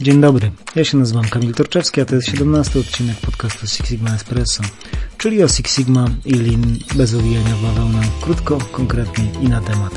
Dzień 0.00 0.20
dobry, 0.20 0.50
ja 0.74 0.84
się 0.84 0.98
nazywam 0.98 1.24
Kamil 1.24 1.54
Torczewski, 1.54 2.00
a 2.00 2.04
to 2.04 2.14
jest 2.14 2.28
17 2.28 2.78
odcinek 2.78 3.16
podcastu 3.16 3.66
Six 3.66 3.88
Sigma 3.88 4.14
Espresso, 4.14 4.62
czyli 5.18 5.42
o 5.42 5.48
Six 5.48 5.74
Sigma 5.76 6.06
i 6.24 6.34
Lean 6.34 6.78
bez 6.94 7.14
owijania 7.14 7.56
w 7.56 7.62
bawełnę, 7.62 8.00
krótko, 8.20 8.58
konkretnie 8.72 9.24
i 9.42 9.48
na 9.48 9.60
temat. 9.60 9.92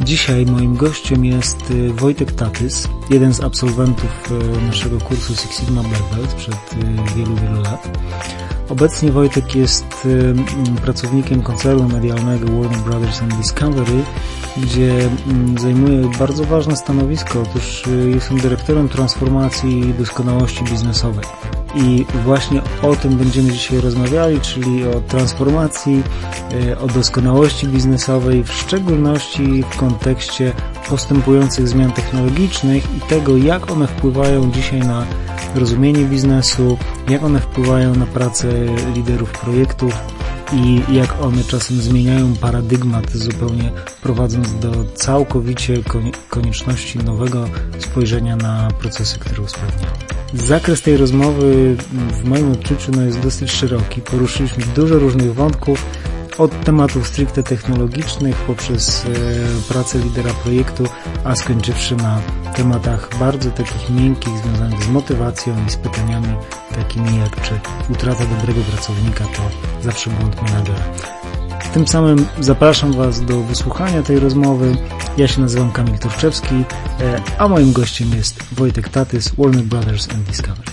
Dzisiaj 0.00 0.46
moim 0.46 0.76
gościem 0.76 1.24
jest 1.24 1.70
y, 1.70 1.92
Wojtek 1.92 2.32
Tatys, 2.32 2.88
jeden 3.10 3.34
z 3.34 3.40
absolwentów 3.40 4.30
y, 4.30 4.66
naszego 4.66 4.98
kursu 4.98 5.34
Six 5.36 5.60
Sigma 5.60 5.82
Black 5.82 6.14
Belt 6.14 6.34
przed 6.34 6.54
y, 6.54 7.16
wielu, 7.16 7.36
wielu 7.36 7.62
lat. 7.62 7.98
Obecnie 8.68 9.12
Wojtek 9.12 9.54
jest 9.54 10.08
pracownikiem 10.82 11.42
koncernu 11.42 11.88
medialnego 11.88 12.46
Warner 12.46 12.80
Brothers 12.80 13.22
and 13.22 13.34
Discovery, 13.34 14.02
gdzie 14.56 15.10
zajmuje 15.60 16.10
bardzo 16.18 16.44
ważne 16.44 16.76
stanowisko. 16.76 17.42
Otóż 17.42 17.82
jestem 18.14 18.40
dyrektorem 18.40 18.88
transformacji 18.88 19.80
i 19.80 19.94
doskonałości 19.94 20.64
biznesowej. 20.64 21.24
I 21.74 22.06
właśnie 22.24 22.62
o 22.82 22.96
tym 22.96 23.16
będziemy 23.16 23.52
dzisiaj 23.52 23.80
rozmawiali, 23.80 24.40
czyli 24.40 24.84
o 24.84 25.00
transformacji, 25.00 26.02
e, 26.68 26.78
o 26.78 26.86
doskonałości 26.86 27.68
biznesowej, 27.68 28.44
w 28.44 28.52
szczególności 28.52 29.64
w 29.70 29.76
kontekście 29.76 30.52
postępujących 30.88 31.68
zmian 31.68 31.92
technologicznych 31.92 32.96
i 32.96 33.00
tego, 33.00 33.36
jak 33.36 33.70
one 33.70 33.86
wpływają 33.86 34.50
dzisiaj 34.50 34.80
na 34.80 35.06
rozumienie 35.54 36.04
biznesu, 36.04 36.78
jak 37.08 37.22
one 37.22 37.40
wpływają 37.40 37.94
na 37.94 38.06
pracę 38.06 38.48
liderów 38.94 39.32
projektów 39.32 39.98
i 40.52 40.82
jak 40.94 41.22
one 41.22 41.44
czasem 41.44 41.76
zmieniają 41.76 42.36
paradygmat, 42.36 43.10
zupełnie 43.12 43.72
prowadząc 44.02 44.54
do 44.54 44.84
całkowicie 44.94 45.74
konieczności 46.28 46.98
nowego 46.98 47.44
spojrzenia 47.78 48.36
na 48.36 48.68
procesy, 48.80 49.18
które 49.18 49.42
usprawniają. 49.42 49.92
Zakres 50.34 50.82
tej 50.82 50.96
rozmowy 50.96 51.76
w 52.22 52.24
moim 52.24 52.52
odczuciu 52.52 52.92
no, 52.96 53.02
jest 53.02 53.20
dosyć 53.20 53.50
szeroki. 53.50 54.00
Poruszyliśmy 54.00 54.64
dużo 54.74 54.98
różnych 54.98 55.34
wątków, 55.34 55.86
od 56.38 56.64
tematów 56.64 57.08
stricte 57.08 57.42
technologicznych 57.42 58.36
poprzez 58.36 59.06
e, 59.06 59.72
pracę 59.72 59.98
lidera 59.98 60.30
projektu, 60.34 60.84
a 61.24 61.36
skończywszy 61.36 61.96
na 61.96 62.20
tematach 62.56 63.08
bardzo 63.20 63.50
takich 63.50 63.90
miękkich, 63.90 64.38
związanych 64.38 64.84
z 64.84 64.88
motywacją 64.88 65.56
i 65.66 65.70
z 65.70 65.76
pytaniami 65.76 66.34
takimi 66.74 67.18
jak 67.18 67.40
czy 67.42 67.60
utrata 67.88 68.24
dobrego 68.26 68.60
pracownika 68.60 69.24
to 69.24 69.42
zawsze 69.82 70.10
błąd 70.10 70.42
menadżera. 70.42 70.82
Tym 71.74 71.88
samym 71.88 72.26
zapraszam 72.40 72.92
Was 72.92 73.24
do 73.24 73.40
wysłuchania 73.40 74.02
tej 74.02 74.18
rozmowy. 74.18 74.76
Ja 75.16 75.28
się 75.28 75.40
nazywam 75.40 75.72
Kamil 75.72 75.98
Turczewski, 75.98 76.54
e, 77.00 77.22
a 77.38 77.48
moim 77.48 77.72
gościem 77.72 78.08
jest 78.16 78.54
Wojtek 78.54 78.88
Tatys, 78.88 79.32
Warner 79.38 79.64
Brothers 79.64 80.08
and 80.14 80.22
Discovery. 80.22 80.72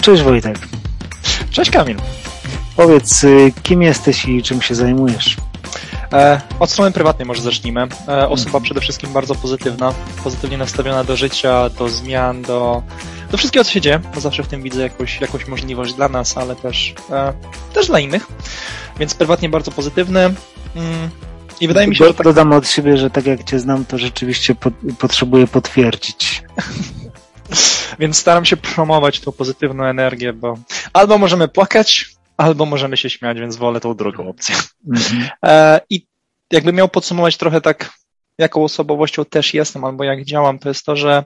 Cześć 0.00 0.22
Wojtek. 0.22 0.77
Cześć 1.50 1.70
Kamil. 1.70 1.96
Powiedz, 2.76 3.24
y, 3.24 3.52
kim 3.62 3.82
jesteś 3.82 4.24
i 4.24 4.42
czym 4.42 4.62
się 4.62 4.74
zajmujesz? 4.74 5.36
E, 6.12 6.40
od 6.60 6.70
strony 6.70 6.92
prywatnej 6.92 7.26
może 7.26 7.42
zacznijmy. 7.42 7.88
E, 8.08 8.28
osoba 8.28 8.48
mhm. 8.48 8.64
przede 8.64 8.80
wszystkim 8.80 9.12
bardzo 9.12 9.34
pozytywna, 9.34 9.94
pozytywnie 10.24 10.58
nastawiona 10.58 11.04
do 11.04 11.16
życia, 11.16 11.70
do 11.70 11.88
zmian, 11.88 12.42
do, 12.42 12.82
do 13.30 13.38
wszystkiego, 13.38 13.64
co 13.64 13.70
się 13.70 13.80
dzieje, 13.80 14.00
bo 14.14 14.20
zawsze 14.20 14.42
w 14.42 14.48
tym 14.48 14.62
widzę 14.62 14.82
jakąś, 14.82 15.20
jakąś 15.20 15.46
możliwość 15.46 15.94
dla 15.94 16.08
nas, 16.08 16.36
ale 16.36 16.56
też, 16.56 16.94
e, 17.10 17.32
też 17.72 17.86
dla 17.86 18.00
innych. 18.00 18.26
Więc 18.98 19.14
prywatnie 19.14 19.48
bardzo 19.48 19.70
pozytywny. 19.70 20.20
Mm, 20.76 21.10
I 21.60 21.68
wydaje 21.68 21.88
mi 21.88 21.96
się, 21.96 22.04
że. 22.04 22.14
Tak... 22.14 22.24
Dodam 22.24 22.52
od 22.52 22.68
siebie, 22.68 22.96
że 22.96 23.10
tak 23.10 23.26
jak 23.26 23.44
Cię 23.44 23.58
znam, 23.58 23.84
to 23.84 23.98
rzeczywiście 23.98 24.54
po, 24.54 24.70
potrzebuję 24.98 25.46
potwierdzić. 25.46 26.42
Więc 27.98 28.18
staram 28.18 28.44
się 28.44 28.56
promować 28.56 29.20
tą 29.20 29.32
pozytywną 29.32 29.84
energię, 29.84 30.32
bo 30.32 30.58
albo 30.92 31.18
możemy 31.18 31.48
płakać, 31.48 32.10
albo 32.36 32.66
możemy 32.66 32.96
się 32.96 33.10
śmiać, 33.10 33.40
więc 33.40 33.56
wolę 33.56 33.80
tą 33.80 33.94
drugą 33.94 34.28
opcję. 34.28 34.56
Mhm. 34.88 35.28
E, 35.44 35.80
I 35.90 36.06
jakby 36.52 36.72
miał 36.72 36.88
podsumować 36.88 37.36
trochę 37.36 37.60
tak, 37.60 37.92
jaką 38.38 38.64
osobowością 38.64 39.24
też 39.24 39.54
jestem, 39.54 39.84
albo 39.84 40.04
jak 40.04 40.24
działam, 40.24 40.58
to 40.58 40.68
jest 40.68 40.84
to, 40.84 40.96
że 40.96 41.24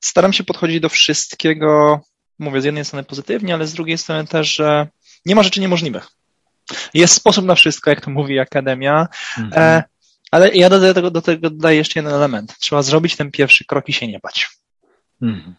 staram 0.00 0.32
się 0.32 0.44
podchodzić 0.44 0.80
do 0.80 0.88
wszystkiego, 0.88 2.00
mówię 2.38 2.60
z 2.60 2.64
jednej 2.64 2.84
strony 2.84 3.04
pozytywnie, 3.04 3.54
ale 3.54 3.66
z 3.66 3.74
drugiej 3.74 3.98
strony 3.98 4.26
też, 4.26 4.54
że 4.54 4.88
nie 5.26 5.34
ma 5.34 5.42
rzeczy 5.42 5.60
niemożliwych. 5.60 6.08
Jest 6.94 7.14
sposób 7.14 7.44
na 7.44 7.54
wszystko, 7.54 7.90
jak 7.90 8.00
to 8.00 8.10
mówi 8.10 8.38
Akademia, 8.38 9.08
mhm. 9.38 9.62
e, 9.62 9.82
ale 10.30 10.48
ja 10.54 10.70
do 10.70 10.94
tego, 10.94 11.10
do 11.10 11.22
tego 11.22 11.50
dodaję 11.50 11.76
jeszcze 11.76 12.00
jeden 12.00 12.14
element. 12.14 12.58
Trzeba 12.58 12.82
zrobić 12.82 13.16
ten 13.16 13.30
pierwszy 13.30 13.64
krok 13.64 13.88
i 13.88 13.92
się 13.92 14.08
nie 14.08 14.18
bać. 14.18 14.50
Mhm. 15.22 15.54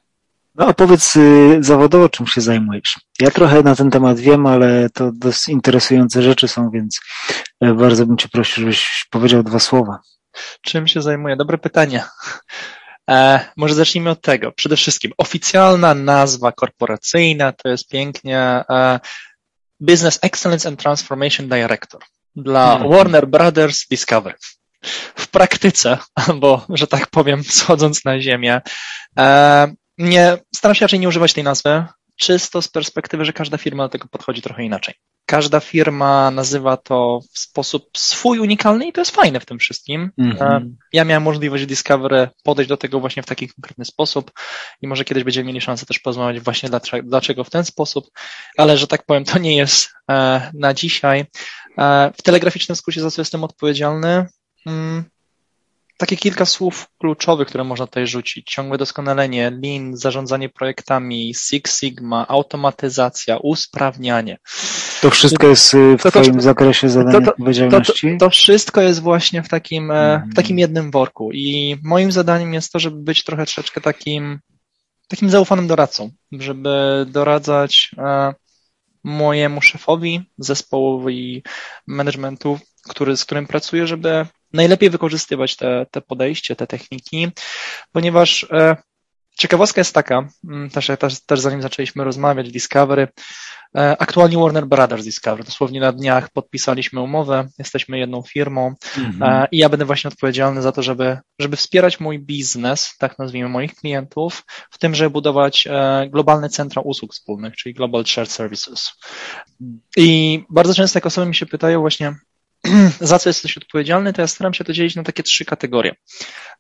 No 0.56 0.68
a 0.68 0.74
powiedz 0.74 1.16
y, 1.16 1.58
zawodowo, 1.60 2.10
czym 2.10 2.28
się 2.28 2.42
zajmujesz? 2.42 3.00
Ja 3.20 3.32
trochę 3.32 3.64
na 3.64 3.76
ten 3.76 3.92
temat 3.92 4.20
wiem, 4.20 4.46
ale 4.46 4.90
to 4.90 5.12
dość 5.14 5.50
interesujące 5.50 6.22
rzeczy 6.22 6.48
są, 6.48 6.70
więc 6.70 7.00
e, 7.62 7.74
bardzo 7.74 8.06
bym 8.06 8.18
Cię 8.18 8.30
prosił, 8.30 8.62
żebyś 8.62 9.06
powiedział 9.10 9.44
dwa 9.44 9.60
słowa. 9.60 10.00
Czym 10.62 10.88
się 10.88 11.02
zajmuję? 11.02 11.36
Dobre 11.36 11.58
pytanie. 11.58 12.04
E, 13.10 13.46
może 13.58 13.76
zacznijmy 13.76 14.10
od 14.10 14.22
tego. 14.22 14.52
Przede 14.52 14.76
wszystkim 14.76 15.12
oficjalna 15.18 15.94
nazwa 15.94 16.52
korporacyjna 16.52 17.52
to 17.52 17.70
jest 17.70 17.90
pięknie 17.90 18.40
e, 18.40 19.00
Business 19.80 20.20
Excellence 20.22 20.70
and 20.70 20.80
Transformation 20.80 21.50
Director 21.50 22.02
dla 22.36 22.68
hmm. 22.68 22.92
Warner 22.92 23.28
Brothers 23.28 23.88
Discovery. 23.88 24.36
W 25.16 25.28
praktyce, 25.28 25.98
albo 26.16 26.66
że 26.70 26.88
tak 26.88 27.08
powiem, 27.08 27.44
schodząc 27.60 28.06
na 28.06 28.22
ziemię, 28.22 28.62
e, 29.20 29.74
nie, 30.02 30.38
staram 30.56 30.76
się 30.76 30.86
raczej 30.86 31.00
nie 31.00 31.08
używać 31.08 31.34
tej 31.34 31.44
nazwy, 31.44 31.86
czysto 32.22 32.62
z 32.62 32.68
perspektywy, 32.68 33.26
że 33.26 33.34
każda 33.34 33.58
firma 33.58 33.84
do 33.84 33.90
tego 33.90 34.08
podchodzi 34.08 34.42
trochę 34.42 34.64
inaczej. 34.64 34.96
Każda 35.26 35.60
firma 35.60 36.32
nazywa 36.32 36.78
to 36.78 37.20
w 37.34 37.40
sposób 37.40 37.90
swój 37.98 38.40
unikalny 38.40 38.88
i 38.88 38.94
to 38.94 39.02
jest 39.02 39.16
fajne 39.16 39.40
w 39.40 39.46
tym 39.46 39.60
wszystkim. 39.60 40.12
Mm-hmm. 40.20 40.70
Ja 40.94 41.06
miałem 41.06 41.24
możliwość 41.24 41.66
Discovery 41.66 42.30
podejść 42.44 42.70
do 42.70 42.78
tego 42.78 43.00
właśnie 43.00 43.24
w 43.24 43.26
taki 43.26 43.48
konkretny 43.48 43.86
sposób 43.86 44.32
i 44.82 44.88
może 44.88 45.06
kiedyś 45.06 45.24
będziemy 45.24 45.48
mieli 45.48 45.62
szansę 45.62 45.86
też 45.86 46.00
porozmawiać 46.00 46.40
właśnie 46.44 46.70
dlaczego 47.04 47.44
w 47.44 47.50
ten 47.50 47.66
sposób, 47.66 48.12
ale 48.58 48.78
że 48.78 48.88
tak 48.88 49.06
powiem, 49.06 49.24
to 49.24 49.40
nie 49.40 49.56
jest 49.58 49.94
e, 50.12 50.52
na 50.54 50.74
dzisiaj. 50.74 51.26
E, 51.78 52.12
w 52.18 52.22
telegraficznym 52.22 52.76
skrócie 52.76 53.02
za 53.02 53.12
co 53.12 53.22
jestem 53.22 53.44
odpowiedzialny, 53.44 54.26
mm, 54.66 55.04
takie 56.02 56.18
kilka 56.18 56.46
słów 56.46 56.88
kluczowych, 57.00 57.48
które 57.48 57.64
można 57.64 57.88
tutaj 57.88 58.08
rzucić. 58.08 58.52
Ciągłe 58.52 58.78
doskonalenie, 58.78 59.52
Lean, 59.64 59.98
zarządzanie 59.98 60.50
projektami, 60.50 61.34
Six 61.36 61.80
Sigma, 61.80 62.28
automatyzacja, 62.28 63.38
usprawnianie. 63.38 64.38
To 65.02 65.10
wszystko 65.10 65.48
jest 65.48 65.74
y, 65.74 65.98
w 65.98 66.04
to, 66.04 66.12
Twoim 66.12 66.36
to, 66.36 66.42
zakresie 66.42 66.90
zadania 66.90 67.26
to, 67.26 67.32
odpowiedzialności? 67.32 68.18
To, 68.20 68.30
wszystko 68.30 68.82
jest 68.82 69.02
właśnie 69.02 69.44
w 69.44 69.50
takim, 69.50 69.92
mm. 69.92 70.30
w 70.30 70.36
takim 70.36 70.60
jednym 70.60 70.92
worku 70.92 71.30
i 71.34 71.78
moim 71.84 72.12
zadaniem 72.12 72.54
jest 72.54 72.72
to, 72.72 72.80
żeby 72.80 72.98
być 72.98 73.24
trochę 73.24 73.46
troszeczkę 73.46 73.82
takim, 73.82 74.40
takim 75.08 75.30
zaufanym 75.30 75.68
doradcą, 75.68 76.12
żeby 76.32 77.06
doradzać 77.10 77.92
e, 77.98 78.34
mojemu 79.04 79.62
szefowi, 79.62 80.22
zespołowi 80.38 81.44
managementu, 81.88 82.60
który, 82.90 83.18
z 83.18 83.26
którym 83.26 83.48
pracuję, 83.48 83.88
żeby 83.88 84.26
najlepiej 84.54 84.90
wykorzystywać 84.90 85.56
te, 85.56 85.86
te 85.92 86.02
podejście, 86.02 86.56
te 86.56 86.68
techniki, 86.68 87.28
ponieważ 87.92 88.48
e, 88.52 88.76
ciekawostka 89.38 89.82
jest 89.82 89.94
taka, 89.94 90.28
mm, 90.50 90.70
też, 90.70 90.92
też, 91.00 91.22
też 91.26 91.40
zanim 91.40 91.62
zaczęliśmy 91.62 92.04
rozmawiać, 92.04 92.52
Discovery, 92.52 93.08
e, 93.78 93.96
aktualnie 94.00 94.38
Warner 94.38 94.68
Brothers 94.68 95.04
Discovery, 95.04 95.44
dosłownie 95.44 95.80
na 95.80 95.92
dniach 95.92 96.30
podpisaliśmy 96.30 97.02
umowę, 97.02 97.48
jesteśmy 97.60 98.00
jedną 98.00 98.22
firmą 98.22 98.76
mhm. 98.98 99.48
i 99.52 99.58
ja 99.58 99.70
będę 99.70 99.86
właśnie 99.86 100.08
odpowiedzialny 100.08 100.62
za 100.62 100.72
to, 100.72 100.84
żeby, 100.84 101.18
żeby 101.40 101.58
wspierać 101.58 102.00
mój 102.00 102.20
biznes, 102.20 102.96
tak 103.00 103.20
nazwijmy 103.20 103.50
moich 103.50 103.76
klientów, 103.76 104.44
w 104.72 104.78
tym, 104.78 104.96
żeby 104.96 105.10
budować 105.10 105.68
e, 105.68 106.08
globalne 106.10 106.50
centra 106.50 106.82
usług 106.82 107.14
wspólnych, 107.14 107.56
czyli 107.56 107.76
Global 107.76 108.06
Shared 108.06 108.32
Services. 108.32 108.92
I 109.98 110.44
bardzo 110.50 110.74
często 110.74 110.98
jak 110.98 111.06
osoby 111.06 111.28
mi 111.28 111.36
się 111.36 111.46
pytają 111.46 111.80
właśnie, 111.80 112.16
za 113.00 113.20
co 113.20 113.30
jesteś 113.30 113.58
odpowiedzialny, 113.58 114.14
to 114.14 114.22
ja 114.22 114.28
staram 114.28 114.54
się 114.54 114.64
to 114.64 114.74
dzielić 114.74 114.96
na 114.96 115.04
takie 115.04 115.24
trzy 115.24 115.46
kategorie. 115.46 115.96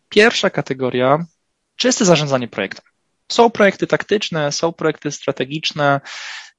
Pierwsza 0.10 0.50
kategoria, 0.50 1.26
czyste 1.76 2.06
zarządzanie 2.06 2.48
projektem. 2.48 2.86
Są 3.32 3.50
projekty 3.50 3.88
taktyczne, 3.88 4.52
są 4.52 4.74
projekty 4.74 5.12
strategiczne, 5.12 6.02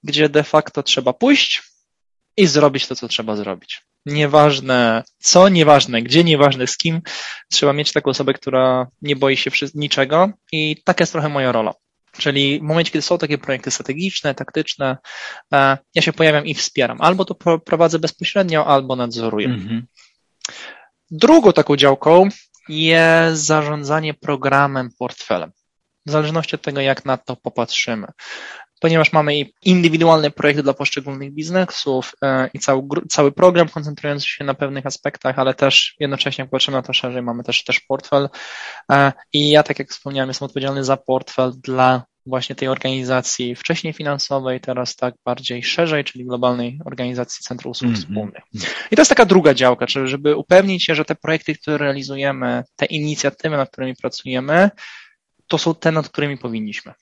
gdzie 0.05 0.29
de 0.29 0.43
facto 0.43 0.83
trzeba 0.83 1.13
pójść 1.13 1.63
i 2.37 2.47
zrobić 2.47 2.87
to, 2.87 2.97
co 2.97 3.09
trzeba 3.09 3.37
zrobić. 3.37 3.83
Nieważne 4.07 5.05
co, 5.19 5.49
nieważne 5.49 6.03
gdzie, 6.03 6.25
nieważne 6.25 6.67
z 6.67 6.77
kim, 6.77 7.03
trzeba 7.51 7.73
mieć 7.73 7.93
taką 7.93 8.11
osobę, 8.11 8.35
która 8.35 8.87
nie 9.03 9.17
boi 9.17 9.37
się 9.37 9.51
niczego 9.75 10.31
i 10.53 10.83
taka 10.85 11.03
jest 11.03 11.13
trochę 11.13 11.29
moja 11.29 11.53
rola. 11.53 11.75
Czyli 12.19 12.61
w 12.61 12.63
momencie, 12.63 12.93
kiedy 12.93 13.03
są 13.03 13.19
takie 13.19 13.39
projekty 13.39 13.71
strategiczne, 13.71 14.35
taktyczne, 14.35 14.97
e, 15.53 15.79
ja 15.95 16.03
się 16.03 16.13
pojawiam 16.13 16.47
i 16.47 16.55
wspieram. 16.55 17.01
Albo 17.01 17.25
to 17.25 17.59
prowadzę 17.59 17.99
bezpośrednio, 17.99 18.67
albo 18.67 18.97
nadzoruję. 18.97 19.47
Mhm. 19.47 19.87
Drugą 21.11 21.53
taką 21.53 21.77
działką, 21.77 22.29
jest 22.69 23.45
zarządzanie 23.45 24.15
programem, 24.15 24.91
portfelem. 24.99 25.53
W 26.07 26.11
zależności 26.11 26.57
od 26.57 26.63
tego, 26.63 26.81
jak 26.81 27.05
na 27.05 27.17
to 27.17 27.37
popatrzymy. 27.37 28.07
Ponieważ 28.83 29.13
mamy 29.13 29.35
indywidualne 29.65 30.31
projekty 30.31 30.63
dla 30.63 30.75
poszczególnych 30.75 31.33
biznesów 31.33 32.13
e, 32.23 32.49
i 32.55 32.59
cały, 32.59 32.83
cały 33.09 33.33
program 33.33 33.69
koncentrujący 33.69 34.27
się 34.29 34.45
na 34.45 34.55
pewnych 34.55 34.87
aspektach, 34.87 35.39
ale 35.39 35.55
też 35.55 35.95
jednocześnie 36.01 36.47
patrzymy 36.47 36.77
na 36.77 36.83
to 36.83 36.93
szerzej, 36.93 37.23
mamy 37.23 37.43
też, 37.43 37.65
też 37.65 37.81
portfel. 37.81 38.29
E, 38.93 39.13
I 39.33 39.51
ja, 39.51 39.63
tak 39.63 39.79
jak 39.79 39.91
wspomniałem, 39.91 40.29
jestem 40.29 40.47
odpowiedzialny 40.47 40.85
za 40.85 40.97
portfel 40.97 41.53
dla 41.63 42.03
właśnie 42.27 42.55
tej 42.55 42.69
organizacji 42.69 43.55
wcześniej 43.55 43.93
finansowej, 43.93 44.61
teraz 44.61 44.97
tak 44.97 45.15
bardziej 45.25 45.63
szerzej, 45.63 46.05
czyli 46.05 46.25
globalnej 46.25 46.81
organizacji 46.85 47.45
Centrum 47.45 47.71
Usług 47.71 47.89
mm 47.89 48.01
-hmm. 48.01 48.05
Wspólnych. 48.05 48.43
I 48.91 48.97
to 48.97 49.01
jest 49.01 49.09
taka 49.09 49.25
druga 49.25 49.55
działka, 49.55 49.87
czyli 49.87 50.09
żeby 50.09 50.37
upewnić 50.37 50.85
się, 50.85 50.95
że 50.95 51.05
te 51.05 51.15
projekty, 51.15 51.55
które 51.55 51.79
realizujemy, 51.79 52.65
te 52.77 52.87
inicjatywy, 52.87 53.57
nad 53.57 53.71
którymi 53.71 53.95
pracujemy, 53.97 54.71
to 55.47 55.59
są 55.59 55.75
te, 55.75 55.93
nad 55.93 56.09
którymi 56.09 56.39
powinniśmy. 56.39 56.93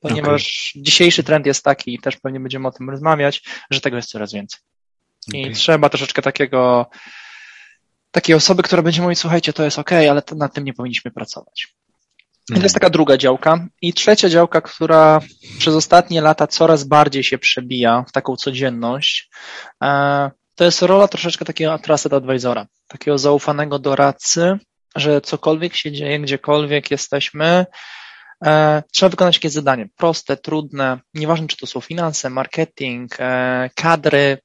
Ponieważ 0.00 0.72
okay. 0.74 0.82
dzisiejszy 0.82 1.24
trend 1.24 1.46
jest 1.46 1.64
taki, 1.64 1.94
i 1.94 1.98
też 1.98 2.16
pewnie 2.16 2.40
będziemy 2.40 2.68
o 2.68 2.72
tym 2.72 2.90
rozmawiać, 2.90 3.42
że 3.70 3.80
tego 3.80 3.96
jest 3.96 4.10
coraz 4.10 4.32
więcej. 4.32 4.60
I 5.32 5.42
okay. 5.42 5.54
trzeba 5.54 5.88
troszeczkę 5.88 6.22
takiego, 6.22 6.90
takiej 8.10 8.34
osoby, 8.34 8.62
która 8.62 8.82
będzie 8.82 9.02
mówić, 9.02 9.18
słuchajcie, 9.18 9.52
to 9.52 9.64
jest 9.64 9.78
ok, 9.78 9.92
ale 9.92 10.22
to, 10.22 10.34
nad 10.34 10.54
tym 10.54 10.64
nie 10.64 10.74
powinniśmy 10.74 11.10
pracować. 11.10 11.74
I 12.50 12.54
to 12.54 12.62
jest 12.62 12.74
taka 12.74 12.90
druga 12.90 13.16
działka. 13.16 13.66
I 13.82 13.92
trzecia 13.92 14.28
działka, 14.28 14.60
która 14.60 15.20
przez 15.58 15.74
ostatnie 15.74 16.20
lata 16.20 16.46
coraz 16.46 16.84
bardziej 16.84 17.24
się 17.24 17.38
przebija 17.38 18.04
w 18.08 18.12
taką 18.12 18.36
codzienność, 18.36 19.30
e, 19.82 20.30
to 20.54 20.64
jest 20.64 20.82
rola 20.82 21.08
troszeczkę 21.08 21.44
takiego 21.44 21.78
trusted 21.78 22.12
advisora, 22.12 22.66
takiego 22.88 23.18
zaufanego 23.18 23.78
doradcy, 23.78 24.58
że 24.96 25.20
cokolwiek 25.20 25.76
się 25.76 25.92
dzieje, 25.92 26.20
gdziekolwiek 26.20 26.90
jesteśmy, 26.90 27.66
trzeba 28.92 29.10
wykonać 29.10 29.36
jakieś 29.36 29.52
zadanie. 29.52 29.88
Proste, 29.96 30.36
trudne, 30.36 31.00
nieważne 31.14 31.46
czy 31.46 31.56
to 31.56 31.66
są 31.66 31.80
finanse, 31.80 32.30
marketing, 32.30 33.16
e, 33.18 33.70
kadry, 33.74 34.38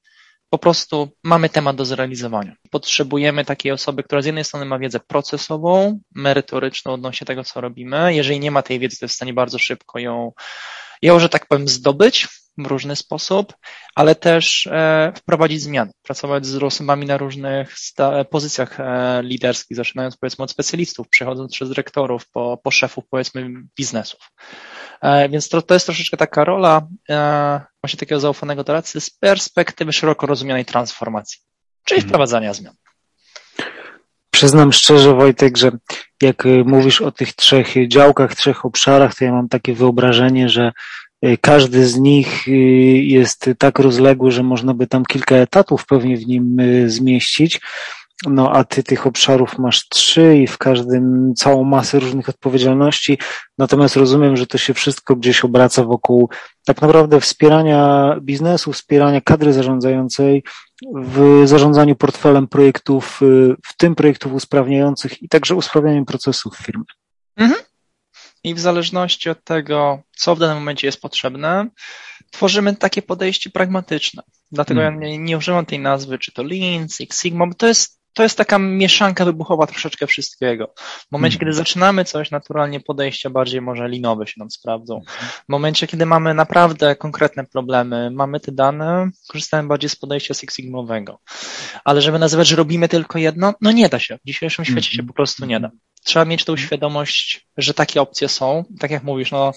po 0.50 0.58
prostu 0.58 1.10
mamy 1.24 1.50
temat 1.50 1.76
do 1.76 1.86
zrealizowania. 1.86 2.56
Potrzebujemy 2.72 3.46
takiej 3.46 3.72
osoby, 3.72 4.04
która 4.04 4.22
z 4.22 4.26
jednej 4.26 4.44
strony 4.44 4.66
ma 4.66 4.80
wiedzę 4.80 5.00
procesową, 5.00 6.00
merytoryczną 6.16 6.94
odnośnie 6.94 7.28
tego, 7.28 7.44
co 7.44 7.62
robimy. 7.62 8.16
Jeżeli 8.16 8.40
nie 8.40 8.52
ma 8.52 8.62
tej 8.62 8.80
wiedzy, 8.80 9.00
to 9.00 9.06
jest 9.06 9.14
w 9.14 9.16
stanie 9.16 9.34
bardzo 9.34 9.60
szybko 9.60 10.00
ją, 10.00 10.32
ją 11.02 11.20
że 11.20 11.30
tak 11.30 11.48
powiem, 11.48 11.68
zdobyć 11.68 12.28
w 12.58 12.66
różny 12.66 12.96
sposób, 12.96 13.54
ale 13.96 14.16
też 14.16 14.68
e, 14.68 15.14
wprowadzić 15.16 15.62
zmiany, 15.62 15.92
pracować 16.04 16.46
z 16.46 16.64
osobami 16.64 17.06
na 17.06 17.18
różnych 17.18 17.76
pozycjach 18.30 18.80
e, 18.80 19.22
liderskich, 19.24 19.78
zaczynając 19.78 20.18
powiedzmy 20.18 20.44
od 20.44 20.52
specjalistów, 20.52 21.10
przechodząc 21.10 21.52
przez 21.54 21.70
dyrektorów, 21.70 22.30
po, 22.30 22.60
po 22.64 22.72
szefów 22.72 23.04
powiedzmy 23.10 23.50
biznesów. 23.78 24.20
E, 25.02 25.30
więc 25.30 25.50
to, 25.50 25.62
to 25.62 25.74
jest 25.74 25.86
troszeczkę 25.86 26.18
taka 26.18 26.44
rola 26.44 26.88
e, 27.10 27.62
właśnie 27.84 28.00
takiego 28.00 28.22
zaufanego 28.22 28.64
doradcy 28.64 29.02
z 29.02 29.10
perspektywy 29.10 29.94
szeroko 29.94 30.28
rozumianej 30.28 30.66
transformacji, 30.66 31.40
czyli 31.84 32.02
hmm. 32.02 32.10
wprowadzania 32.10 32.54
zmian. 32.54 32.74
Przyznam 34.32 34.74
szczerze, 34.74 35.14
Wojtek, 35.14 35.58
że 35.58 35.72
jak 36.22 36.44
mówisz 36.66 37.02
o 37.02 37.12
tych 37.12 37.34
trzech 37.34 37.88
działkach, 37.88 38.36
trzech 38.36 38.66
obszarach, 38.66 39.16
to 39.16 39.26
ja 39.26 39.32
mam 39.32 39.50
takie 39.50 39.74
wyobrażenie, 39.74 40.50
że 40.50 40.72
każdy 41.42 41.86
z 41.86 42.00
nich 42.00 42.48
y, 42.48 42.52
jest 43.02 43.50
tak 43.58 43.80
rozległy, 43.80 44.32
że 44.32 44.44
można 44.44 44.74
by 44.74 44.88
tam 44.88 45.06
kilka 45.06 45.36
etatów 45.36 45.86
pewnie 45.86 46.18
w 46.18 46.28
nim 46.28 46.58
zmieścić. 46.88 47.62
No 48.28 48.52
a 48.52 48.64
ty 48.64 48.84
tych 48.84 49.08
obszarów 49.08 49.60
masz 49.60 49.90
trzy 49.90 50.38
i 50.38 50.48
w 50.48 50.58
każdym 50.58 51.34
całą 51.38 51.64
masę 51.64 52.00
różnych 52.00 52.30
odpowiedzialności. 52.30 53.18
Natomiast 53.58 53.96
rozumiem, 53.96 54.38
że 54.38 54.48
to 54.48 54.58
się 54.58 54.74
wszystko 54.74 55.16
gdzieś 55.16 55.46
obraca 55.46 55.84
wokół 55.84 56.30
tak 56.66 56.82
naprawdę 56.82 57.22
wspierania 57.22 58.16
biznesu, 58.22 58.74
wspierania 58.74 59.22
kadry 59.22 59.54
zarządzającej 59.54 60.44
w 60.96 61.42
zarządzaniu 61.46 61.96
portfelem 61.96 62.48
projektów, 62.48 63.20
w 63.66 63.78
tym 63.78 63.96
projektów 63.96 64.34
usprawniających 64.34 65.24
i 65.24 65.30
także 65.30 65.56
usprawnianiem 65.56 66.06
procesów 66.06 66.58
firmy. 66.58 66.84
Mhm. 67.38 67.65
I 68.46 68.54
w 68.54 68.60
zależności 68.60 69.30
od 69.30 69.44
tego, 69.44 70.02
co 70.18 70.36
w 70.36 70.40
danym 70.40 70.58
momencie 70.58 70.88
jest 70.88 71.02
potrzebne, 71.02 71.68
tworzymy 72.32 72.76
takie 72.76 73.02
podejście 73.02 73.50
pragmatyczne. 73.50 74.24
Dlatego 74.52 74.82
hmm. 74.82 75.02
ja 75.02 75.10
nie, 75.10 75.18
nie 75.18 75.38
używam 75.38 75.66
tej 75.66 75.80
nazwy, 75.80 76.20
czy 76.20 76.32
to 76.32 76.44
Lean, 76.44 76.90
Six 76.90 77.22
Sigma, 77.22 77.48
bo 77.48 77.54
to 77.54 77.68
jest 77.68 77.96
to 78.14 78.24
jest 78.24 78.38
taka 78.38 78.60
mieszanka 78.60 79.26
wybuchowa 79.26 79.68
troszeczkę 79.68 80.08
wszystkiego. 80.08 80.74
W 80.78 81.12
momencie, 81.12 81.40
kiedy 81.40 81.54
zaczynamy 81.54 82.06
coś, 82.06 82.32
naturalnie 82.32 82.80
podejścia 82.80 83.30
bardziej 83.30 83.62
może 83.62 83.90
linowe 83.90 84.28
się 84.28 84.34
nam 84.38 84.52
sprawdzą. 84.52 85.02
W 85.46 85.50
momencie, 85.50 85.88
kiedy 85.88 86.06
mamy 86.06 86.34
naprawdę 86.34 86.96
konkretne 86.96 87.46
problemy, 87.46 88.12
mamy 88.12 88.40
te 88.40 88.52
dane, 88.52 89.10
korzystamy 89.28 89.68
bardziej 89.68 89.90
z 89.90 89.96
podejścia 89.96 90.34
Six 90.34 90.56
Sigmowego. 90.56 91.20
Ale 91.86 92.02
żeby 92.02 92.20
nazywać, 92.20 92.48
że 92.48 92.56
robimy 92.56 92.90
tylko 92.90 93.20
jedno, 93.20 93.54
no 93.62 93.72
nie 93.72 93.90
da 93.90 94.00
się. 94.00 94.18
W 94.18 94.28
dzisiejszym 94.28 94.66
świecie 94.66 94.92
się 94.92 95.04
po 95.04 95.14
prostu 95.14 95.46
nie 95.46 95.60
da. 95.60 95.72
Trzeba 96.06 96.26
mieć 96.26 96.46
tą 96.46 96.58
świadomość, 96.58 97.48
że 97.58 97.74
takie 97.74 98.02
opcje 98.02 98.30
są. 98.30 98.64
Tak 98.80 98.92
jak 98.92 99.04
mówisz, 99.04 99.32
no, 99.32 99.54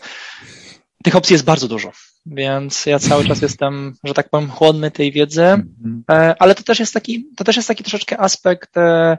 tych 1.04 1.16
opcji 1.16 1.34
jest 1.34 1.44
bardzo 1.44 1.68
dużo 1.68 1.92
więc 2.30 2.86
ja 2.86 2.98
cały 2.98 3.24
czas 3.24 3.42
jestem, 3.42 3.94
że 4.04 4.14
tak 4.14 4.30
powiem, 4.30 4.50
chłodny 4.50 4.90
tej 4.90 5.12
wiedzy, 5.12 5.62
e, 6.10 6.34
ale 6.38 6.54
to 6.54 6.62
też 6.62 6.80
jest 6.80 6.94
taki, 6.94 7.26
to 7.36 7.44
też 7.44 7.56
jest 7.56 7.68
taki 7.68 7.84
troszeczkę 7.84 8.20
aspekt 8.20 8.76
e, 8.76 9.18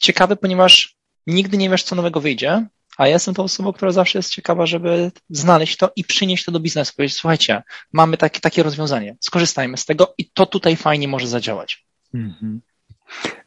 ciekawy, 0.00 0.36
ponieważ 0.36 0.96
nigdy 1.26 1.56
nie 1.56 1.70
wiesz, 1.70 1.82
co 1.82 1.96
nowego 1.96 2.20
wyjdzie, 2.20 2.66
a 2.98 3.06
ja 3.06 3.12
jestem 3.12 3.34
tą 3.34 3.42
osobą, 3.42 3.72
która 3.72 3.92
zawsze 3.92 4.18
jest 4.18 4.30
ciekawa, 4.30 4.66
żeby 4.66 5.12
znaleźć 5.30 5.76
to 5.76 5.92
i 5.96 6.04
przynieść 6.04 6.44
to 6.44 6.52
do 6.52 6.60
biznesu. 6.60 6.92
Powiedzieć, 6.96 7.16
słuchajcie, 7.18 7.62
mamy 7.92 8.16
takie, 8.16 8.40
takie 8.40 8.62
rozwiązanie, 8.62 9.16
skorzystajmy 9.20 9.76
z 9.76 9.84
tego 9.84 10.14
i 10.18 10.30
to 10.30 10.46
tutaj 10.46 10.76
fajnie 10.76 11.08
może 11.08 11.28
zadziałać. 11.28 11.86
Mhm. 12.14 12.60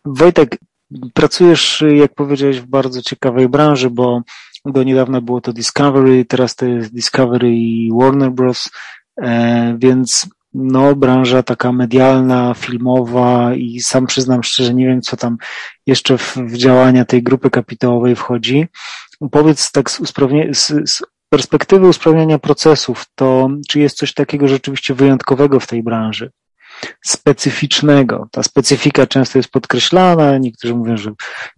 Wojtek, 0.06 0.58
pracujesz, 1.13 1.84
jak 1.95 2.16
powiedziałeś, 2.16 2.60
w 2.60 2.66
bardzo 2.66 3.01
ciekawej 3.01 3.50
branży, 3.50 3.90
bo 3.90 4.22
do 4.66 4.84
niedawna 4.84 5.22
było 5.22 5.42
to 5.42 5.54
Discovery, 5.54 6.25
teraz 6.25 6.56
to 6.56 6.66
jest 6.66 6.94
Discovery 6.94 7.56
i 7.56 7.92
Warner 7.94 8.31
Bros. 8.31 8.69
E, 9.22 9.75
więc 9.80 10.30
no, 10.54 10.95
branża 10.95 11.44
taka 11.44 11.72
medialna, 11.72 12.54
filmowa 12.54 13.56
i 13.56 13.80
sam 13.80 14.07
przyznam 14.07 14.44
szczerze, 14.44 14.74
nie 14.74 14.86
wiem, 14.86 15.01
co 15.01 15.18
tam 15.18 15.38
jeszcze 15.88 16.18
w, 16.18 16.38
w 16.38 16.57
działania 16.57 17.06
tej 17.06 17.24
grupy 17.24 17.50
kapitałowej 17.50 18.15
wchodzi. 18.15 18.68
Powiedz 19.32 19.72
tak 19.72 19.91
z, 19.91 20.00
z, 20.53 20.89
z 20.89 21.01
perspektywy 21.29 21.88
usprawniania 21.88 22.39
procesów, 22.39 23.06
to 23.15 23.50
czy 23.70 23.79
jest 23.79 23.98
coś 23.98 24.13
takiego 24.13 24.48
rzeczywiście 24.48 24.94
wyjątkowego 24.94 25.60
w 25.60 25.68
tej 25.68 25.84
branży? 25.84 26.32
Specyficznego. 27.06 28.28
Ta 28.32 28.44
specyfika 28.44 29.08
często 29.08 29.40
jest 29.40 29.50
podkreślana, 29.50 30.38
niektórzy 30.38 30.75
mówią, 30.75 30.98
że 30.98 31.12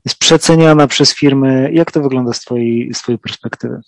jest 0.06 0.20
przeceniana 0.20 0.88
przez 0.88 1.16
firmy. 1.16 1.70
Jak 1.74 1.92
to 1.92 2.02
wygląda 2.02 2.34
z 2.34 2.40
Twojej, 2.40 2.94
z 2.94 2.98
twojej 2.98 3.20
perspektywy? 3.20 3.82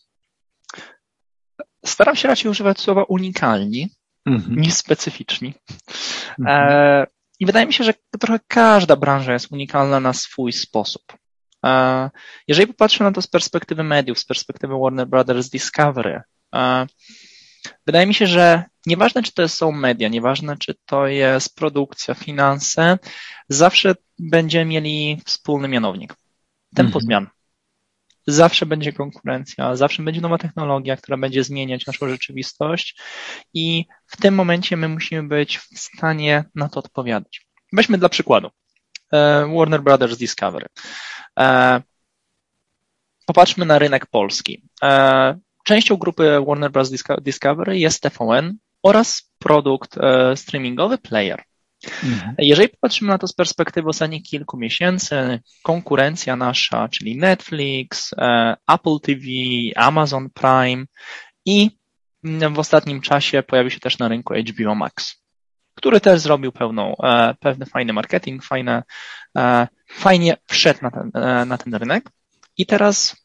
Staram 1.86 2.16
się 2.16 2.28
raczej 2.28 2.52
używać 2.52 2.80
słowa 2.80 3.04
unikalni 3.04 3.90
mhm. 4.26 4.56
niż 4.56 4.74
specyficzni. 4.74 5.54
Mhm. 6.40 6.70
E, 6.70 7.08
I 7.40 7.46
wydaje 7.46 7.66
mi 7.66 7.74
się, 7.74 7.84
że 7.84 7.94
trochę 8.20 8.40
każda 8.48 8.96
branża 8.96 9.34
jest 9.34 9.52
unikalna 9.52 10.00
na 10.00 10.14
swój 10.14 10.52
sposób. 10.54 11.04
E, 11.66 12.10
jeżeli 12.48 12.68
popatrzę 12.68 13.04
na 13.04 13.12
to 13.12 13.22
z 13.22 13.28
perspektywy 13.28 13.84
mediów, 13.84 14.20
z 14.20 14.26
perspektywy 14.26 14.74
Warner 14.82 15.08
Brothers 15.08 15.50
Discovery, 15.50 16.22
e, 16.56 16.88
wydaje 17.86 18.08
mi 18.08 18.14
się, 18.14 18.28
że 18.28 18.64
nieważne 18.86 19.24
czy 19.24 19.32
to 19.34 19.48
są 19.48 19.72
media, 19.72 20.08
nieważne 20.08 20.58
czy 20.58 20.76
to 20.86 21.08
jest 21.08 21.56
produkcja, 21.56 22.14
finanse, 22.14 23.00
zawsze 23.50 23.96
będziemy 24.20 24.66
mieli 24.66 25.22
wspólny 25.26 25.68
mianownik. 25.68 26.16
Tempo 26.76 27.00
mhm. 27.00 27.06
zmian 27.06 27.28
zawsze 28.28 28.66
będzie 28.66 28.94
konkurencja, 28.94 29.76
zawsze 29.76 30.04
będzie 30.04 30.22
nowa 30.22 30.38
technologia, 30.38 30.98
która 30.98 31.18
będzie 31.18 31.44
zmieniać 31.44 31.86
naszą 31.86 32.10
rzeczywistość 32.10 33.00
i 33.54 33.86
w 34.08 34.18
tym 34.18 34.36
momencie 34.36 34.78
my 34.78 34.88
musimy 34.90 35.24
być 35.24 35.58
w 35.58 35.80
stanie 35.80 36.44
na 36.56 36.70
to 36.70 36.80
odpowiadać. 36.80 37.48
Weźmy 37.74 37.98
dla 37.98 38.10
przykładu 38.10 38.50
e, 39.14 39.48
Warner 39.58 39.82
Brothers 39.82 40.18
Discovery. 40.18 40.66
E, 41.40 41.82
popatrzmy 43.26 43.66
na 43.66 43.80
rynek 43.80 44.06
polski. 44.06 44.64
E, 45.68 45.74
częścią 45.74 45.98
grupy 45.98 46.38
Warner 46.48 46.72
Bros. 46.72 46.92
Discovery 47.22 47.80
jest 47.80 48.02
TVN 48.02 48.58
oraz 48.84 49.32
produkt 49.40 49.96
streamingowy 50.36 50.98
Player. 50.98 51.44
Mhm. 52.04 52.36
Jeżeli 52.38 52.70
popatrzymy 52.70 53.12
na 53.12 53.18
to 53.18 53.28
z 53.28 53.34
perspektywy 53.34 53.90
ostatnich 53.90 54.24
kilku 54.24 54.58
miesięcy, 54.58 55.40
konkurencja 55.64 56.36
nasza, 56.36 56.90
czyli 56.90 57.18
Netflix, 57.18 58.14
e, 58.18 58.56
Apple 58.68 59.00
TV, 59.02 59.22
Amazon 59.76 60.30
Prime 60.30 60.86
i 61.46 61.72
w 62.24 62.60
ostatnim 62.60 63.02
czasie 63.02 63.44
pojawił 63.44 63.72
się 63.72 63.80
też 63.80 63.98
na 63.98 64.08
rynku 64.08 64.34
HBO 64.34 64.76
Max, 64.76 65.24
który 65.76 66.02
też 66.02 66.22
zrobił 66.22 66.52
pełną, 66.52 66.96
e, 67.04 67.36
pewny 67.40 67.66
fajny 67.66 67.94
marketing, 67.94 68.44
fajne, 68.44 68.84
e, 69.38 69.68
fajnie 69.92 70.38
wszedł 70.48 70.80
na 70.82 70.92
ten, 70.92 71.12
na 71.48 71.58
ten 71.58 71.76
rynek. 71.76 72.10
I 72.58 72.66
teraz 72.66 73.16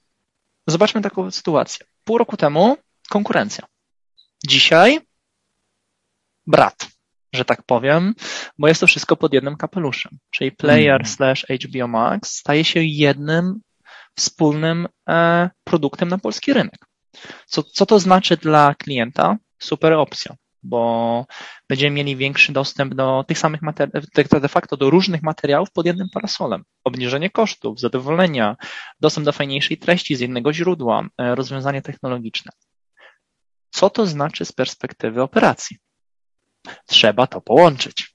zobaczmy 0.66 1.00
taką 1.00 1.30
sytuację. 1.30 1.87
Pół 2.04 2.18
roku 2.18 2.37
temu 2.37 2.76
konkurencja. 3.11 3.66
Dzisiaj 4.47 5.00
brat, 6.47 6.88
że 7.32 7.44
tak 7.44 7.62
powiem, 7.62 8.14
bo 8.59 8.68
jest 8.68 8.80
to 8.80 8.87
wszystko 8.87 9.16
pod 9.16 9.35
jednym 9.35 9.56
kapeluszem. 9.56 10.18
Czyli 10.30 10.52
player 10.52 11.00
mm. 11.00 11.06
slash 11.06 11.47
HBO 11.64 11.88
Max 11.88 12.30
staje 12.38 12.64
się 12.64 12.80
jednym 12.82 13.61
wspólnym 14.16 14.88
e, 15.09 15.50
produktem 15.64 16.09
na 16.09 16.18
polski 16.18 16.52
rynek. 16.52 16.87
Co, 17.47 17.62
co 17.62 17.87
to 17.87 17.99
znaczy 17.99 18.37
dla 18.37 18.75
klienta? 18.75 19.37
Super 19.59 19.92
opcja, 19.92 20.35
bo 20.62 21.26
będziemy 21.69 21.97
mieli 21.97 22.16
większy 22.16 22.52
dostęp 22.52 22.95
do 22.95 23.25
tych 23.28 23.38
samych 23.38 23.62
materiałów, 23.62 24.09
de 24.40 24.49
facto 24.49 24.76
do 24.76 24.90
różnych 24.90 25.23
materiałów 25.23 25.71
pod 25.71 25.87
jednym 25.87 26.09
parasolem. 26.09 26.64
Obniżenie 26.85 27.31
kosztów, 27.31 27.81
zadowolenia, 27.81 28.57
dostęp 29.00 29.25
do 29.25 29.33
fajniejszej 29.33 29.78
treści 29.78 30.16
z 30.16 30.21
innego 30.21 30.52
źródła, 30.52 31.09
e, 31.19 31.35
rozwiązanie 31.35 31.83
technologiczne. 31.83 32.52
Co 33.71 33.90
to 33.90 34.07
znaczy 34.07 34.45
z 34.45 34.52
perspektywy 34.52 35.23
operacji? 35.23 35.76
Trzeba 36.87 37.26
to 37.26 37.40
połączyć. 37.40 38.14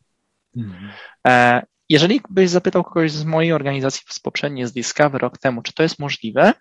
Mhm. 0.58 0.92
E, 1.27 1.62
jeżeli 1.89 2.22
byś 2.30 2.50
zapytał 2.50 2.84
kogoś 2.84 3.12
z 3.12 3.24
mojej 3.24 3.54
organizacji 3.54 4.01
z 4.10 4.20
poprzedniej, 4.20 4.68
z 4.68 4.74
Discover 4.74 5.22
rok 5.22 5.38
temu, 5.38 5.62
czy 5.62 5.74
to 5.74 5.84
jest 5.84 6.00
możliwe, 6.00 6.54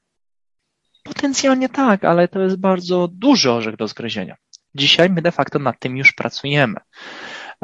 potencjalnie 1.04 1.68
tak, 1.68 2.04
ale 2.04 2.28
to 2.28 2.40
jest 2.40 2.56
bardzo 2.56 3.08
duży 3.12 3.52
orzech 3.52 3.76
do 3.76 3.88
zgryzienia. 3.88 4.36
Dzisiaj 4.76 5.10
my 5.10 5.22
de 5.22 5.32
facto 5.32 5.58
nad 5.58 5.80
tym 5.80 5.96
już 5.96 6.12
pracujemy. 6.12 6.76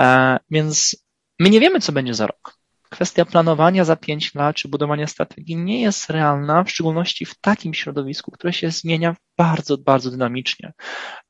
E, 0.00 0.38
więc 0.50 0.96
my 1.38 1.50
nie 1.50 1.60
wiemy, 1.60 1.80
co 1.80 1.92
będzie 1.92 2.14
za 2.14 2.26
rok. 2.26 2.58
Kwestia 2.90 3.24
planowania 3.24 3.84
za 3.84 3.96
pięć 3.96 4.34
lat 4.34 4.56
czy 4.56 4.68
budowania 4.68 5.06
strategii 5.06 5.56
nie 5.56 5.80
jest 5.80 6.10
realna, 6.10 6.64
w 6.64 6.70
szczególności 6.70 7.24
w 7.24 7.34
takim 7.40 7.74
środowisku, 7.74 8.30
które 8.30 8.52
się 8.52 8.70
zmienia 8.70 9.16
bardzo, 9.36 9.78
bardzo 9.78 10.10
dynamicznie. 10.10 10.72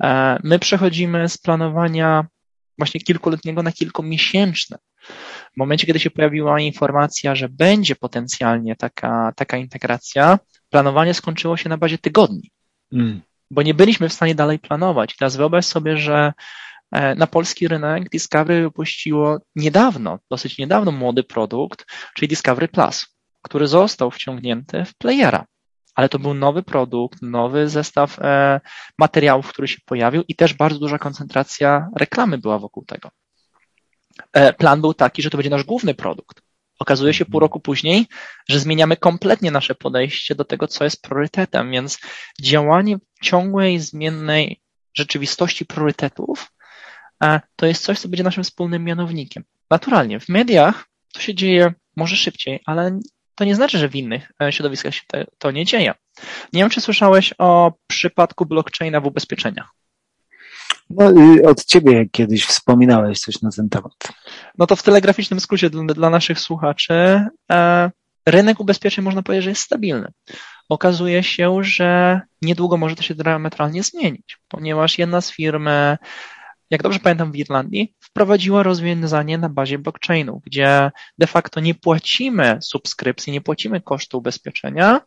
E, 0.03 0.39
my 0.45 0.59
przechodzimy 0.59 1.29
z 1.29 1.39
planowania 1.39 2.27
właśnie 2.79 3.01
kilkuletniego 3.01 3.63
na 3.63 3.73
kilkumiesięczne. 3.73 4.79
W 5.55 5.57
momencie, 5.57 5.87
kiedy 5.87 6.01
się 6.01 6.11
pojawiła 6.11 6.61
informacja, 6.61 7.35
że 7.35 7.49
będzie 7.49 7.97
potencjalnie 7.97 8.77
taka, 8.77 9.33
taka 9.37 9.57
integracja, 9.57 10.39
planowanie 10.71 11.15
skończyło 11.15 11.57
się 11.57 11.69
na 11.69 11.77
bazie 11.77 11.99
tygodni, 11.99 12.51
mm. 12.93 13.23
Bo 13.53 13.63
nie 13.63 13.75
byliśmy 13.75 14.09
w 14.09 14.13
stanie 14.13 14.35
dalej 14.35 14.59
planować. 14.59 15.17
teraz 15.17 15.37
wyobraź 15.37 15.67
sobie, 15.67 15.97
że 15.97 16.33
e, 16.93 17.15
na 17.15 17.27
polski 17.27 17.69
rynek 17.69 18.11
Discovery 18.11 18.63
wypuściło 18.63 19.39
niedawno, 19.57 20.19
dosyć 20.31 20.59
niedawno 20.59 20.93
młody 20.93 21.23
produkt, 21.23 21.87
czyli 22.15 22.29
Discovery 22.29 22.69
Plus, 22.69 23.07
który 23.43 23.67
został 23.67 24.11
wciągnięty 24.11 24.85
w 24.85 24.95
playera. 24.95 25.47
Ale 25.95 26.09
to 26.09 26.19
był 26.19 26.35
nowy 26.35 26.63
produkt, 26.63 27.23
nowy 27.23 27.69
zestaw 27.69 28.19
e, 28.19 28.61
materiałów, 28.99 29.49
który 29.49 29.69
się 29.69 29.79
pojawił 29.87 30.23
i 30.29 30.37
też 30.37 30.55
bardzo 30.55 30.79
duża 30.79 30.99
koncentracja 30.99 31.89
reklamy 31.97 32.39
była 32.39 32.59
wokół 32.59 32.85
tego. 32.85 33.11
E, 34.33 34.53
plan 34.53 34.81
był 34.81 34.95
taki, 34.95 35.23
że 35.23 35.31
to 35.31 35.37
będzie 35.37 35.51
nasz 35.51 35.65
główny 35.65 35.95
produkt. 35.95 36.43
Okazuje 36.83 37.15
się 37.15 37.25
pół 37.25 37.41
roku 37.41 37.61
później, 37.61 38.07
że 38.49 38.59
zmieniamy 38.59 38.97
kompletnie 38.97 39.51
nasze 39.51 39.75
podejście 39.75 40.35
do 40.35 40.45
tego, 40.45 40.69
co 40.69 40.85
jest 40.85 41.03
priorytetem, 41.03 41.71
więc 41.71 41.99
działanie 42.43 42.99
ciągłej, 43.23 43.81
zmiennej 43.81 44.61
rzeczywistości 44.95 45.67
priorytetów 45.67 46.53
e, 47.25 47.41
to 47.57 47.67
jest 47.67 47.85
coś, 47.85 48.01
co 48.01 48.09
będzie 48.09 48.25
naszym 48.25 48.45
wspólnym 48.45 48.85
mianownikiem. 48.85 49.45
Naturalnie, 49.71 50.21
w 50.21 50.29
mediach 50.29 50.89
to 51.13 51.21
się 51.21 51.35
dzieje 51.35 51.75
może 51.97 52.17
szybciej, 52.17 52.61
ale 52.67 53.01
to 53.35 53.45
nie 53.45 53.55
znaczy, 53.55 53.79
że 53.79 53.89
w 53.89 53.97
innych 53.97 54.33
e, 54.43 54.53
środowiskach 54.53 54.95
się 54.95 55.03
to 55.39 55.51
nie 55.51 55.65
dzieje. 55.65 55.95
Nie 56.53 56.63
wiem, 56.63 56.71
czy 56.71 56.81
słyszałeś 56.81 57.35
o 57.39 57.73
przypadku 57.87 58.47
blockchaina 58.47 59.01
w 59.01 59.07
ubezpieczeniach. 59.07 59.82
No, 60.97 61.13
od 61.51 61.65
ciebie 61.65 62.07
kiedyś 62.13 62.45
wspominałeś 62.45 63.21
coś 63.21 63.43
na 63.43 63.51
ten 63.51 63.69
temat. 63.69 63.93
No 64.59 64.67
to 64.67 64.77
w 64.77 64.83
telegraficznym 64.83 65.41
skrócie 65.41 65.71
dla, 65.71 65.95
dla 65.95 66.11
naszych 66.11 66.41
słuchaczy, 66.41 67.27
e, 67.53 67.91
rynek 68.27 68.61
ubezpieczeń 68.61 69.05
można 69.05 69.23
powiedzieć, 69.23 69.45
że 69.45 69.51
jest 69.51 69.63
stabilny. 69.63 70.13
Okazuje 70.69 71.23
się, 71.23 71.65
że 71.65 72.21
niedługo 72.43 72.77
może 72.77 72.97
to 72.97 73.03
się 73.03 73.15
diametralnie 73.15 73.83
zmienić, 73.83 74.39
ponieważ 74.49 74.99
jedna 74.99 75.21
z 75.21 75.33
firm, 75.33 75.69
jak 76.71 76.83
dobrze 76.83 76.99
pamiętam 76.99 77.33
w 77.33 77.37
Irlandii, 77.37 77.95
wprowadziła 78.01 78.63
rozwiązanie 78.63 79.39
na 79.39 79.49
bazie 79.49 79.79
blockchainu, 79.79 80.41
gdzie 80.45 80.91
de 81.19 81.27
facto 81.27 81.61
nie 81.61 81.75
płacimy 81.75 82.59
subskrypcji, 82.63 83.33
nie 83.33 83.41
płacimy 83.41 83.81
kosztu 83.81 84.19
ubezpieczenia, 84.19 85.01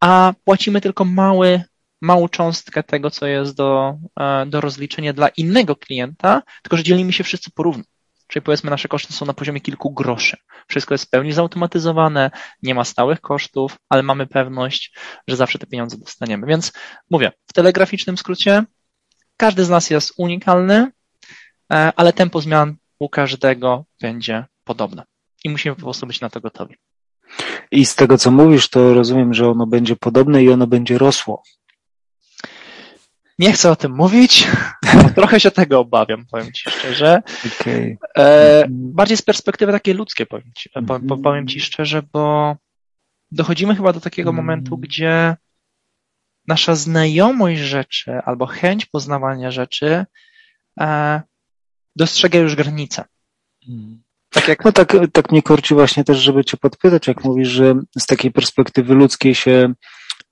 a 0.00 0.32
płacimy 0.44 0.80
tylko 0.80 1.04
mały 1.04 1.62
małą 2.04 2.28
cząstkę 2.28 2.82
tego, 2.82 3.10
co 3.10 3.26
jest 3.26 3.56
do, 3.56 3.98
e, 4.20 4.46
do 4.46 4.60
rozliczenia 4.60 5.12
dla 5.12 5.28
innego 5.28 5.76
klienta, 5.76 6.42
tylko 6.62 6.76
że 6.76 6.82
dzielimy 6.82 7.12
się 7.12 7.24
wszyscy 7.24 7.50
porówno. 7.50 7.84
Czyli 8.26 8.42
powiedzmy, 8.42 8.70
nasze 8.70 8.88
koszty 8.88 9.12
są 9.12 9.26
na 9.26 9.34
poziomie 9.34 9.60
kilku 9.60 9.90
groszy. 9.90 10.36
Wszystko 10.68 10.94
jest 10.94 11.04
w 11.04 11.10
pełni 11.10 11.32
zautomatyzowane, 11.32 12.30
nie 12.62 12.74
ma 12.74 12.84
stałych 12.84 13.20
kosztów, 13.20 13.76
ale 13.88 14.02
mamy 14.02 14.26
pewność, 14.26 14.94
że 15.28 15.36
zawsze 15.36 15.58
te 15.58 15.66
pieniądze 15.66 15.98
dostaniemy. 15.98 16.46
Więc 16.46 16.72
mówię, 17.10 17.32
w 17.46 17.52
telegraficznym 17.52 18.18
skrócie, 18.18 18.64
każdy 19.36 19.64
z 19.64 19.68
nas 19.68 19.90
jest 19.90 20.12
unikalny, 20.16 20.90
e, 21.72 21.92
ale 21.96 22.12
tempo 22.12 22.40
zmian 22.40 22.76
u 22.98 23.08
każdego 23.08 23.84
będzie 24.00 24.44
podobne. 24.64 25.02
I 25.44 25.50
musimy 25.50 25.74
po 25.74 25.82
prostu 25.82 26.06
być 26.06 26.20
na 26.20 26.30
to 26.30 26.40
gotowi. 26.40 26.76
I 27.70 27.86
z 27.86 27.94
tego, 27.94 28.18
co 28.18 28.30
mówisz, 28.30 28.68
to 28.68 28.94
rozumiem, 28.94 29.34
że 29.34 29.50
ono 29.50 29.66
będzie 29.66 29.96
podobne 29.96 30.42
i 30.42 30.50
ono 30.50 30.66
będzie 30.66 30.98
rosło. 30.98 31.42
Nie 33.38 33.52
chcę 33.52 33.70
o 33.70 33.76
tym 33.76 33.92
mówić, 33.92 34.48
trochę 35.16 35.40
się 35.40 35.50
tego 35.50 35.80
obawiam, 35.80 36.26
powiem 36.30 36.52
Ci 36.52 36.70
szczerze. 36.70 37.22
Okay. 37.60 37.96
E, 38.18 38.64
bardziej 38.68 39.16
z 39.16 39.22
perspektywy 39.22 39.72
takiej 39.72 39.94
ludzkiej, 39.94 40.26
powiem 40.26 40.50
Ci, 40.56 40.70
mhm. 40.74 41.22
powiem 41.22 41.48
ci 41.48 41.60
szczerze, 41.60 42.02
bo 42.12 42.56
dochodzimy 43.30 43.76
chyba 43.76 43.92
do 43.92 44.00
takiego 44.00 44.30
mm. 44.30 44.44
momentu, 44.44 44.78
gdzie 44.78 45.36
nasza 46.46 46.74
znajomość 46.74 47.60
rzeczy 47.60 48.12
albo 48.24 48.46
chęć 48.46 48.86
poznawania 48.86 49.50
rzeczy 49.50 50.04
e, 50.80 51.22
dostrzega 51.96 52.38
już 52.38 52.56
granice. 52.56 53.04
Tak 54.30 54.48
jak... 54.48 54.64
No 54.64 54.72
tak, 54.72 54.96
tak 55.12 55.32
mnie 55.32 55.42
korci 55.42 55.74
właśnie 55.74 56.04
też, 56.04 56.18
żeby 56.18 56.44
Cię 56.44 56.56
podpytać, 56.56 57.06
jak 57.06 57.24
mówisz, 57.24 57.48
że 57.48 57.74
z 57.98 58.06
takiej 58.06 58.32
perspektywy 58.32 58.94
ludzkiej 58.94 59.34
się 59.34 59.74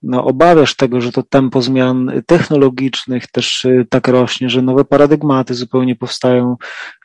no, 0.03 0.25
obawiasz 0.25 0.77
tego, 0.77 1.01
że 1.01 1.13
to 1.13 1.23
tempo 1.23 1.63
zmian 1.63 2.13
technologicznych 2.27 3.27
też 3.27 3.65
y, 3.65 3.87
tak 3.91 4.09
rośnie, 4.09 4.51
że 4.51 4.63
nowe 4.63 4.85
paradygmaty 4.85 5.55
zupełnie 5.55 5.97
powstają 5.97 6.57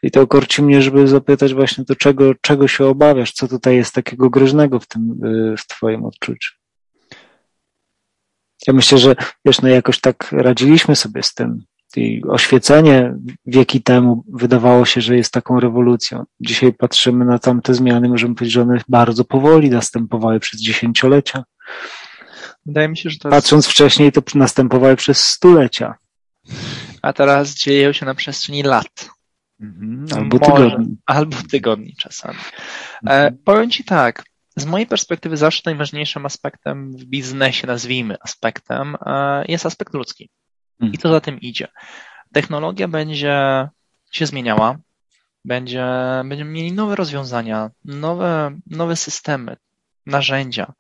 i 0.04 0.12
to 0.12 0.28
korci 0.28 0.64
mnie, 0.64 0.82
żeby 0.82 1.08
zapytać 1.08 1.54
właśnie 1.54 1.86
to, 1.86 1.96
czego, 1.96 2.36
czego 2.42 2.68
się 2.68 2.86
obawiasz, 2.86 3.32
co 3.32 3.48
tutaj 3.48 3.76
jest 3.76 3.94
takiego 3.94 4.30
groźnego 4.30 4.80
w 4.80 4.88
tym, 4.88 5.20
y, 5.26 5.58
w 5.58 5.68
twoim 5.68 6.06
odczuciu. 6.06 6.54
Ja 8.68 8.74
myślę, 8.74 8.98
że 8.98 9.16
wiesz, 9.46 9.62
no 9.62 9.70
jakoś 9.70 10.00
tak 10.00 10.32
radziliśmy 10.32 10.96
sobie 10.96 11.24
z 11.24 11.34
tym. 11.34 11.64
I 11.96 12.22
oświecenie 12.28 13.16
wieki 13.46 13.82
temu 13.82 14.24
wydawało 14.34 14.86
się, 14.86 15.02
że 15.02 15.18
jest 15.18 15.34
taką 15.34 15.60
rewolucją. 15.60 16.24
Dzisiaj 16.40 16.74
patrzymy 16.74 17.26
na 17.26 17.40
tamte 17.40 17.74
zmiany, 17.74 18.10
możemy 18.10 18.36
powiedzieć, 18.36 18.54
że 18.54 18.62
one 18.62 18.82
bardzo 18.90 19.26
powoli 19.26 19.70
następowały 19.70 20.40
przez 20.40 20.62
dziesięciolecia. 20.62 21.44
Wydaje 22.68 22.88
mi 22.88 22.98
się, 22.98 23.10
że 23.10 23.18
to 23.18 23.30
Patrząc 23.30 23.66
jest... 23.66 23.74
wcześniej, 23.74 24.12
to 24.12 24.22
następowały 24.36 24.96
przez 24.96 25.24
stulecia. 25.24 25.96
A 27.02 27.14
teraz 27.14 27.56
dzieją 27.56 27.94
się 27.94 28.06
na 28.06 28.16
przestrzeni 28.16 28.64
lat. 28.64 29.10
Mhm, 29.62 30.06
albo 30.16 30.38
Może, 30.38 30.70
tygodni. 30.70 30.98
Albo 31.06 31.38
tygodni 31.52 31.96
czasami. 31.98 32.38
E, 32.38 33.02
mhm. 33.02 33.38
powiem 33.46 33.70
Ci 33.70 33.84
tak, 33.84 34.24
z 34.56 34.66
mojej 34.66 34.88
perspektywy 34.88 35.38
zawsze 35.38 35.62
najważniejszym 35.66 36.26
aspektem 36.26 36.92
w 36.98 37.06
biznesie, 37.06 37.68
nazwijmy 37.68 38.18
aspektem, 38.22 38.98
e, 39.06 39.46
jest 39.48 39.66
aspekt 39.66 39.94
ludzki. 39.94 40.30
Mhm. 40.80 40.94
I 40.94 40.98
to 40.98 41.12
za 41.12 41.22
tym 41.22 41.40
idzie. 41.40 41.68
Technologia 42.34 42.88
będzie 42.88 43.68
się 44.12 44.26
zmieniała, 44.26 44.78
będzie, 45.46 45.86
będziemy 46.26 46.52
mieli 46.52 46.72
nowe 46.72 46.96
rozwiązania, 46.96 47.70
nowe, 47.86 48.60
nowe 48.68 48.96
systemy, 48.96 49.58
narzędzia 50.06 50.74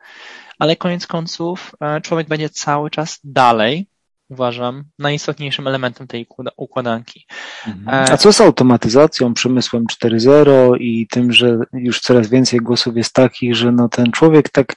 ale 0.59 0.75
koniec 0.75 1.07
końców 1.07 1.71
e, 1.81 2.01
człowiek 2.01 2.27
będzie 2.27 2.49
cały 2.49 2.89
czas 2.89 3.19
dalej, 3.23 3.87
uważam, 4.29 4.83
najistotniejszym 4.99 5.67
elementem 5.67 6.07
tej 6.07 6.27
układanki. 6.57 7.25
Mhm. 7.67 8.05
E, 8.05 8.11
A 8.11 8.17
co 8.17 8.33
z 8.33 8.41
automatyzacją, 8.41 9.33
przemysłem 9.33 9.85
4.0 10.03 10.77
i 10.79 11.07
tym, 11.07 11.33
że 11.33 11.59
już 11.73 11.99
coraz 11.99 12.29
więcej 12.29 12.59
głosów 12.59 12.97
jest 12.97 13.13
takich, 13.13 13.55
że 13.55 13.71
no 13.71 13.89
ten 13.89 14.11
człowiek 14.11 14.49
tak 14.49 14.75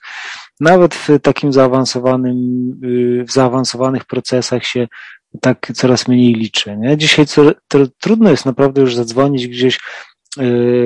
nawet 0.60 0.94
w 0.94 1.08
takim 1.22 1.52
zaawansowanym, 1.52 2.36
y, 2.84 3.24
w 3.24 3.32
zaawansowanych 3.32 4.04
procesach 4.04 4.64
się 4.64 4.88
tak 5.40 5.72
coraz 5.74 6.08
mniej 6.08 6.34
liczy. 6.34 6.76
Nie? 6.76 6.96
Dzisiaj 6.96 7.26
co, 7.26 7.42
trudno 8.00 8.30
jest 8.30 8.46
naprawdę 8.46 8.80
już 8.80 8.94
zadzwonić 8.94 9.48
gdzieś 9.48 9.80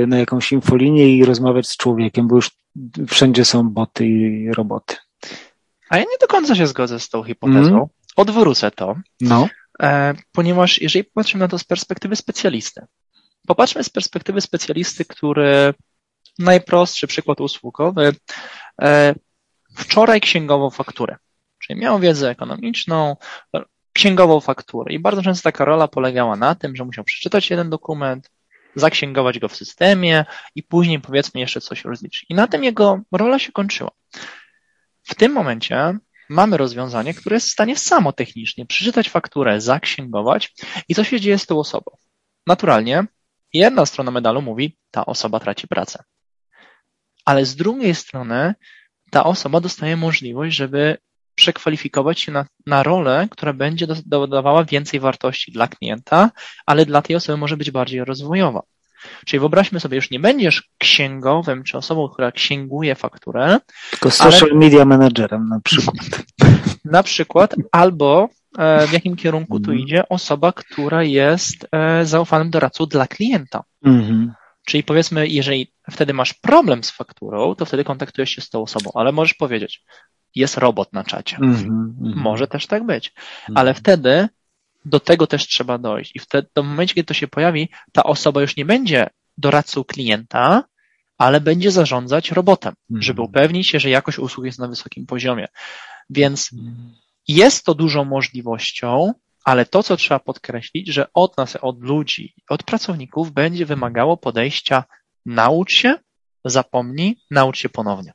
na 0.07 0.19
jakąś 0.19 0.53
infolinię 0.53 1.17
i 1.17 1.25
rozmawiać 1.25 1.69
z 1.69 1.77
człowiekiem, 1.77 2.29
bo 2.29 2.37
już 2.37 2.51
wszędzie 3.09 3.45
są 3.45 3.71
boty 3.71 4.07
i 4.07 4.53
roboty. 4.53 4.97
A 5.89 5.97
ja 5.97 6.03
nie 6.03 6.19
do 6.21 6.27
końca 6.27 6.55
się 6.55 6.67
zgodzę 6.67 7.01
z 7.01 7.09
tą 7.09 7.23
hipotezą. 7.23 7.75
Mm. 7.75 7.87
Odwrócę 8.17 8.71
to. 8.71 8.97
No. 9.21 9.49
E, 9.83 10.15
ponieważ 10.33 10.81
jeżeli 10.81 11.05
popatrzymy 11.05 11.45
na 11.45 11.49
to 11.49 11.59
z 11.59 11.65
perspektywy 11.65 12.17
specjalisty, 12.17 12.87
popatrzmy 13.47 13.85
z 13.85 13.89
perspektywy 13.89 14.41
specjalisty, 14.41 15.05
który 15.05 15.75
najprostszy 16.39 17.07
przykład 17.07 17.41
usługowy, 17.41 18.13
e, 18.83 19.15
wczoraj 19.75 20.21
księgował 20.21 20.71
fakturę, 20.71 21.17
czyli 21.59 21.81
miał 21.81 21.99
wiedzę 21.99 22.31
ekonomiczną, 22.31 23.17
księgował 23.93 24.41
fakturę 24.41 24.93
i 24.93 24.99
bardzo 24.99 25.23
często 25.23 25.43
taka 25.43 25.65
rola 25.65 25.89
polegała 25.89 26.37
na 26.37 26.55
tym, 26.55 26.77
że 26.77 26.85
musiał 26.85 27.05
przeczytać 27.05 27.51
jeden 27.51 27.71
dokument, 27.71 28.31
zaksięgować 28.77 29.39
go 29.39 29.49
w 29.49 29.57
systemie 29.57 30.25
i 30.55 30.63
później 30.63 31.01
powiedzmy 31.01 31.41
jeszcze 31.41 31.61
coś 31.61 31.85
rozliczyć. 31.85 32.27
I 32.29 32.35
na 32.35 32.47
tym 32.47 32.65
jego 32.65 33.01
rola 33.13 33.39
się 33.39 33.53
kończyła. 33.53 33.91
W 35.03 35.15
tym 35.15 35.33
momencie 35.33 35.99
mamy 36.29 36.57
rozwiązanie, 36.57 37.15
które 37.15 37.37
jest 37.37 37.49
w 37.49 37.53
stanie 37.53 37.77
samo 37.77 38.13
technicznie 38.13 38.67
przeczytać 38.67 39.09
fakturę, 39.09 39.61
zaksięgować 39.61 40.55
i 40.89 40.95
co 40.95 41.05
się 41.05 41.21
dzieje 41.21 41.39
z 41.39 41.47
tą 41.47 41.59
osobą. 41.59 41.97
Naturalnie 42.47 43.05
jedna 43.53 43.87
strona 43.87 44.11
medalu 44.11 44.43
mówi, 44.43 44.79
ta 44.91 45.07
osoba 45.07 45.41
traci 45.41 45.69
pracę. 45.69 46.05
Ale 47.25 47.45
z 47.45 47.57
drugiej 47.57 47.95
strony 47.95 48.55
ta 49.11 49.25
osoba 49.25 49.61
dostaje 49.61 49.97
możliwość, 49.97 50.57
żeby 50.57 50.99
przekwalifikować 51.35 52.21
się 52.21 52.33
na, 52.33 52.47
na 52.67 52.83
rolę, 52.83 53.29
która 53.31 53.53
będzie 53.53 53.87
dodawała 54.07 54.65
więcej 54.65 55.01
wartości 55.01 55.53
dla 55.53 55.69
klienta, 55.69 56.31
ale 56.67 56.87
dla 56.87 57.03
tej 57.03 57.17
osoby 57.17 57.37
może 57.37 57.57
być 57.57 57.71
bardziej 57.71 58.05
rozwojowa. 58.05 58.63
Czyli 59.27 59.41
wyobraźmy 59.41 59.81
sobie, 59.81 59.97
już 59.97 60.11
nie 60.11 60.21
będziesz 60.21 60.69
księgowym 60.79 61.65
czy 61.65 61.79
osobą, 61.79 62.09
która 62.09 62.33
księguje 62.33 62.95
fakturę. 62.95 63.59
Tylko 63.91 64.11
social 64.11 64.49
ale... 64.51 64.59
media 64.59 64.85
managerem 64.85 65.49
na 65.49 65.61
przykład. 65.61 65.97
Na 66.85 67.03
przykład, 67.03 67.55
albo 67.73 68.29
e, 68.59 68.87
w 68.87 68.93
jakim 68.93 69.17
kierunku 69.17 69.61
tu 69.61 69.71
mhm. 69.71 69.79
idzie 69.79 70.09
osoba, 70.09 70.53
która 70.53 71.03
jest 71.03 71.67
e, 71.73 72.07
zaufanym 72.07 72.51
doradcą 72.51 72.87
dla 72.87 73.07
klienta. 73.07 73.65
Mhm. 73.85 74.33
Czyli 74.67 74.83
powiedzmy, 74.83 75.29
jeżeli 75.29 75.73
wtedy 75.91 76.15
masz 76.15 76.35
problem 76.35 76.85
z 76.85 76.91
fakturą, 76.91 77.55
to 77.55 77.65
wtedy 77.65 77.85
kontaktujesz 77.85 78.31
się 78.31 78.41
z 78.41 78.51
tą 78.51 78.63
osobą, 78.63 78.91
ale 78.95 79.13
możesz 79.13 79.35
powiedzieć, 79.35 79.85
jest 80.35 80.57
robot 80.57 80.93
na 80.93 81.05
czacie. 81.05 81.37
Mm-hmm, 81.37 81.93
Może 82.17 82.47
też 82.47 82.67
tak 82.67 82.87
być. 82.87 83.09
Mm-hmm. 83.09 83.53
Ale 83.55 83.75
wtedy 83.75 84.29
do 84.85 85.01
tego 85.01 85.27
też 85.27 85.47
trzeba 85.47 85.79
dojść. 85.79 86.17
I 86.17 86.19
wtedy, 86.19 86.49
w 86.57 86.63
momencie, 86.63 86.95
kiedy 86.95 87.07
to 87.07 87.15
się 87.15 87.29
pojawi, 87.29 87.69
ta 87.93 88.05
osoba 88.05 88.41
już 88.41 88.57
nie 88.57 88.65
będzie 88.65 89.11
doradcą 89.39 89.85
klienta, 89.85 90.65
ale 91.19 91.41
będzie 91.41 91.71
zarządzać 91.71 92.31
robotem, 92.33 92.73
mm-hmm. 92.73 93.03
żeby 93.03 93.23
upewnić 93.23 93.69
się, 93.69 93.81
że 93.81 93.91
jakość 93.91 94.19
usług 94.19 94.47
jest 94.47 94.59
na 94.59 94.69
wysokim 94.69 95.07
poziomie. 95.07 95.49
Więc 96.11 96.53
mhm. 96.53 96.95
jest 97.29 97.65
to 97.65 97.75
dużą 97.75 98.05
możliwością, 98.05 99.13
ale 99.45 99.67
to, 99.67 99.83
co 99.83 99.97
trzeba 99.97 100.21
podkreślić, 100.21 100.89
że 100.89 101.07
od 101.15 101.37
nas, 101.37 101.57
od 101.57 101.83
ludzi, 101.83 102.35
od 102.49 102.63
pracowników 102.63 103.33
będzie 103.33 103.67
wymagało 103.67 104.17
podejścia 104.17 104.85
naucz 105.27 105.73
się, 105.73 105.95
zapomnij, 106.45 107.19
naucz 107.31 107.59
się 107.59 107.69
ponownie. 107.69 108.13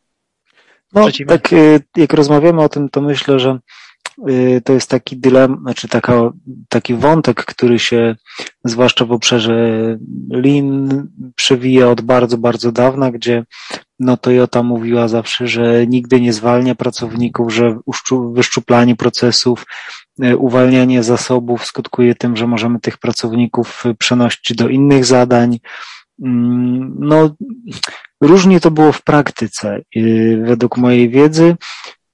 No, 0.93 1.07
tak 1.27 1.53
y, 1.53 1.81
jak 1.97 2.13
rozmawiamy 2.13 2.61
o 2.61 2.69
tym, 2.69 2.89
to 2.89 3.01
myślę, 3.01 3.39
że 3.39 3.59
y, 4.29 4.61
to 4.65 4.73
jest 4.73 4.89
taki 4.89 5.17
dylemat, 5.17 5.59
znaczy 5.59 5.87
taka, 5.87 6.31
taki 6.69 6.95
wątek, 6.95 7.45
który 7.45 7.79
się 7.79 8.15
zwłaszcza 8.65 9.05
w 9.05 9.11
obszarze 9.11 9.97
Lean 10.29 11.07
przewija 11.35 11.87
od 11.87 12.01
bardzo, 12.01 12.37
bardzo 12.37 12.71
dawna, 12.71 13.11
gdzie 13.11 13.45
no 13.99 14.17
Toyota 14.17 14.63
mówiła 14.63 15.07
zawsze, 15.07 15.47
że 15.47 15.87
nigdy 15.87 16.21
nie 16.21 16.33
zwalnia 16.33 16.75
pracowników, 16.75 17.53
że 17.53 17.79
wyszczuplanie 18.33 18.95
procesów, 18.95 19.65
y, 20.23 20.37
uwalnianie 20.37 21.03
zasobów 21.03 21.65
skutkuje 21.65 22.15
tym, 22.15 22.37
że 22.37 22.47
możemy 22.47 22.79
tych 22.79 22.97
pracowników 22.97 23.83
przenosić 23.99 24.55
do 24.55 24.69
innych 24.69 25.05
zadań, 25.05 25.59
Mm, 26.23 26.95
no, 26.99 27.35
różnie 28.21 28.59
to 28.59 28.71
było 28.71 28.91
w 28.91 29.01
praktyce, 29.01 29.81
y, 29.95 30.41
według 30.45 30.77
mojej 30.77 31.09
wiedzy. 31.09 31.55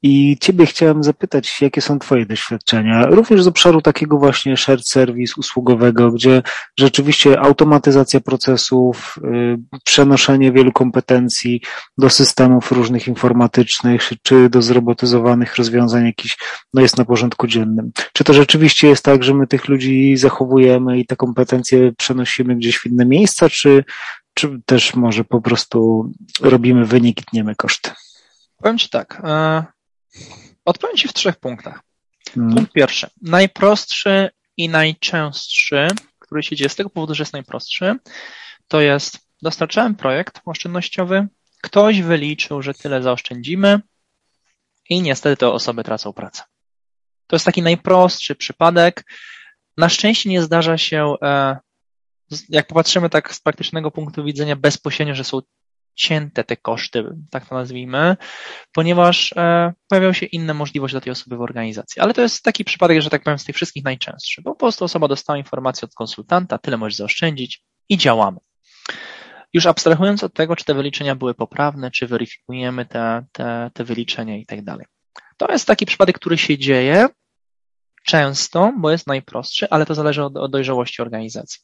I 0.08 0.38
Ciebie 0.41 0.65
chciałem 0.65 1.04
zapytać, 1.04 1.62
jakie 1.62 1.82
są 1.82 2.00
Twoje 2.00 2.26
doświadczenia, 2.26 3.06
również 3.06 3.44
z 3.44 3.48
obszaru 3.48 3.82
takiego 3.82 4.18
właśnie 4.18 4.58
shared 4.58 4.88
service 4.88 5.34
usługowego, 5.38 6.12
gdzie 6.12 6.41
rzeczywiście 6.80 7.39
automatyzacja 7.39 8.20
procesów, 8.20 9.20
y, 9.24 9.58
przenoszenie 9.84 10.52
wielu 10.52 10.72
kompetencji 10.72 11.62
do 11.98 12.10
systemów 12.10 12.72
różnych 12.72 13.08
informatycznych, 13.08 14.10
czy 14.24 14.50
do 14.50 14.62
zrobotyzowanych 14.62 15.56
rozwiązań 15.56 16.06
jakiś, 16.06 16.38
no 16.74 16.82
jest 16.82 16.98
na 16.98 17.06
porządku 17.06 17.48
dziennym. 17.48 17.91
Czy 18.13 18.24
to 18.24 18.34
rzeczywiście 18.34 18.88
jest 18.88 19.06
tak, 19.06 19.24
że 19.24 19.34
my 19.34 19.48
tych 19.48 19.68
ludzi 19.68 20.18
zachowujemy 20.18 21.00
i 21.00 21.06
te 21.06 21.15
kompetencje 21.15 21.91
przenosimy 21.98 22.56
gdzieś 22.56 22.78
w 22.78 22.86
inne 22.86 23.06
miejsca, 23.06 23.50
czy, 23.50 23.84
czy 24.36 24.62
też 24.65 24.95
może 24.95 25.24
po 25.24 25.41
prostu 25.41 26.10
robimy 26.41 26.86
wynik 26.86 27.21
i 27.21 27.26
tniemy 27.26 27.56
koszty? 27.56 27.91
Powiem 28.58 28.78
Ci 28.78 28.89
tak. 28.89 29.21
E, 29.24 29.65
Odpowiem 30.65 30.98
Ci 30.98 31.08
w 31.08 31.13
trzech 31.13 31.36
punktach. 31.36 31.80
Hmm. 32.36 32.56
Punkt 32.56 32.74
pierwszy. 32.74 33.08
Najprostszy 33.21 34.30
i 34.58 34.69
najczęstszy, 34.69 35.88
który 36.19 36.43
się 36.43 36.56
dzieje 36.56 36.69
z 36.69 36.76
tego 36.76 36.89
powodu, 36.89 37.15
że 37.15 37.21
jest 37.21 37.34
najprostszy, 37.34 37.95
to 38.67 38.82
jest 38.82 39.19
dostarczałem 39.41 39.95
projekt 39.95 40.41
oszczędnościowy, 40.45 41.28
ktoś 41.62 42.02
wyliczył, 42.02 42.62
że 42.62 42.74
tyle 42.74 43.02
zaoszczędzimy 43.02 43.80
i 44.89 45.02
niestety 45.02 45.38
te 45.38 45.50
osoby 45.50 45.84
tracą 45.84 46.13
pracę. 46.13 46.43
To 47.28 47.36
jest 47.36 47.45
taki 47.45 47.62
najprostszy 47.62 48.36
przypadek. 48.36 49.04
Na 49.78 49.89
szczęście 49.89 50.30
nie 50.30 50.41
zdarza 50.41 50.78
się, 50.78 51.13
e, 51.21 51.58
jak 52.50 52.68
popatrzymy 52.68 53.10
tak 53.10 53.34
z 53.34 53.40
praktycznego 53.40 53.92
punktu 53.92 54.24
widzenia, 54.24 54.56
bezpośrednio, 54.56 55.16
że 55.16 55.24
są 55.24 55.42
cięte 55.96 56.44
te 56.44 56.58
koszty, 56.58 57.04
tak 57.32 57.50
to 57.50 57.56
nazwijmy, 57.56 58.18
ponieważ 58.72 59.34
e, 59.38 59.74
pojawiają 59.90 60.14
się 60.14 60.26
inne 60.26 60.54
możliwości 60.54 60.94
dla 60.94 61.02
tej 61.02 61.12
osoby 61.12 61.38
w 61.38 61.42
organizacji. 61.42 62.02
Ale 62.02 62.14
to 62.14 62.22
jest 62.22 62.44
taki 62.44 62.66
przypadek, 62.66 63.02
że 63.02 63.10
tak 63.10 63.24
powiem, 63.24 63.40
z 63.40 63.46
tych 63.46 63.56
wszystkich 63.56 63.84
najczęstszy, 63.84 64.42
bo 64.42 64.52
po 64.52 64.60
prostu 64.60 64.86
osoba 64.86 65.08
dostała 65.08 65.38
informację 65.38 65.86
od 65.86 65.94
konsultanta, 65.94 66.58
tyle 66.58 66.78
możesz 66.78 66.96
zaoszczędzić 66.96 67.64
i 67.90 67.98
działamy. 67.98 68.38
Już 69.54 69.66
abstrahując 69.66 70.24
od 70.24 70.34
tego, 70.34 70.56
czy 70.56 70.66
te 70.66 70.74
wyliczenia 70.74 71.16
były 71.16 71.34
poprawne, 71.34 71.92
czy 71.92 72.08
weryfikujemy 72.08 72.86
te, 72.86 73.26
te, 73.32 73.72
te 73.74 73.84
wyliczenia 73.84 74.38
i 74.38 74.46
tak 74.46 74.64
dalej. 74.64 74.86
To 75.38 75.52
jest 75.52 75.68
taki 75.68 75.86
przypadek, 75.86 76.16
który 76.16 76.38
się 76.38 76.58
dzieje 76.58 77.08
często, 78.06 78.74
bo 78.78 78.92
jest 78.92 79.08
najprostszy, 79.08 79.70
ale 79.70 79.86
to 79.86 79.96
zależy 79.96 80.24
od, 80.24 80.38
od 80.38 80.52
dojrzałości 80.52 81.02
organizacji. 81.02 81.60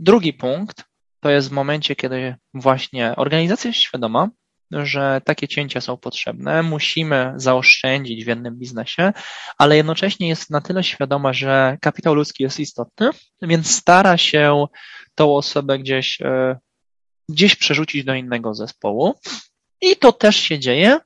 Drugi 0.00 0.32
punkt 0.32 0.84
to 1.20 1.30
jest 1.30 1.48
w 1.48 1.52
momencie, 1.52 1.96
kiedy 1.96 2.36
właśnie 2.54 3.16
organizacja 3.16 3.68
jest 3.68 3.80
świadoma, 3.80 4.28
że 4.70 5.20
takie 5.24 5.48
cięcia 5.48 5.80
są 5.80 5.96
potrzebne, 5.96 6.62
musimy 6.62 7.32
zaoszczędzić 7.36 8.24
w 8.24 8.28
jednym 8.28 8.56
biznesie, 8.56 9.12
ale 9.58 9.76
jednocześnie 9.76 10.28
jest 10.28 10.50
na 10.50 10.60
tyle 10.60 10.84
świadoma, 10.84 11.32
że 11.32 11.78
kapitał 11.80 12.14
ludzki 12.14 12.42
jest 12.42 12.60
istotny, 12.60 13.10
więc 13.42 13.70
stara 13.70 14.16
się 14.16 14.66
tą 15.14 15.36
osobę 15.36 15.78
gdzieś, 15.78 16.20
e, 16.20 16.58
gdzieś 17.28 17.56
przerzucić 17.56 18.04
do 18.04 18.14
innego 18.14 18.54
zespołu. 18.54 19.14
I 19.80 19.96
to 19.96 20.12
też 20.12 20.36
się 20.36 20.58
dzieje, 20.58 20.98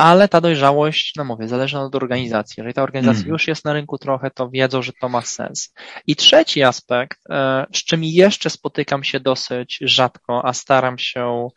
ale 0.00 0.28
ta 0.28 0.40
dojrzałość, 0.40 1.12
no 1.16 1.24
mówię, 1.24 1.48
zależy 1.48 1.78
od 1.78 1.94
organizacji. 1.94 2.54
Jeżeli 2.56 2.74
ta 2.74 2.82
organizacja 2.82 3.22
mm. 3.22 3.32
już 3.32 3.48
jest 3.48 3.64
na 3.64 3.72
rynku 3.72 3.98
trochę, 3.98 4.30
to 4.30 4.50
wiedzą, 4.50 4.82
że 4.82 4.92
to 5.00 5.08
ma 5.08 5.22
sens. 5.22 5.74
I 6.06 6.16
trzeci 6.16 6.62
aspekt, 6.62 7.18
e, 7.30 7.66
z 7.74 7.78
czym 7.78 8.04
jeszcze 8.04 8.50
spotykam 8.50 9.04
się 9.04 9.20
dosyć 9.20 9.78
rzadko, 9.80 10.44
a 10.44 10.52
staram 10.52 10.98
się 10.98 11.48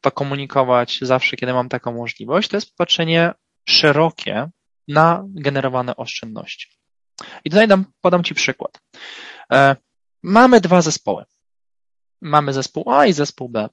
to 0.00 0.10
komunikować 0.10 0.98
zawsze, 1.02 1.36
kiedy 1.36 1.52
mam 1.52 1.68
taką 1.68 1.92
możliwość, 1.92 2.48
to 2.48 2.56
jest 2.56 2.76
patrzenie 2.76 3.32
szerokie 3.68 4.50
na 4.88 5.24
generowane 5.26 5.96
oszczędności. 5.96 6.68
I 7.44 7.50
tutaj 7.50 7.68
dam, 7.68 7.84
podam 8.00 8.24
Ci 8.24 8.34
przykład. 8.34 8.80
E, 9.52 9.76
mamy 10.22 10.60
dwa 10.60 10.82
zespoły. 10.82 11.24
Mamy 12.20 12.52
zespół 12.52 12.90
A 12.90 13.06
i 13.06 13.12
zespół 13.12 13.48
B. 13.48 13.68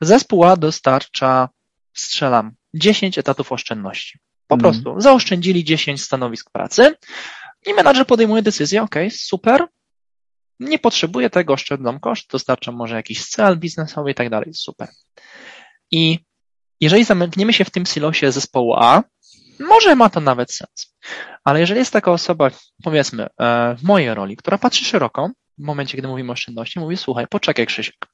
Zespół 0.00 0.44
A 0.44 0.56
dostarcza, 0.56 1.48
strzelam, 1.92 2.54
10 2.74 3.18
etatów 3.18 3.52
oszczędności. 3.52 4.18
Po 4.46 4.54
mm. 4.54 4.62
prostu 4.62 5.00
zaoszczędzili 5.00 5.64
10 5.64 6.02
stanowisk 6.02 6.50
pracy 6.50 6.94
i 7.66 7.74
menadżer 7.74 8.06
podejmuje 8.06 8.42
decyzję, 8.42 8.82
ok, 8.82 8.94
super, 9.10 9.66
nie 10.60 10.78
potrzebuję 10.78 11.30
tego, 11.30 11.52
oszczędzam 11.52 12.00
koszt, 12.00 12.30
dostarczam 12.30 12.74
może 12.74 12.94
jakiś 12.96 13.26
cel 13.26 13.58
biznesowy 13.58 14.10
i 14.10 14.14
tak 14.14 14.30
dalej, 14.30 14.54
super. 14.54 14.88
I 15.90 16.18
jeżeli 16.80 17.04
zamkniemy 17.04 17.52
się 17.52 17.64
w 17.64 17.70
tym 17.70 17.86
silosie 17.86 18.32
zespołu 18.32 18.74
A, 18.74 19.02
może 19.60 19.96
ma 19.96 20.10
to 20.10 20.20
nawet 20.20 20.52
sens. 20.52 20.96
Ale 21.44 21.60
jeżeli 21.60 21.78
jest 21.78 21.92
taka 21.92 22.12
osoba, 22.12 22.50
powiedzmy, 22.82 23.26
e, 23.40 23.74
w 23.78 23.82
mojej 23.82 24.14
roli, 24.14 24.36
która 24.36 24.58
patrzy 24.58 24.84
szeroko, 24.84 25.30
w 25.58 25.62
momencie, 25.62 25.96
kiedy 25.96 26.08
mówimy 26.08 26.30
o 26.30 26.32
oszczędności, 26.32 26.80
mówi, 26.80 26.96
słuchaj, 26.96 27.26
poczekaj 27.30 27.66
Krzysiek, 27.66 28.06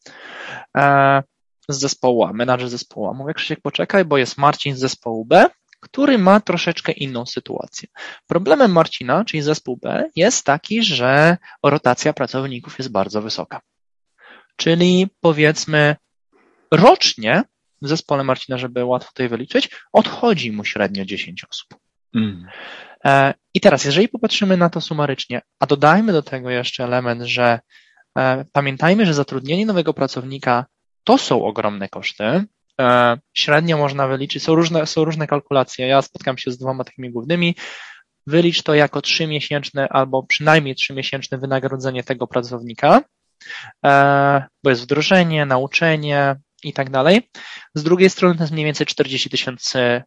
e, 0.76 1.22
z 1.72 1.80
zespołu 1.80 2.24
A, 2.24 2.32
menadżer 2.32 2.68
zespołu 2.68 3.08
A. 3.08 3.12
Mówię, 3.12 3.34
Krzysiek, 3.34 3.60
poczekaj, 3.60 4.04
bo 4.04 4.18
jest 4.18 4.38
Marcin 4.38 4.76
z 4.76 4.80
zespołu 4.80 5.24
B, 5.24 5.50
który 5.80 6.18
ma 6.18 6.40
troszeczkę 6.40 6.92
inną 6.92 7.26
sytuację. 7.26 7.88
Problemem 8.26 8.72
Marcina, 8.72 9.24
czyli 9.24 9.42
zespół 9.42 9.76
B, 9.76 10.10
jest 10.16 10.44
taki, 10.44 10.82
że 10.82 11.36
rotacja 11.62 12.12
pracowników 12.12 12.78
jest 12.78 12.92
bardzo 12.92 13.22
wysoka. 13.22 13.60
Czyli 14.56 15.08
powiedzmy 15.20 15.96
rocznie 16.70 17.42
w 17.82 17.88
zespole 17.88 18.24
Marcina, 18.24 18.58
żeby 18.58 18.84
łatwo 18.84 19.08
tutaj 19.08 19.28
wyliczyć, 19.28 19.70
odchodzi 19.92 20.52
mu 20.52 20.64
średnio 20.64 21.04
10 21.04 21.44
osób. 21.50 21.80
Mm. 22.14 22.46
I 23.54 23.60
teraz, 23.60 23.84
jeżeli 23.84 24.08
popatrzymy 24.08 24.56
na 24.56 24.70
to 24.70 24.80
sumarycznie, 24.80 25.40
a 25.60 25.66
dodajmy 25.66 26.12
do 26.12 26.22
tego 26.22 26.50
jeszcze 26.50 26.84
element, 26.84 27.22
że 27.22 27.60
e, 28.18 28.44
pamiętajmy, 28.52 29.06
że 29.06 29.14
zatrudnienie 29.14 29.66
nowego 29.66 29.94
pracownika 29.94 30.66
to 31.04 31.18
są 31.18 31.44
ogromne 31.44 31.88
koszty. 31.88 32.44
E, 32.80 33.18
średnio 33.34 33.78
można 33.78 34.08
wyliczyć, 34.08 34.42
są 34.42 34.54
różne, 34.54 34.86
są 34.86 35.04
różne 35.04 35.26
kalkulacje. 35.26 35.86
Ja 35.86 36.02
spotkam 36.02 36.38
się 36.38 36.50
z 36.50 36.58
dwoma 36.58 36.84
takimi 36.84 37.10
głównymi. 37.10 37.56
Wylicz 38.26 38.62
to 38.62 38.74
jako 38.74 39.02
trzymiesięczne 39.02 39.88
albo 39.88 40.22
przynajmniej 40.22 40.74
trzymiesięczne 40.74 41.38
wynagrodzenie 41.38 42.04
tego 42.04 42.26
pracownika, 42.26 43.00
bo 44.64 44.70
jest 44.70 44.82
wdrożenie, 44.82 45.46
nauczenie, 45.46 46.36
i 46.64 46.72
tak 46.72 46.90
dalej. 46.90 47.30
Z 47.74 47.82
drugiej 47.82 48.10
strony 48.10 48.34
to 48.34 48.42
jest 48.42 48.52
mniej 48.52 48.64
więcej 48.64 48.86
40 48.86 49.30
tysięcy 49.30 50.02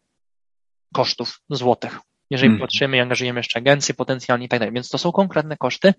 kosztów 0.94 1.40
złotych, 1.50 1.98
jeżeli 2.30 2.48
hmm. 2.48 2.60
patrzymy 2.60 2.96
i 2.96 3.00
angażujemy 3.00 3.40
jeszcze 3.40 3.58
agencje 3.58 3.94
potencjalnie 3.94 4.46
i 4.46 4.48
tak 4.48 4.60
dalej. 4.60 4.74
Więc 4.74 4.88
to 4.88 4.98
są 4.98 5.12
konkretne 5.12 5.56
koszty, 5.56 5.94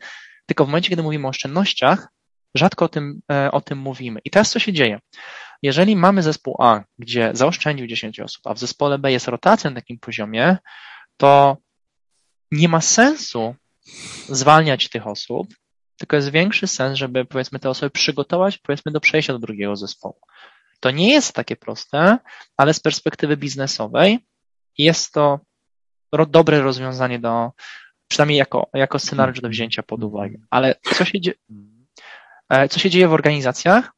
tylko 0.46 0.66
w 0.66 0.68
momencie, 0.68 0.90
kiedy 0.90 1.04
mówimy 1.04 1.28
o 1.28 1.30
oszczędnościach, 1.30 2.08
rzadko 2.56 2.86
o 2.86 2.90
tym, 2.90 3.22
e, 3.32 3.52
o 3.52 3.62
tym 3.62 3.78
mówimy. 3.78 4.20
I 4.26 4.30
teraz 4.30 4.52
co 4.52 4.60
się 4.60 4.74
dzieje? 4.74 5.00
Jeżeli 5.62 5.96
mamy 5.96 6.24
zespół 6.24 6.56
A, 6.60 6.84
gdzie 7.00 7.32
zaoszczędził 7.34 7.88
10 7.88 8.20
osób, 8.20 8.48
a 8.48 8.54
w 8.54 8.60
zespole 8.60 8.98
B 8.98 9.12
jest 9.12 9.28
rotacja 9.28 9.70
na 9.70 9.76
takim 9.76 10.00
poziomie, 10.00 10.58
to 11.18 11.58
nie 12.52 12.70
ma 12.70 12.82
sensu 12.82 13.56
zwalniać 14.30 14.90
tych 14.90 15.08
osób, 15.08 15.48
tylko 15.98 16.16
jest 16.16 16.30
większy 16.30 16.68
sens, 16.68 16.98
żeby 16.98 17.26
powiedzmy 17.26 17.60
te 17.60 17.70
osoby 17.70 17.90
przygotować 17.90 18.58
powiedzmy 18.58 18.92
do 18.92 19.00
przejścia 19.00 19.34
do 19.34 19.40
drugiego 19.40 19.76
zespołu. 19.76 20.20
To 20.80 20.92
nie 20.92 21.10
jest 21.10 21.34
takie 21.34 21.56
proste, 21.56 22.18
ale 22.58 22.74
z 22.74 22.80
perspektywy 22.80 23.38
biznesowej 23.38 24.20
jest 24.78 25.14
to 25.14 25.40
dobre 26.30 26.62
rozwiązanie 26.62 27.20
do, 27.20 27.52
przynajmniej 28.08 28.38
jako, 28.38 28.70
jako 28.74 29.00
scenariusz 29.00 29.42
do 29.42 29.50
wzięcia 29.50 29.84
pod 29.84 30.04
uwagę. 30.04 30.38
Ale 30.50 30.76
co 30.96 31.06
się, 31.06 31.22
dzieje, 31.22 31.38
co 32.70 32.80
się 32.80 32.90
dzieje 32.90 33.08
w 33.08 33.14
organizacjach? 33.14 33.92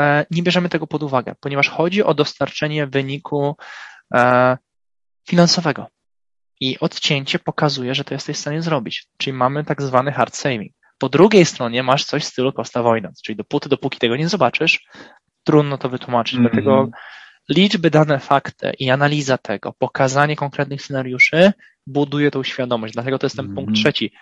E, 0.00 0.26
nie 0.30 0.42
bierzemy 0.42 0.68
tego 0.68 0.86
pod 0.86 1.02
uwagę, 1.02 1.34
ponieważ 1.40 1.68
chodzi 1.68 2.02
o 2.02 2.14
dostarczenie 2.14 2.86
wyniku 2.86 3.56
e, 4.14 4.56
finansowego. 5.28 5.86
I 6.60 6.78
odcięcie 6.78 7.38
pokazuje, 7.38 7.94
że 7.94 8.04
to 8.04 8.14
jesteś 8.14 8.36
w 8.36 8.40
stanie 8.40 8.62
zrobić. 8.62 9.06
Czyli 9.16 9.36
mamy 9.36 9.64
tak 9.64 9.82
zwany 9.82 10.12
hard 10.12 10.36
saving. 10.36 10.72
Po 10.98 11.08
drugiej 11.08 11.44
stronie 11.44 11.82
masz 11.82 12.04
coś 12.04 12.22
w 12.22 12.26
stylu 12.26 12.52
cost 12.52 12.76
avoidance, 12.76 13.22
czyli 13.24 13.36
dopóty, 13.36 13.68
dopóki 13.68 13.98
tego 13.98 14.16
nie 14.16 14.28
zobaczysz, 14.28 14.80
trudno 15.44 15.78
to 15.78 15.88
wytłumaczyć. 15.88 16.34
Mm 16.34 16.46
-hmm. 16.46 16.52
Dlatego 16.52 16.88
liczby, 17.48 17.90
dane, 17.90 18.18
fakty 18.18 18.72
i 18.78 18.90
analiza 18.90 19.38
tego, 19.38 19.72
pokazanie 19.78 20.36
konkretnych 20.36 20.82
scenariuszy 20.82 21.52
buduje 21.86 22.30
tą 22.30 22.42
świadomość. 22.42 22.94
Dlatego 22.94 23.18
to 23.18 23.26
jest 23.26 23.36
ten 23.36 23.44
mm 23.44 23.52
-hmm. 23.52 23.56
punkt 23.56 23.68
mhm. 23.68 23.82
trzeci. 23.82 24.12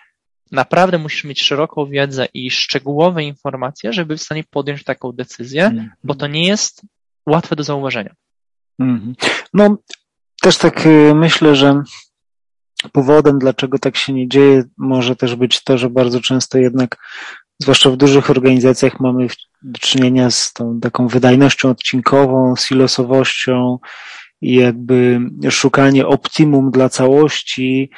Naprawdę 0.52 0.98
musisz 0.98 1.24
mieć 1.24 1.42
szeroką 1.42 1.86
wiedzę 1.86 2.26
i 2.34 2.50
szczegółowe 2.50 3.24
informacje, 3.24 3.92
żeby 3.92 4.16
w 4.16 4.22
stanie 4.22 4.44
podjąć 4.50 4.84
taką 4.84 5.12
decyzję, 5.12 5.66
mm 5.66 5.90
bo 6.04 6.14
to 6.14 6.26
nie 6.26 6.46
jest 6.46 6.82
łatwe 7.26 7.56
do 7.56 7.62
zauważenia. 7.62 8.14
Mhm. 8.78 9.14
No, 9.54 9.76
też 10.40 10.58
tak 10.58 10.86
y, 10.86 11.14
myślę, 11.14 11.56
że 11.56 11.82
powodem, 12.92 13.38
dlaczego 13.38 13.78
tak 13.78 13.96
się 13.96 14.12
nie 14.12 14.28
dzieje, 14.28 14.64
może 14.76 15.16
też 15.16 15.34
być 15.36 15.64
to, 15.64 15.78
że 15.78 15.90
bardzo 15.90 16.20
często 16.20 16.58
jednak, 16.58 16.96
zwłaszcza 17.58 17.90
w 17.90 17.96
dużych 17.96 18.30
organizacjach, 18.30 19.00
mamy 19.00 19.26
do 19.62 19.78
czynienia 19.78 20.30
z 20.30 20.52
tą 20.52 20.80
taką 20.80 21.08
wydajnością 21.08 21.70
odcinkową, 21.70 22.56
silosowością 22.56 23.78
i 24.40 24.54
jakby 24.54 25.20
szukanie 25.50 26.06
optimum 26.06 26.70
dla 26.70 26.88
całości 26.88 27.90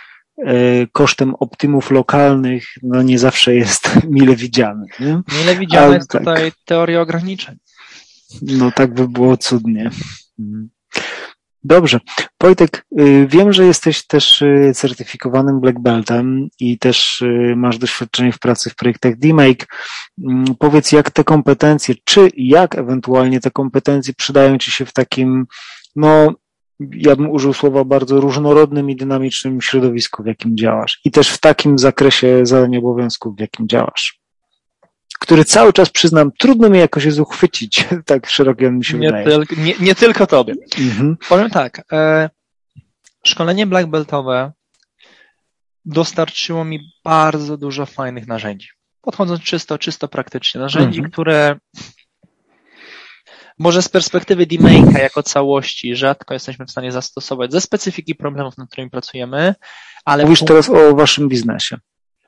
kosztem 0.92 1.34
optimów 1.34 1.90
lokalnych, 1.90 2.64
no 2.82 3.02
nie 3.02 3.18
zawsze 3.18 3.54
jest 3.54 3.90
mile 4.10 4.36
widziane. 4.36 4.84
Nie? 5.00 5.22
Mile 5.40 5.56
widziane 5.56 5.86
Ale 5.86 5.94
jest 5.94 6.10
tak. 6.10 6.20
tutaj 6.20 6.52
teoria 6.64 7.00
ograniczeń. 7.00 7.56
No 8.42 8.72
tak 8.72 8.94
by 8.94 9.08
było 9.08 9.36
cudnie. 9.36 9.90
Mhm. 10.38 10.70
Dobrze. 11.64 12.00
Wojtek, 12.40 12.86
y, 13.00 13.26
wiem, 13.30 13.52
że 13.52 13.66
jesteś 13.66 14.06
też 14.06 14.42
y, 14.42 14.72
certyfikowanym 14.74 15.60
Black 15.60 15.78
Beltem 15.78 16.48
i 16.60 16.78
też 16.78 17.22
y, 17.22 17.54
masz 17.56 17.78
doświadczenie 17.78 18.32
w 18.32 18.38
pracy 18.38 18.70
w 18.70 18.74
projektach 18.74 19.18
DMake. 19.18 19.66
Mm, 20.24 20.44
powiedz, 20.58 20.92
jak 20.92 21.10
te 21.10 21.24
kompetencje, 21.24 21.94
czy 22.04 22.28
jak 22.36 22.78
ewentualnie 22.78 23.40
te 23.40 23.50
kompetencje 23.50 24.14
przydają 24.14 24.58
Ci 24.58 24.70
się 24.70 24.86
w 24.86 24.92
takim, 24.92 25.46
no, 25.96 26.34
ja 26.92 27.16
bym 27.16 27.30
użył 27.30 27.52
słowa 27.52 27.84
bardzo 27.84 28.20
różnorodnym 28.20 28.90
i 28.90 28.96
dynamicznym 28.96 29.60
środowisku, 29.60 30.22
w 30.22 30.26
jakim 30.26 30.56
działasz 30.56 31.00
i 31.04 31.10
też 31.10 31.28
w 31.28 31.38
takim 31.38 31.78
zakresie 31.78 32.46
zadań 32.46 32.76
obowiązków, 32.76 33.36
w 33.36 33.40
jakim 33.40 33.68
działasz 33.68 34.20
który 35.20 35.44
cały 35.44 35.72
czas 35.72 35.90
przyznam, 35.90 36.32
trudno 36.38 36.70
mi 36.70 36.78
jakoś 36.78 37.04
jest 37.04 37.18
uchwycić, 37.18 37.84
tak 38.06 38.30
szerokie 38.30 38.70
mi 38.70 38.84
się 38.84 38.98
nie 38.98 39.12
wydaje. 39.12 39.38
Nie, 39.56 39.74
nie, 39.80 39.94
tylko 39.94 40.26
tobie. 40.26 40.54
Mhm. 40.78 41.16
Powiem 41.28 41.50
tak, 41.50 41.82
e, 41.92 42.30
szkolenie 43.24 43.66
black 43.66 43.88
beltowe 43.88 44.52
dostarczyło 45.84 46.64
mi 46.64 46.80
bardzo 47.04 47.56
dużo 47.56 47.86
fajnych 47.86 48.26
narzędzi. 48.26 48.68
Podchodząc 49.00 49.42
czysto, 49.42 49.78
czysto 49.78 50.08
praktycznie. 50.08 50.60
Narzędzi, 50.60 50.98
mhm. 50.98 51.12
które 51.12 51.56
może 53.60 53.82
z 53.82 53.88
perspektywy 53.88 54.46
DMake'a 54.46 54.98
jako 54.98 55.22
całości 55.22 55.96
rzadko 55.96 56.34
jesteśmy 56.34 56.66
w 56.66 56.70
stanie 56.70 56.92
zastosować 56.92 57.52
ze 57.52 57.60
specyfiki 57.60 58.14
problemów, 58.14 58.58
nad 58.58 58.68
którymi 58.68 58.90
pracujemy, 58.90 59.54
ale... 60.04 60.24
Mówisz 60.24 60.44
teraz 60.44 60.70
o 60.70 60.94
waszym 60.94 61.28
biznesie. 61.28 61.76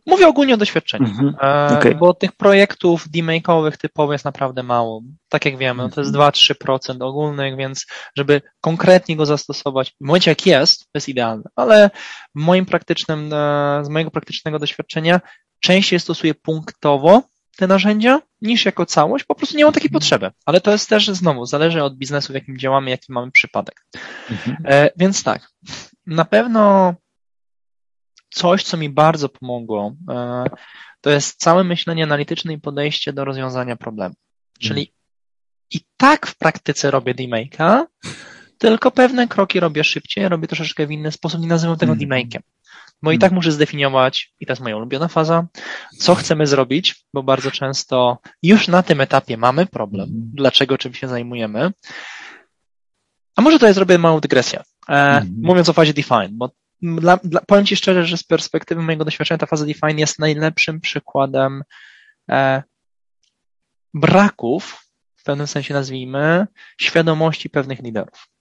Mówię 0.06 0.28
ogólnie 0.28 0.54
o 0.54 0.56
doświadczeniu, 0.56 1.06
mm 1.06 1.34
-hmm. 1.34 1.76
okay. 1.78 1.94
bo 1.94 2.14
tych 2.14 2.32
projektów 2.32 3.08
demake'owych 3.08 3.76
typowo 3.76 4.12
jest 4.12 4.24
naprawdę 4.24 4.62
mało. 4.62 5.02
Tak 5.28 5.44
jak 5.44 5.58
wiemy, 5.58 5.82
no 5.82 5.88
to 5.88 6.00
jest 6.00 6.12
2-3% 6.12 6.72
mhm. 6.74 7.02
ogólnych, 7.02 7.56
więc 7.56 7.86
żeby 8.16 8.42
konkretnie 8.60 9.16
go 9.16 9.26
zastosować, 9.26 9.90
w 9.90 10.04
momencie 10.04 10.30
jak 10.30 10.46
jest, 10.46 10.80
to 10.80 10.90
jest 10.94 11.08
idealne, 11.08 11.44
ale 11.56 11.90
moim 12.34 12.66
praktycznym, 12.66 13.32
e, 13.32 13.80
z 13.84 13.88
mojego 13.88 14.10
praktycznego 14.10 14.58
doświadczenia 14.58 15.20
częściej 15.60 16.00
stosuję 16.00 16.34
punktowo 16.34 17.22
te 17.56 17.66
narzędzia 17.66 18.20
niż 18.40 18.64
jako 18.64 18.86
całość, 18.86 19.24
po 19.24 19.34
prostu 19.34 19.56
nie 19.56 19.64
mam 19.64 19.72
takiej 19.72 19.88
mhm. 19.88 20.00
potrzeby. 20.00 20.30
Ale 20.46 20.60
to 20.60 20.72
jest 20.72 20.88
też 20.88 21.06
znowu, 21.06 21.46
zależy 21.46 21.82
od 21.82 21.96
biznesu, 21.96 22.32
w 22.32 22.34
jakim 22.34 22.58
działamy, 22.58 22.90
jaki 22.90 23.12
mamy 23.12 23.30
przypadek. 23.30 23.86
Mhm. 24.30 24.56
E, 24.64 24.90
więc 24.96 25.22
tak, 25.22 25.50
na 26.06 26.24
pewno 26.24 26.94
coś, 28.30 28.62
co 28.62 28.76
mi 28.76 28.90
bardzo 28.90 29.28
pomogło, 29.28 29.94
e, 30.10 30.44
to 31.00 31.10
jest 31.10 31.40
całe 31.40 31.64
myślenie 31.64 32.04
analityczne 32.04 32.52
i 32.52 32.60
podejście 32.60 33.12
do 33.12 33.24
rozwiązania 33.24 33.76
problemu. 33.76 34.14
Czyli 34.60 34.92
i 35.70 35.80
tak 35.96 36.26
w 36.26 36.38
praktyce 36.38 36.90
robię 36.90 37.14
demake'a, 37.14 37.84
tylko 38.58 38.90
pewne 38.90 39.28
kroki 39.28 39.60
robię 39.60 39.84
szybciej, 39.84 40.28
robię 40.28 40.48
troszeczkę 40.48 40.86
w 40.86 40.90
inny 40.90 41.12
sposób, 41.12 41.40
nie 41.40 41.46
nazywam 41.46 41.76
tego 41.76 41.92
demake'iem. 41.92 42.40
Bo 43.02 43.10
i 43.10 43.14
hmm. 43.14 43.20
tak 43.20 43.32
muszę 43.32 43.52
zdefiniować, 43.52 44.34
i 44.40 44.46
to 44.46 44.52
jest 44.52 44.62
moja 44.62 44.76
ulubiona 44.76 45.08
faza, 45.08 45.46
co 45.98 46.14
chcemy 46.14 46.46
zrobić, 46.46 47.04
bo 47.14 47.22
bardzo 47.22 47.50
często 47.50 48.18
już 48.42 48.68
na 48.68 48.82
tym 48.82 49.00
etapie 49.00 49.36
mamy 49.36 49.66
problem, 49.66 50.08
hmm. 50.08 50.30
dlaczego 50.34 50.78
czym 50.78 50.94
się 50.94 51.08
zajmujemy. 51.08 51.72
A 53.36 53.42
może 53.42 53.56
tutaj 53.58 53.74
zrobię 53.74 53.98
małą 53.98 54.20
dygresję. 54.20 54.62
E, 54.88 55.26
mówiąc 55.42 55.68
o 55.68 55.72
fazie 55.72 55.94
define, 55.94 56.28
bo 56.32 56.50
dla, 56.82 57.16
dla, 57.24 57.40
powiem 57.46 57.66
Ci 57.66 57.76
szczerze, 57.76 58.04
że 58.06 58.16
z 58.16 58.24
perspektywy 58.24 58.82
mojego 58.82 59.04
doświadczenia 59.04 59.38
ta 59.38 59.46
faza 59.46 59.66
define 59.66 60.00
jest 60.00 60.18
najlepszym 60.18 60.80
przykładem 60.80 61.62
e, 62.30 62.62
braków, 63.94 64.86
w 65.16 65.24
pewnym 65.24 65.46
sensie 65.46 65.74
nazwijmy, 65.74 66.46
świadomości 66.80 67.50
pewnych 67.50 67.82
liderów. 67.82 68.31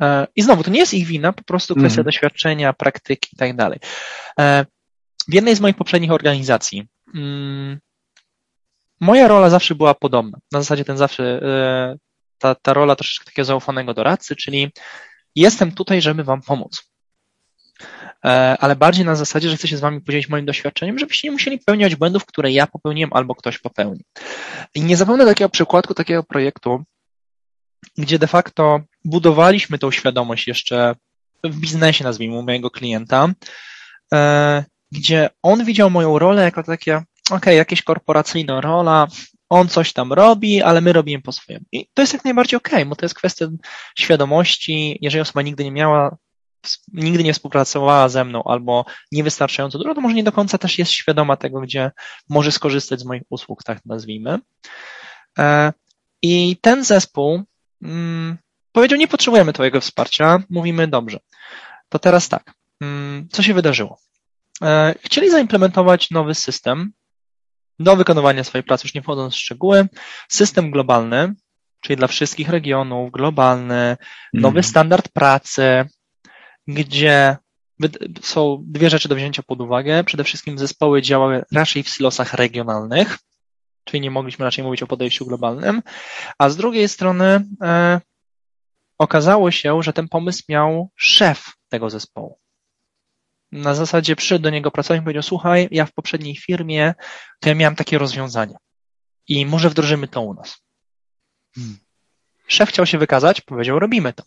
E, 0.00 0.26
I 0.36 0.42
znowu, 0.42 0.62
to 0.62 0.70
nie 0.70 0.80
jest 0.80 0.94
ich 0.94 1.06
wina, 1.06 1.32
po 1.32 1.42
prostu 1.42 1.74
kwestia 1.74 2.00
mm. 2.00 2.04
doświadczenia, 2.04 2.72
praktyki 2.72 3.28
i 3.32 3.36
tak 3.36 3.56
dalej. 3.56 3.78
E, 4.40 4.66
w 5.28 5.34
jednej 5.34 5.56
z 5.56 5.60
moich 5.60 5.76
poprzednich 5.76 6.12
organizacji 6.12 6.86
mm, 7.14 7.78
moja 9.00 9.28
rola 9.28 9.50
zawsze 9.50 9.74
była 9.74 9.94
podobna. 9.94 10.38
Na 10.52 10.60
zasadzie 10.60 10.84
ten 10.84 10.96
zawsze, 10.96 11.24
e, 11.42 11.96
ta, 12.38 12.54
ta 12.54 12.72
rola 12.72 12.96
troszeczkę 12.96 13.24
takiego 13.24 13.46
zaufanego 13.46 13.94
doradcy, 13.94 14.36
czyli 14.36 14.72
jestem 15.34 15.72
tutaj, 15.72 16.02
żeby 16.02 16.24
Wam 16.24 16.42
pomóc. 16.42 16.88
Ale 18.58 18.76
bardziej 18.76 19.04
na 19.04 19.14
zasadzie, 19.14 19.50
że 19.50 19.56
chcę 19.56 19.68
się 19.68 19.76
z 19.76 19.80
Wami 19.80 20.00
podzielić 20.00 20.28
moim 20.28 20.46
doświadczeniem, 20.46 20.98
żebyście 20.98 21.28
nie 21.28 21.32
musieli 21.32 21.58
popełniać 21.58 21.96
błędów, 21.96 22.26
które 22.26 22.52
ja 22.52 22.66
popełniłem 22.66 23.10
albo 23.12 23.34
ktoś 23.34 23.58
popełnił. 23.58 24.02
I 24.74 24.82
nie 24.82 24.96
zapomnę 24.96 25.26
takiego 25.26 25.48
przykładu, 25.48 25.94
takiego 25.94 26.22
projektu, 26.22 26.84
gdzie 27.98 28.18
de 28.18 28.26
facto 28.26 28.80
budowaliśmy 29.04 29.78
tą 29.78 29.90
świadomość 29.90 30.48
jeszcze 30.48 30.94
w 31.44 31.60
biznesie, 31.60 32.04
nazwijmy, 32.04 32.42
mojego 32.42 32.70
klienta, 32.70 33.28
e, 34.14 34.64
gdzie 34.92 35.30
on 35.42 35.64
widział 35.64 35.90
moją 35.90 36.18
rolę 36.18 36.42
jako 36.42 36.62
takie, 36.62 36.96
okej, 36.96 37.36
okay, 37.36 37.54
jakieś 37.54 37.82
korporacyjna 37.82 38.60
rola, 38.60 39.06
on 39.48 39.68
coś 39.68 39.92
tam 39.92 40.12
robi, 40.12 40.62
ale 40.62 40.80
my 40.80 40.92
robimy 40.92 41.22
po 41.22 41.32
swojemu. 41.32 41.64
I 41.72 41.88
to 41.94 42.02
jest 42.02 42.12
jak 42.12 42.24
najbardziej 42.24 42.56
okej, 42.56 42.74
okay, 42.74 42.86
bo 42.86 42.96
to 42.96 43.04
jest 43.04 43.14
kwestia 43.14 43.46
świadomości. 43.98 44.98
Jeżeli 45.00 45.20
osoba 45.20 45.42
nigdy 45.42 45.64
nie 45.64 45.70
miała, 45.70 46.16
nigdy 46.92 47.24
nie 47.24 47.32
współpracowała 47.32 48.08
ze 48.08 48.24
mną 48.24 48.44
albo 48.44 48.84
niewystarczająco 49.12 49.78
dużo, 49.78 49.94
to 49.94 50.00
może 50.00 50.14
nie 50.14 50.24
do 50.24 50.32
końca 50.32 50.58
też 50.58 50.78
jest 50.78 50.92
świadoma 50.92 51.36
tego, 51.36 51.60
gdzie 51.60 51.90
może 52.28 52.52
skorzystać 52.52 53.00
z 53.00 53.04
moich 53.04 53.22
usług, 53.30 53.62
tak 53.62 53.86
nazwijmy. 53.86 54.38
E, 55.38 55.72
I 56.22 56.56
ten 56.60 56.84
zespół 56.84 57.42
powiedział, 58.72 58.98
nie 58.98 59.08
potrzebujemy 59.08 59.52
Twojego 59.52 59.80
wsparcia, 59.80 60.42
mówimy 60.50 60.88
dobrze. 60.88 61.18
To 61.88 61.98
teraz 61.98 62.28
tak, 62.28 62.54
mm, 62.80 63.28
co 63.32 63.42
się 63.42 63.54
wydarzyło? 63.54 63.98
E, 64.62 64.94
chcieli 65.04 65.30
zaimplementować 65.30 66.10
nowy 66.10 66.34
system 66.34 66.92
do 67.78 67.96
wykonywania 67.96 68.44
swojej 68.44 68.64
pracy, 68.64 68.86
już 68.86 68.94
nie 68.94 69.02
wchodząc 69.02 69.34
w 69.34 69.38
szczegóły, 69.38 69.88
system 70.28 70.70
globalny, 70.70 71.34
czyli 71.80 71.96
dla 71.96 72.06
wszystkich 72.06 72.48
regionów, 72.48 73.12
globalny, 73.12 73.96
nowy 74.34 74.58
mm. 74.58 74.62
standard 74.62 75.08
pracy, 75.08 75.88
gdzie 76.68 77.36
są 78.22 78.64
dwie 78.66 78.90
rzeczy 78.90 79.08
do 79.08 79.14
wzięcia 79.14 79.42
pod 79.42 79.60
uwagę. 79.60 80.04
Przede 80.04 80.24
wszystkim 80.24 80.58
zespoły 80.58 81.02
działały 81.02 81.44
raczej 81.52 81.82
w 81.82 81.88
silosach 81.88 82.34
regionalnych, 82.34 83.18
czyli 83.88 84.00
nie 84.00 84.10
mogliśmy 84.10 84.44
raczej 84.44 84.64
mówić 84.64 84.82
o 84.82 84.86
podejściu 84.86 85.26
globalnym, 85.26 85.82
a 86.38 86.48
z 86.48 86.56
drugiej 86.56 86.88
strony 86.88 87.44
e, 87.62 88.00
okazało 88.98 89.50
się, 89.50 89.82
że 89.82 89.92
ten 89.92 90.08
pomysł 90.08 90.42
miał 90.48 90.90
szef 90.96 91.44
tego 91.68 91.90
zespołu. 91.90 92.38
Na 93.52 93.74
zasadzie 93.74 94.16
przyszedł 94.16 94.42
do 94.42 94.50
niego 94.50 94.70
pracownik 94.70 95.02
i 95.02 95.04
powiedział, 95.04 95.22
słuchaj, 95.22 95.68
ja 95.70 95.86
w 95.86 95.92
poprzedniej 95.92 96.36
firmie 96.36 96.94
to 97.40 97.48
ja 97.48 97.54
miałem 97.54 97.76
takie 97.76 97.98
rozwiązanie 97.98 98.54
i 99.28 99.46
może 99.46 99.70
wdrożymy 99.70 100.08
to 100.08 100.20
u 100.20 100.34
nas. 100.34 100.58
Hmm. 101.54 101.78
Szef 102.46 102.68
chciał 102.68 102.86
się 102.86 102.98
wykazać, 102.98 103.40
powiedział, 103.40 103.78
robimy 103.78 104.12
to. 104.12 104.22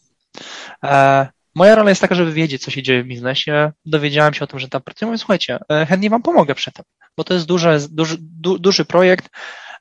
E, 0.84 1.28
moja 1.56 1.76
rola 1.76 1.90
jest 1.90 2.02
taka, 2.02 2.16
żeby 2.16 2.34
wiedzieć, 2.34 2.62
co 2.62 2.72
się 2.72 2.84
dzieje 2.84 3.04
w 3.04 3.08
biznesie. 3.08 3.72
Dowiedziałem 3.86 4.34
się 4.34 4.44
o 4.44 4.48
tym, 4.48 4.60
że 4.60 4.70
tam 4.70 4.82
pracuję. 4.82 5.08
Mówię, 5.08 5.18
słuchajcie, 5.18 5.60
e, 5.72 5.86
chętnie 5.86 6.10
wam 6.10 6.22
pomogę 6.22 6.56
przy 6.56 6.72
tym, 6.72 6.86
bo 7.18 7.24
to 7.24 7.34
jest 7.34 7.46
duży, 7.46 7.88
duży, 7.90 8.18
du, 8.20 8.60
duży 8.60 8.86
projekt, 8.86 9.30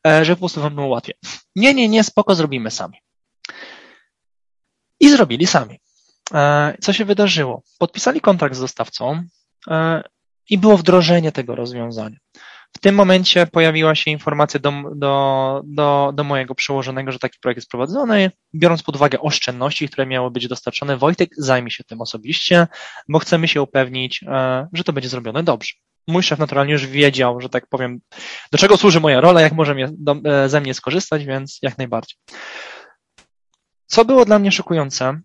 e, 0.06 0.24
że 0.24 0.37
po 0.37 0.40
prostu 0.40 0.61
wam 0.61 0.78
łatwiej. 0.78 1.14
Nie, 1.56 1.74
nie, 1.74 1.88
nie, 1.88 2.04
spoko, 2.04 2.35
zrobimy 2.35 2.70
sami. 2.70 2.98
I 5.00 5.11
zrobili 5.11 5.46
sami. 5.46 5.80
E, 6.35 6.74
co 6.80 6.92
się 6.92 7.04
wydarzyło? 7.04 7.62
Podpisali 7.78 8.20
kontrakt 8.20 8.56
z 8.56 8.61
dostawcą 8.61 9.24
i 10.50 10.59
było 10.59 10.76
wdrożenie 10.76 11.33
tego 11.33 11.54
rozwiązania. 11.54 12.16
W 12.76 12.78
tym 12.78 12.94
momencie 12.94 13.46
pojawiła 13.46 13.94
się 13.94 14.11
informacja 14.11 14.61
do, 14.61 14.72
do, 14.94 15.62
do, 15.64 16.12
do 16.14 16.24
mojego 16.24 16.54
przełożonego, 16.54 17.12
że 17.12 17.18
taki 17.18 17.38
projekt 17.42 17.56
jest 17.56 17.70
prowadzony. 17.70 18.30
Biorąc 18.54 18.83
pod 18.83 18.96
uwagę 18.96 19.20
oszczędności, 19.20 19.88
które 19.88 20.06
miały 20.06 20.30
być 20.30 20.48
dostarczone, 20.48 20.96
Wojtek 20.96 21.30
zajmie 21.37 21.70
się 21.70 21.85
tym 21.85 22.00
osobiście, 22.00 22.66
bo 23.09 23.18
chcemy 23.18 23.48
się 23.48 23.62
upewnić, 23.62 24.22
e, 24.22 24.68
że 24.72 24.85
to 24.85 24.92
będzie 24.92 25.09
zrobione 25.09 25.42
dobrze. 25.42 25.72
Mój 26.09 26.22
szef 26.22 26.38
naturalnie 26.38 26.72
już 26.72 26.87
wiedział, 26.87 27.40
że 27.40 27.48
tak 27.48 27.66
powiem, 27.66 28.00
do 28.52 28.59
czego 28.59 28.76
służy 28.76 29.00
moja 29.00 29.20
rola, 29.20 29.40
jak 29.40 29.52
może 29.52 29.74
mnie, 29.74 29.88
do, 29.92 30.16
ze 30.46 30.61
mnie 30.61 30.74
skorzystać, 30.74 31.24
więc 31.24 31.59
jak 31.62 31.78
najbardziej. 31.78 32.16
Co 33.87 34.04
było 34.04 34.24
dla 34.24 34.38
mnie 34.38 34.52
szokujące, 34.52 35.20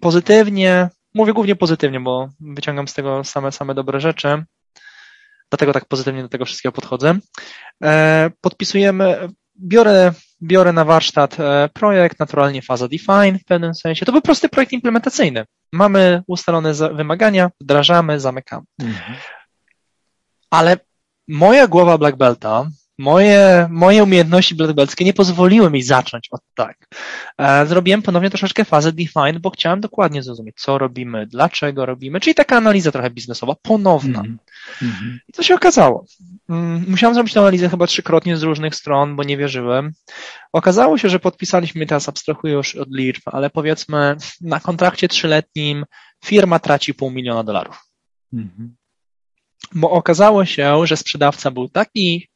pozytywnie, 0.00 0.88
mówię 1.14 1.32
głównie 1.32 1.56
pozytywnie, 1.56 2.00
bo 2.00 2.28
wyciągam 2.40 2.88
z 2.88 2.94
tego 2.94 3.24
same, 3.24 3.52
same 3.52 3.74
dobre 3.74 4.00
rzeczy, 4.00 4.44
dlatego 5.50 5.72
tak 5.72 5.84
pozytywnie 5.84 6.22
do 6.22 6.28
tego 6.28 6.44
wszystkiego 6.44 6.72
podchodzę. 6.72 7.18
E, 7.84 8.30
podpisujemy, 8.40 9.28
biorę, 9.60 10.12
biorę 10.42 10.72
na 10.72 10.84
warsztat 10.84 11.40
e, 11.40 11.68
projekt, 11.74 12.20
naturalnie 12.20 12.62
faza 12.62 12.88
define 12.88 13.38
w 13.38 13.44
pewnym 13.44 13.74
sensie. 13.74 14.06
To 14.06 14.12
był 14.12 14.22
prosty 14.22 14.48
projekt 14.48 14.72
implementacyjny. 14.72 15.44
Mamy 15.72 16.22
ustalone 16.26 16.72
wymagania, 16.74 17.50
wdrażamy, 17.60 18.20
zamykamy. 18.20 18.64
Mhm. 18.80 19.16
Ale 20.50 20.76
moja 21.28 21.66
głowa 21.66 21.98
Black 21.98 22.16
Belta 22.16 22.68
Moje, 22.98 23.68
moje 23.70 24.02
umiejętności 24.02 24.54
blackbeltskie 24.54 25.04
nie 25.04 25.12
pozwoliły 25.12 25.70
mi 25.70 25.82
zacząć 25.82 26.28
od 26.30 26.40
tak. 26.54 26.88
E, 27.38 27.66
zrobiłem 27.66 28.02
ponownie 28.02 28.30
troszeczkę 28.30 28.64
fazę 28.64 28.92
define, 28.92 29.40
bo 29.40 29.50
chciałem 29.50 29.80
dokładnie 29.80 30.22
zrozumieć, 30.22 30.56
co 30.60 30.78
robimy, 30.78 31.26
dlaczego 31.26 31.86
robimy, 31.86 32.20
czyli 32.20 32.34
taka 32.34 32.56
analiza 32.56 32.92
trochę 32.92 33.10
biznesowa, 33.10 33.54
ponowna. 33.62 34.20
Mm 34.20 34.38
-hmm. 34.80 35.18
I 35.28 35.32
co 35.32 35.42
się 35.42 35.54
okazało? 35.54 36.04
Mm, 36.48 36.84
musiałem 36.88 37.14
zrobić 37.14 37.32
tę 37.32 37.40
analizę 37.40 37.68
chyba 37.68 37.86
trzykrotnie 37.86 38.36
z 38.36 38.42
różnych 38.42 38.74
stron, 38.74 39.16
bo 39.16 39.22
nie 39.22 39.36
wierzyłem. 39.36 39.92
Okazało 40.52 40.98
się, 40.98 41.08
że 41.08 41.18
podpisaliśmy, 41.18 41.86
teraz 41.86 42.08
abstrahuję 42.08 42.54
już 42.54 42.74
od 42.74 42.88
liczb, 42.90 43.22
ale 43.26 43.50
powiedzmy 43.50 44.16
na 44.40 44.60
kontrakcie 44.60 45.08
trzyletnim 45.08 45.84
firma 46.24 46.58
traci 46.58 46.94
pół 46.94 47.10
miliona 47.10 47.44
dolarów. 47.44 47.90
Mm 48.32 48.50
-hmm. 48.58 48.68
Bo 49.74 49.90
okazało 49.90 50.44
się, 50.44 50.86
że 50.86 50.96
sprzedawca 50.96 51.50
był 51.50 51.68
taki 51.68 52.28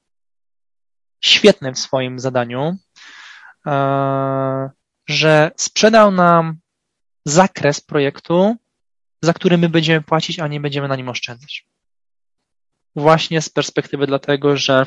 świetny 1.21 1.73
w 1.73 1.79
swoim 1.79 2.19
zadaniu, 2.19 2.77
e, 3.67 4.71
że 5.09 5.51
sprzedał 5.57 6.11
nam 6.11 6.59
zakres 7.25 7.81
projektu, 7.81 8.57
za 9.23 9.33
który 9.33 9.59
my 9.59 9.69
będziemy 9.69 10.03
płacić, 10.03 10.39
a 10.39 10.49
nie 10.49 10.61
będziemy 10.61 10.89
na 10.89 10.97
nim 10.97 11.09
oszczędzać. 11.09 11.67
Właśnie 12.97 13.43
z 13.43 13.49
perspektywy 13.49 14.07
dlatego, 14.07 14.57
że 14.57 14.87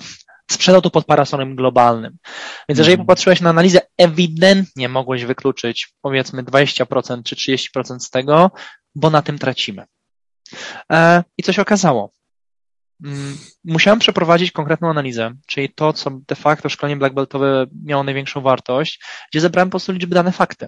sprzedał 0.52 0.82
to 0.82 0.90
pod 0.90 1.06
parasolem 1.06 1.56
globalnym. 1.56 2.18
Więc 2.70 2.78
jeżeli 2.78 2.94
mhm. 2.94 3.08
popatrzyłeś 3.08 3.42
na 3.42 3.50
analizę, 3.50 3.80
ewidentnie 3.98 4.90
mogłeś 4.90 5.26
wykluczyć 5.26 5.94
powiedzmy 6.02 6.44
20% 6.44 7.24
czy 7.24 7.36
30% 7.36 8.00
z 8.00 8.10
tego, 8.10 8.52
bo 8.96 9.10
na 9.10 9.22
tym 9.22 9.40
tracimy. 9.40 9.86
E, 10.92 11.24
I 11.38 11.44
co 11.44 11.54
się 11.54 11.62
okazało? 11.62 12.12
Mm, 13.04 13.38
musiałem 13.64 14.00
przeprowadzić 14.00 14.52
konkretną 14.52 14.90
analizę, 14.90 15.32
czyli 15.48 15.70
to, 15.70 15.94
co 15.94 16.10
de 16.28 16.36
facto 16.36 16.70
szkolenie 16.70 16.98
black 16.98 17.16
beltowe 17.16 17.66
miało 17.84 18.04
największą 18.04 18.42
wartość, 18.42 19.04
gdzie 19.32 19.42
zebrałem 19.42 19.70
po 19.70 19.72
prostu 19.72 19.92
liczby 19.92 20.16
dane 20.16 20.32
fakty. 20.32 20.68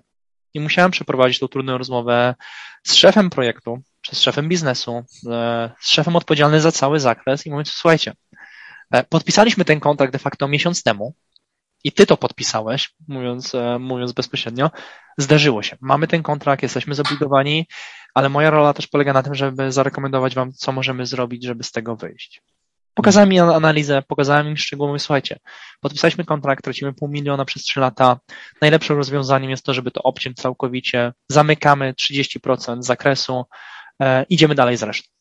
I 0.54 0.60
musiałem 0.60 0.92
przeprowadzić 0.92 1.40
tą 1.40 1.48
trudną 1.48 1.78
rozmowę 1.78 2.36
z 2.84 2.94
szefem 2.94 3.30
projektu, 3.30 3.82
czy 4.02 4.16
z 4.16 4.22
szefem 4.22 4.50
biznesu, 4.50 5.04
e, 5.32 5.72
z 5.80 5.90
szefem 5.90 6.16
odpowiedzialnym 6.16 6.60
za 6.60 6.72
cały 6.72 7.00
zakres 7.00 7.46
i 7.46 7.50
mówiąc, 7.50 7.72
słuchajcie, 7.72 8.14
e, 8.92 9.04
podpisaliśmy 9.04 9.66
ten 9.66 9.80
kontrakt 9.80 10.14
de 10.14 10.20
facto 10.20 10.48
miesiąc 10.48 10.84
temu 10.84 11.16
i 11.86 11.92
ty 11.92 12.06
to 12.06 12.18
podpisałeś, 12.18 12.94
mówiąc, 13.08 13.56
e, 13.56 13.80
mówiąc 13.80 14.12
bezpośrednio, 14.12 14.72
zdarzyło 15.18 15.64
się. 15.64 15.78
Mamy 15.82 16.08
ten 16.08 16.24
kontrakt, 16.24 16.64
jesteśmy 16.64 16.96
zobligowani, 16.96 17.68
ale 18.14 18.30
moja 18.30 18.50
rola 18.50 18.74
też 18.74 18.88
polega 18.88 19.14
na 19.14 19.24
tym, 19.24 19.36
żeby 19.36 19.72
zarekomendować 19.72 20.36
Wam, 20.36 20.54
co 20.54 20.72
możemy 20.72 21.06
zrobić, 21.06 21.44
żeby 21.46 21.64
z 21.64 21.72
tego 21.72 21.96
wyjść. 21.96 22.42
Pokazałem 22.94 23.34
im 23.34 23.44
analizę, 23.44 24.02
pokazałem 24.08 24.48
im 24.48 24.58
szczegóły, 24.58 24.90
mówię, 24.90 25.00
słuchajcie, 25.00 25.40
podpisaliśmy 25.82 26.26
kontrakt, 26.26 26.64
tracimy 26.64 26.94
pół 26.94 27.10
miliona 27.10 27.46
przez 27.46 27.64
trzy 27.64 27.80
lata. 27.80 28.20
Najlepszym 28.62 28.98
rozwiązaniem 28.98 29.50
jest 29.50 29.66
to, 29.66 29.74
żeby 29.74 29.92
to 29.92 30.04
obciąć 30.04 30.38
całkowicie. 30.38 31.14
Zamykamy 31.30 31.94
30% 31.94 32.84
zakresu, 32.84 33.46
e, 34.02 34.26
idziemy 34.30 34.56
dalej 34.56 34.78
z 34.78 34.84
resztą. 34.84 35.15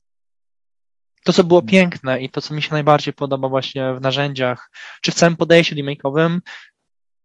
To, 1.24 1.32
co 1.32 1.44
było 1.44 1.62
piękne 1.62 2.22
i 2.22 2.30
to, 2.30 2.40
co 2.40 2.54
mi 2.54 2.62
się 2.62 2.68
najbardziej 2.72 3.14
podoba 3.14 3.48
właśnie 3.48 3.94
w 3.94 4.00
narzędziach, 4.00 4.70
czy 5.02 5.12
w 5.12 5.14
całym 5.14 5.36
podejściu 5.36 5.74
remake'owym, 5.74 6.40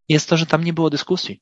jest 0.10 0.30
to, 0.30 0.38
że 0.38 0.46
tam 0.46 0.64
nie 0.64 0.74
było 0.74 0.90
dyskusji. 0.90 1.42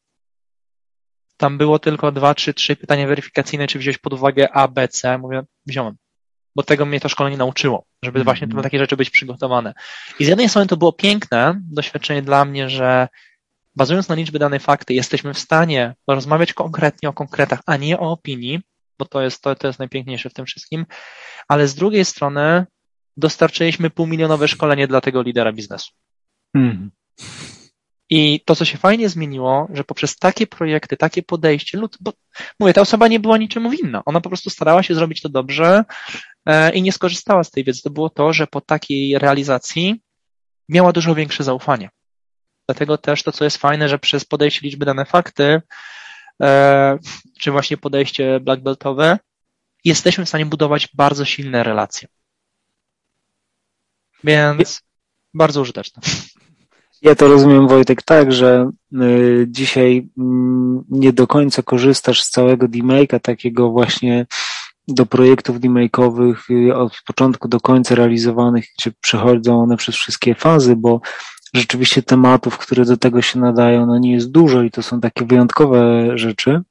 Tam 1.38 1.58
było 1.58 1.80
tylko 1.80 2.12
dwa, 2.12 2.34
trzy, 2.34 2.54
trzy 2.54 2.76
pytania 2.76 3.08
weryfikacyjne, 3.08 3.68
czy 3.68 3.80
wziąć 3.80 3.98
pod 3.98 4.14
uwagę 4.14 4.50
A, 4.54 4.68
B, 4.68 4.88
C. 4.88 5.18
Mówię, 5.18 5.44
wziąłem. 5.66 5.96
Bo 6.56 6.64
tego 6.64 6.86
mnie 6.86 7.00
to 7.00 7.10
szkolenie 7.10 7.38
nauczyło, 7.38 7.86
żeby 8.04 8.24
właśnie 8.24 8.48
na 8.48 8.64
takie 8.64 8.80
rzeczy 8.80 8.98
być 8.98 9.10
przygotowane. 9.10 9.74
I 10.20 10.26
z 10.26 10.28
jednej 10.28 10.50
strony 10.50 10.68
to 10.68 10.78
było 10.78 10.94
piękne 10.94 11.62
doświadczenie 11.72 12.22
dla 12.22 12.46
mnie, 12.46 12.70
że 12.70 13.08
bazując 13.76 14.10
na 14.10 14.16
liczby 14.16 14.40
danej 14.40 14.60
fakty, 14.60 14.94
jesteśmy 14.94 15.34
w 15.34 15.40
stanie 15.40 15.96
rozmawiać 16.08 16.54
konkretnie 16.54 17.10
o 17.10 17.14
konkretach, 17.14 17.62
a 17.66 17.78
nie 17.78 18.00
o 18.00 18.12
opinii, 18.12 18.62
bo 19.00 19.06
to 19.06 19.22
jest, 19.22 19.42
to, 19.42 19.56
to 19.56 19.68
jest 19.68 19.80
najpiękniejsze 19.80 20.30
w 20.30 20.34
tym 20.34 20.46
wszystkim, 20.46 20.86
ale 21.48 21.68
z 21.68 21.76
drugiej 21.76 22.06
strony 22.06 22.66
dostarczyliśmy 23.18 23.90
półmilionowe 23.90 24.48
szkolenie 24.48 24.88
dla 24.88 25.02
tego 25.02 25.22
lidera 25.22 25.54
biznesu. 25.54 25.92
Mm. 26.56 26.92
I 28.10 28.42
to, 28.46 28.56
co 28.56 28.66
się 28.66 28.78
fajnie 28.78 29.10
zmieniło, 29.10 29.68
że 29.74 29.84
poprzez 29.84 30.18
takie 30.18 30.48
projekty, 30.48 30.98
takie 30.98 31.24
podejście, 31.24 31.78
lud, 31.78 31.98
bo 32.00 32.14
mówię, 32.60 32.74
ta 32.74 32.82
osoba 32.82 33.08
nie 33.08 33.20
była 33.20 33.38
niczemu 33.38 33.70
winna. 33.70 34.02
Ona 34.06 34.22
po 34.22 34.30
prostu 34.30 34.50
starała 34.50 34.84
się 34.84 34.96
zrobić 34.96 35.22
to 35.22 35.30
dobrze 35.30 35.84
e, 36.46 36.74
i 36.74 36.82
nie 36.82 36.92
skorzystała 36.92 37.44
z 37.44 37.52
tej 37.52 37.64
wiedzy. 37.64 37.82
To 37.82 37.90
było 37.90 38.10
to, 38.10 38.34
że 38.34 38.48
po 38.48 38.62
takiej 38.62 39.20
realizacji 39.20 40.02
miała 40.70 40.94
dużo 40.94 41.16
większe 41.16 41.44
zaufanie. 41.44 41.90
Dlatego 42.68 42.98
też 42.98 43.24
to, 43.24 43.32
co 43.32 43.44
jest 43.44 43.58
fajne, 43.58 43.90
że 43.90 44.00
przez 44.00 44.26
podejście 44.26 44.62
liczby 44.64 44.86
dane 44.86 45.06
fakty, 45.06 45.62
czy 47.40 47.52
właśnie 47.52 47.78
podejście 47.78 48.40
black 48.40 48.62
beltowe, 48.62 49.20
jesteśmy 49.84 50.26
w 50.26 50.30
stanie 50.30 50.46
budować 50.46 50.90
bardzo 50.94 51.26
silne 51.26 51.64
relacje. 51.64 52.08
Więc 54.24 54.82
bardzo 55.34 55.62
użyteczne. 55.62 56.02
Ja 57.02 57.16
to 57.16 57.28
rozumiem, 57.28 57.68
Wojtek, 57.68 58.04
tak, 58.04 58.32
że 58.32 58.70
y, 58.94 59.46
dzisiaj 59.50 60.10
mm, 60.18 60.84
nie 60.90 61.14
do 61.14 61.28
końca 61.28 61.62
korzystasz 61.62 62.24
z 62.24 62.30
całego 62.30 62.68
demake'a, 62.68 63.20
takiego 63.20 63.72
właśnie 63.72 64.26
do 64.88 65.06
projektów 65.06 65.60
demake'owych 65.60 66.36
y, 66.70 66.76
od 66.76 67.02
początku 67.08 67.48
do 67.48 67.60
końca 67.60 67.96
realizowanych, 67.96 68.66
gdzie 68.80 68.92
przechodzą 69.02 69.62
one 69.62 69.78
przez 69.78 69.96
wszystkie 69.96 70.36
fazy, 70.36 70.76
bo 70.76 71.02
rzeczywiście 71.54 72.04
tematów, 72.04 72.58
które 72.58 72.86
do 72.86 72.98
tego 72.98 73.22
się 73.22 73.40
nadają, 73.40 73.86
no 73.86 74.00
nie 74.00 74.12
jest 74.12 74.32
dużo 74.32 74.62
i 74.62 74.72
to 74.72 74.84
są 74.84 75.02
takie 75.02 75.26
wyjątkowe 75.26 76.12
rzeczy. 76.18 76.62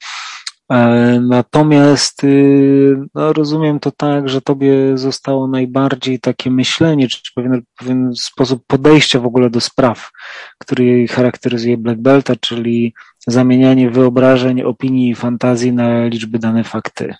E, 0.72 1.20
natomiast 1.20 2.24
y, 2.24 2.96
no, 3.14 3.32
rozumiem 3.32 3.80
to 3.80 3.90
tak, 3.90 4.28
że 4.28 4.42
tobie 4.42 4.98
zostało 4.98 5.48
najbardziej 5.48 6.20
takie 6.20 6.50
myślenie, 6.50 7.08
czy 7.08 7.32
pewien, 7.34 7.62
pewien 7.78 8.14
sposób 8.16 8.64
podejścia 8.66 9.20
w 9.20 9.26
ogóle 9.26 9.50
do 9.50 9.60
spraw, 9.60 10.10
który 10.58 11.08
charakteryzuje 11.08 11.76
Black 11.76 12.00
Belta, 12.00 12.36
czyli 12.36 12.94
zamienianie 13.26 13.90
wyobrażeń, 13.90 14.62
opinii 14.62 15.10
i 15.10 15.14
fantazji 15.14 15.72
na 15.72 16.06
liczby 16.06 16.38
dane 16.38 16.64
fakty. 16.64 17.14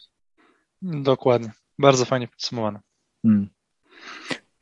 Dokładnie. 0.82 1.52
Bardzo 1.78 2.04
fajnie 2.04 2.28
podsumowane. 2.28 2.80
Hmm. 3.22 3.48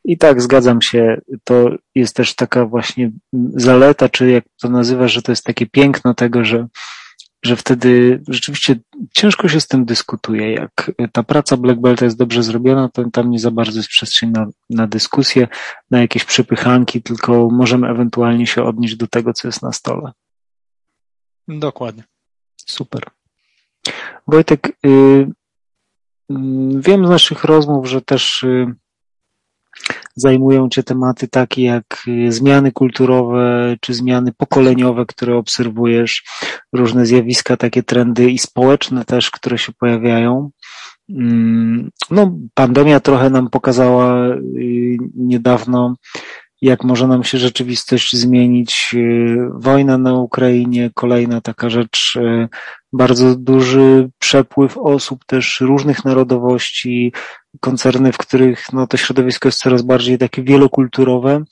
I 0.05 0.19
tak, 0.19 0.43
zgadzam 0.43 0.83
się. 0.83 1.21
To 1.45 1.71
jest 1.95 2.17
też 2.17 2.35
taka 2.35 2.67
właśnie 2.67 3.11
zaleta, 3.57 4.09
czy 4.09 4.31
jak 4.31 4.45
to 4.61 4.69
nazywasz, 4.69 5.13
że 5.13 5.23
to 5.23 5.33
jest 5.33 5.45
takie 5.45 5.67
piękno 5.67 6.15
tego, 6.15 6.45
że 6.45 6.67
że 7.45 7.57
wtedy 7.57 8.23
rzeczywiście 8.29 8.77
ciężko 9.13 9.49
się 9.49 9.61
z 9.61 9.69
tym 9.69 9.85
dyskutuje. 9.85 10.53
Jak 10.53 10.91
ta 11.13 11.23
praca 11.23 11.57
Black 11.57 11.81
Belta 11.81 12.05
jest 12.05 12.17
dobrze 12.17 12.43
zrobiona, 12.43 12.89
to 12.89 13.11
tam 13.11 13.31
nie 13.31 13.39
za 13.39 13.51
bardzo 13.51 13.79
jest 13.79 13.89
przestrzeń 13.89 14.31
na, 14.31 14.47
na 14.71 14.87
dyskusję, 14.87 15.49
na 15.91 16.01
jakieś 16.01 16.25
przepychanki, 16.25 17.03
tylko 17.03 17.49
możemy 17.51 17.89
ewentualnie 17.89 18.47
się 18.47 18.65
odnieść 18.65 18.97
do 18.97 19.07
tego, 19.07 19.33
co 19.33 19.49
jest 19.49 19.63
na 19.63 19.73
stole. 19.73 20.13
Dokładnie. 21.49 22.05
Super. 22.57 23.03
Wojtek, 24.27 24.69
y, 24.69 24.89
y, 24.89 25.27
wiem 26.77 27.07
z 27.07 27.11
naszych 27.11 27.45
rozmów, 27.45 27.89
że 27.89 28.03
też 28.03 28.43
y, 28.43 28.75
zajmują 30.17 30.69
Cię 30.69 30.83
tematy 30.83 31.29
takie 31.29 31.63
jak 31.63 32.05
y, 32.09 32.33
zmiany 32.33 32.73
kulturowe 32.73 33.77
czy 33.81 33.95
zmiany 33.95 34.33
pokoleniowe, 34.33 35.07
które 35.07 35.37
obserwujesz, 35.37 36.25
różne 36.73 37.07
zjawiska, 37.07 37.57
takie 37.57 37.83
trendy 37.83 38.31
i 38.31 38.39
społeczne 38.39 39.05
też, 39.05 39.31
które 39.31 39.59
się 39.59 39.73
pojawiają. 39.73 40.51
Mm, 41.11 41.91
no, 42.11 42.39
pandemia 42.55 43.01
trochę 43.01 43.31
nam 43.31 43.51
pokazała 43.51 44.29
y, 44.29 44.97
niedawno, 45.17 45.95
jak 46.65 46.85
może 46.85 47.09
nam 47.09 47.25
się 47.25 47.39
rzeczywistość 47.39 48.17
zmienić. 48.17 48.91
Y, 48.95 49.37
wojna 49.55 49.99
na 49.99 50.15
Ukrainie, 50.15 50.91
kolejna 50.95 51.41
taka 51.41 51.71
rzecz, 51.71 52.19
bardzo 52.93 53.37
duży 53.37 54.11
przepływ 54.19 54.79
osób 54.79 55.25
też 55.25 55.61
różnych 55.61 56.05
narodowości, 56.05 57.13
koncerny, 57.61 58.13
w 58.13 58.19
których 58.19 58.73
no, 58.73 58.87
to 58.87 58.97
środowisko 58.97 59.49
jest 59.49 59.59
coraz 59.59 59.83
bardziej 59.83 60.19
takie 60.19 60.43
wielokulturowe. 60.43 61.45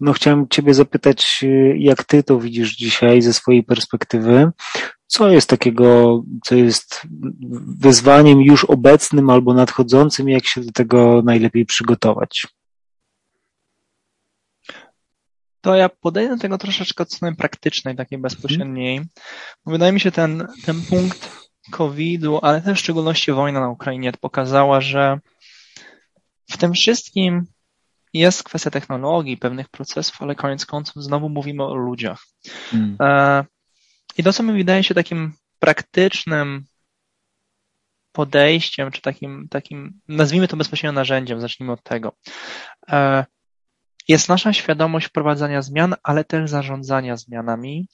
No 0.00 0.12
chciałem 0.12 0.48
Ciebie 0.48 0.74
zapytać, 0.74 1.40
y, 1.42 1.74
jak 1.78 2.04
Ty 2.04 2.22
to 2.22 2.38
widzisz 2.38 2.76
dzisiaj 2.76 3.22
ze 3.22 3.32
swojej 3.32 3.64
perspektywy? 3.64 4.50
Co 5.06 5.28
jest 5.28 5.50
takiego, 5.50 6.22
co 6.44 6.54
jest 6.54 7.02
wyzwaniem 7.78 8.40
już 8.40 8.64
obecnym 8.64 9.30
albo 9.30 9.54
nadchodzącym, 9.54 10.28
jak 10.28 10.46
się 10.46 10.60
do 10.60 10.72
tego 10.72 11.22
najlepiej 11.24 11.66
przygotować? 11.66 12.46
To 15.64 15.74
ja 15.74 15.88
podejdę 15.88 16.34
do 16.34 16.42
tego 16.42 16.58
troszeczkę 16.58 17.02
od 17.02 17.12
strony 17.12 17.36
praktycznej, 17.36 17.96
takiej 17.96 18.18
bezpośredniej. 18.18 19.00
Wydaje 19.66 19.92
mi 19.92 20.00
się 20.00 20.10
ten, 20.10 20.48
ten 20.64 20.82
punkt 20.82 21.30
COVID-u, 21.70 22.38
ale 22.42 22.60
też 22.60 22.78
w 22.78 22.82
szczególności 22.82 23.32
wojna 23.32 23.60
na 23.60 23.68
Ukrainie 23.68 24.12
pokazała, 24.12 24.80
że 24.80 25.18
w 26.50 26.56
tym 26.56 26.72
wszystkim 26.72 27.46
jest 28.12 28.42
kwestia 28.42 28.70
technologii, 28.70 29.36
pewnych 29.36 29.68
procesów, 29.68 30.22
ale 30.22 30.34
koniec 30.34 30.66
końców 30.66 31.02
znowu 31.02 31.28
mówimy 31.28 31.64
o 31.64 31.74
ludziach. 31.74 32.22
Hmm. 32.70 32.96
I 34.18 34.22
to, 34.22 34.32
co 34.32 34.42
mi 34.42 34.52
wydaje 34.52 34.82
się 34.82 34.94
takim 34.94 35.32
praktycznym 35.58 36.64
podejściem, 38.12 38.90
czy 38.90 39.00
takim, 39.00 39.48
takim, 39.50 40.00
nazwijmy 40.08 40.48
to 40.48 40.56
bezpośrednio 40.56 40.92
narzędziem, 40.92 41.40
zacznijmy 41.40 41.72
od 41.72 41.82
tego, 41.82 42.12
e, 42.88 43.24
jest 44.08 44.28
nasza 44.28 44.52
świadomość 44.52 45.06
wprowadzania 45.06 45.62
zmian, 45.62 45.94
ale 46.02 46.24
też 46.24 46.50
zarządzania 46.50 47.16
zmianami, 47.16 47.88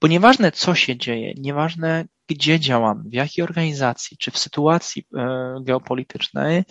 bo 0.00 0.08
nieważne 0.08 0.52
co 0.52 0.74
się 0.74 0.96
dzieje, 0.96 1.34
nieważne 1.36 2.04
gdzie 2.28 2.60
działamy, 2.60 3.02
w 3.10 3.12
jakiej 3.12 3.44
organizacji, 3.44 4.16
czy 4.16 4.30
w 4.30 4.38
sytuacji 4.38 5.06
e, 5.16 5.54
geopolitycznej, 5.62 6.64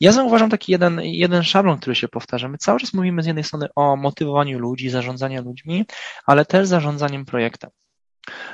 ja 0.00 0.12
zauważam 0.12 0.50
taki 0.50 0.72
jeden, 0.72 1.00
jeden 1.02 1.42
szablon, 1.42 1.78
który 1.78 1.96
się 1.96 2.08
powtarza. 2.08 2.48
My 2.48 2.58
cały 2.58 2.80
czas 2.80 2.94
mówimy 2.94 3.22
z 3.22 3.26
jednej 3.26 3.44
strony 3.44 3.68
o 3.76 3.96
motywowaniu 3.96 4.58
ludzi, 4.58 4.90
zarządzaniu 4.90 5.42
ludźmi, 5.42 5.86
ale 6.26 6.44
też 6.44 6.68
zarządzaniem 6.68 7.24
projektem. 7.24 7.70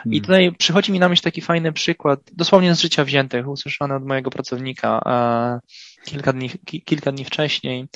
I 0.04 0.10
hmm. 0.10 0.20
tutaj 0.20 0.52
przychodzi 0.58 0.92
mi 0.92 0.98
na 0.98 1.08
myśl 1.08 1.22
taki 1.22 1.40
fajny 1.40 1.72
przykład, 1.72 2.20
dosłownie 2.32 2.74
z 2.74 2.80
życia 2.80 3.04
wziętych, 3.04 3.48
usłyszany 3.48 3.94
od 3.94 4.04
mojego 4.04 4.30
pracownika 4.30 5.00
e, 5.06 5.60
kilka 6.04 6.32
dni, 6.32 6.50
kilka 6.84 7.12
dni 7.12 7.24
wcześniej, 7.24 7.88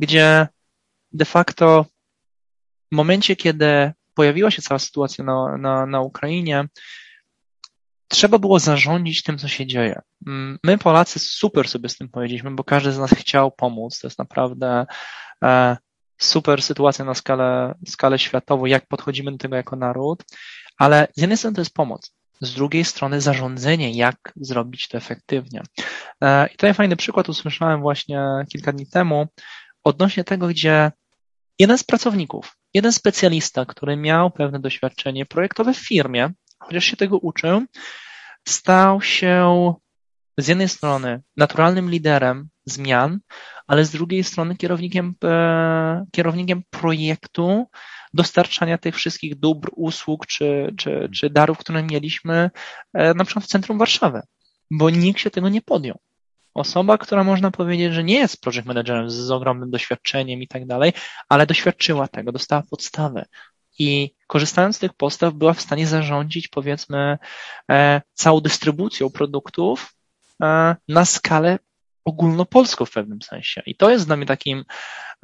gdzie 0.00 0.48
de 1.12 1.24
facto 1.24 1.86
w 2.92 2.94
momencie, 2.94 3.36
kiedy 3.36 3.92
pojawiła 4.14 4.50
się 4.50 4.62
cała 4.62 4.78
sytuacja 4.78 5.24
na, 5.24 5.56
na, 5.56 5.86
na 5.86 6.00
Ukrainie, 6.00 6.68
trzeba 8.08 8.38
było 8.38 8.58
zarządzić 8.58 9.22
tym, 9.22 9.38
co 9.38 9.48
się 9.48 9.66
dzieje. 9.66 10.00
Mm, 10.26 10.58
my, 10.64 10.78
Polacy, 10.78 11.18
super 11.18 11.68
sobie 11.68 11.88
z 11.88 11.96
tym 11.96 12.08
powiedzieliśmy, 12.08 12.50
bo 12.50 12.64
każdy 12.64 12.92
z 12.92 12.98
nas 12.98 13.10
chciał 13.10 13.50
pomóc. 13.50 13.98
To 14.00 14.06
jest 14.06 14.18
naprawdę 14.18 14.86
e, 15.44 15.76
super 16.18 16.62
sytuacja 16.62 17.04
na 17.04 17.14
skalę, 17.14 17.74
skalę 17.88 18.18
światową, 18.18 18.66
jak 18.66 18.86
podchodzimy 18.86 19.32
do 19.32 19.38
tego 19.38 19.56
jako 19.56 19.76
naród, 19.76 20.24
ale 20.78 21.08
z 21.16 21.20
jednej 21.20 21.36
strony 21.36 21.54
to 21.54 21.60
jest 21.60 21.74
pomoc, 21.74 22.14
z 22.40 22.54
drugiej 22.54 22.84
strony 22.84 23.20
zarządzanie, 23.20 23.92
jak 23.92 24.16
zrobić 24.36 24.88
to 24.88 24.98
efektywnie. 24.98 25.62
E, 26.22 26.46
I 26.46 26.50
tutaj 26.50 26.74
fajny 26.74 26.96
przykład 26.96 27.28
usłyszałem 27.28 27.80
właśnie 27.80 28.20
kilka 28.52 28.72
dni 28.72 28.86
temu 28.86 29.26
odnośnie 29.84 30.24
tego, 30.24 30.48
gdzie 30.48 30.92
jeden 31.58 31.78
z 31.78 31.84
pracowników, 31.84 32.56
jeden 32.74 32.92
specjalista, 32.92 33.66
który 33.66 33.96
miał 33.96 34.30
pewne 34.30 34.60
doświadczenie 34.60 35.26
projektowe 35.26 35.74
w 35.74 35.78
firmie, 35.78 36.30
chociaż 36.58 36.84
się 36.84 36.96
tego 36.96 37.18
uczył, 37.18 37.62
stał 38.48 39.02
się 39.02 39.74
z 40.38 40.48
jednej 40.48 40.68
strony 40.68 41.22
naturalnym 41.36 41.90
liderem 41.90 42.48
zmian, 42.64 43.20
ale 43.66 43.84
z 43.84 43.90
drugiej 43.90 44.24
strony 44.24 44.56
kierownikiem, 44.56 45.14
e, 45.24 46.04
kierownikiem 46.12 46.62
projektu 46.70 47.66
dostarczania 48.14 48.78
tych 48.78 48.96
wszystkich 48.96 49.38
dóbr, 49.38 49.70
usług 49.76 50.26
czy, 50.26 50.74
czy, 50.76 51.08
czy 51.14 51.30
darów, 51.30 51.58
które 51.58 51.82
mieliśmy 51.82 52.50
e, 52.94 53.14
na 53.14 53.24
przykład 53.24 53.44
w 53.44 53.48
centrum 53.48 53.78
Warszawy, 53.78 54.22
bo 54.70 54.90
nikt 54.90 55.20
się 55.20 55.30
tego 55.30 55.48
nie 55.48 55.62
podjął. 55.62 55.98
Osoba, 56.54 56.98
która 56.98 57.24
można 57.24 57.50
powiedzieć, 57.50 57.94
że 57.94 58.04
nie 58.04 58.14
jest 58.14 58.40
project 58.40 58.66
managerem 58.66 59.10
z 59.10 59.30
ogromnym 59.30 59.70
doświadczeniem 59.70 60.42
i 60.42 60.48
tak 60.48 60.66
dalej, 60.66 60.92
ale 61.28 61.46
doświadczyła 61.46 62.08
tego, 62.08 62.32
dostała 62.32 62.62
podstawę, 62.70 63.24
i 63.78 64.14
korzystając 64.26 64.76
z 64.76 64.78
tych 64.78 64.94
postaw 64.94 65.34
była 65.34 65.52
w 65.52 65.60
stanie 65.60 65.86
zarządzić 65.86 66.48
powiedzmy 66.48 67.18
e, 67.70 68.02
całą 68.14 68.40
dystrybucją 68.40 69.10
produktów 69.10 69.94
e, 70.42 70.76
na 70.88 71.04
skalę 71.04 71.58
ogólnopolską 72.04 72.84
w 72.84 72.90
pewnym 72.90 73.22
sensie. 73.22 73.62
I 73.66 73.76
to 73.76 73.90
jest 73.90 74.06
dla 74.06 74.16
mnie 74.16 74.26
takim 74.26 74.64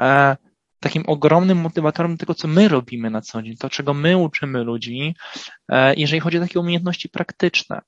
e, 0.01 0.37
takim 0.81 1.05
ogromnym 1.07 1.59
motywatorem 1.59 2.17
tego, 2.17 2.35
co 2.35 2.49
my 2.49 2.69
robimy 2.69 3.11
na 3.11 3.21
co 3.21 3.43
dzień, 3.43 3.57
to 3.57 3.71
czego 3.71 3.95
my 3.95 4.17
uczymy 4.17 4.65
ludzi, 4.65 5.15
jeżeli 5.97 6.21
chodzi 6.21 6.39
o 6.39 6.41
takie 6.41 6.61
umiejętności 6.61 7.09
praktyczne. 7.09 7.81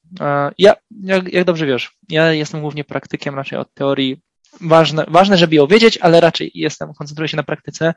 Ja, 0.59 0.75
jak, 1.03 1.33
jak 1.33 1.45
dobrze 1.45 1.67
wiesz, 1.67 1.93
ja 2.09 2.33
jestem 2.33 2.61
głównie 2.61 2.85
praktykiem 2.85 3.35
raczej 3.35 3.59
od 3.59 3.75
teorii 3.75 4.21
ważne, 4.61 5.05
ważne, 5.09 5.39
żeby 5.39 5.57
ją 5.57 5.67
wiedzieć, 5.67 5.99
ale 5.99 6.21
raczej 6.21 6.51
jestem, 6.55 6.95
koncentruję 6.95 7.29
się 7.29 7.37
na 7.37 7.43
praktyce. 7.43 7.95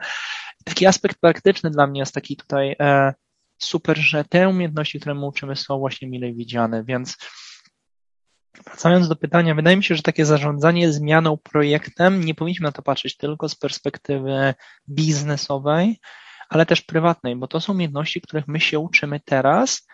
Taki 0.64 0.86
aspekt 0.86 1.20
praktyczny 1.20 1.70
dla 1.72 1.88
mnie 1.88 2.00
jest 2.00 2.14
taki 2.14 2.38
tutaj 2.38 2.76
e, 2.80 3.14
super, 3.58 3.98
że 3.98 4.24
te 4.24 4.50
umiejętności, 4.50 5.00
które 5.00 5.16
my 5.16 5.26
uczymy, 5.26 5.56
są 5.56 5.80
właśnie 5.80 6.08
mile 6.08 6.34
widziane, 6.34 6.84
więc 6.84 7.18
Wracając 8.66 9.08
do 9.08 9.16
pytania, 9.16 9.56
wydaje 9.56 9.78
mi 9.78 9.84
się, 9.84 9.96
że 9.96 10.02
takie 10.02 10.26
zarządzanie 10.26 10.94
zmianą 10.94 11.38
projektem, 11.38 12.24
nie 12.24 12.36
powinniśmy 12.36 12.64
na 12.64 12.72
to 12.72 12.82
patrzeć 12.82 13.18
tylko 13.18 13.50
z 13.50 13.56
perspektywy 13.56 14.54
biznesowej, 14.90 16.00
ale 16.50 16.66
też 16.66 16.82
prywatnej, 16.82 17.36
bo 17.36 17.48
to 17.48 17.60
są 17.60 17.74
umiejętności, 17.74 18.22
których 18.22 18.48
my 18.48 18.60
się 18.60 18.80
uczymy 18.80 19.20
teraz, 19.26 19.88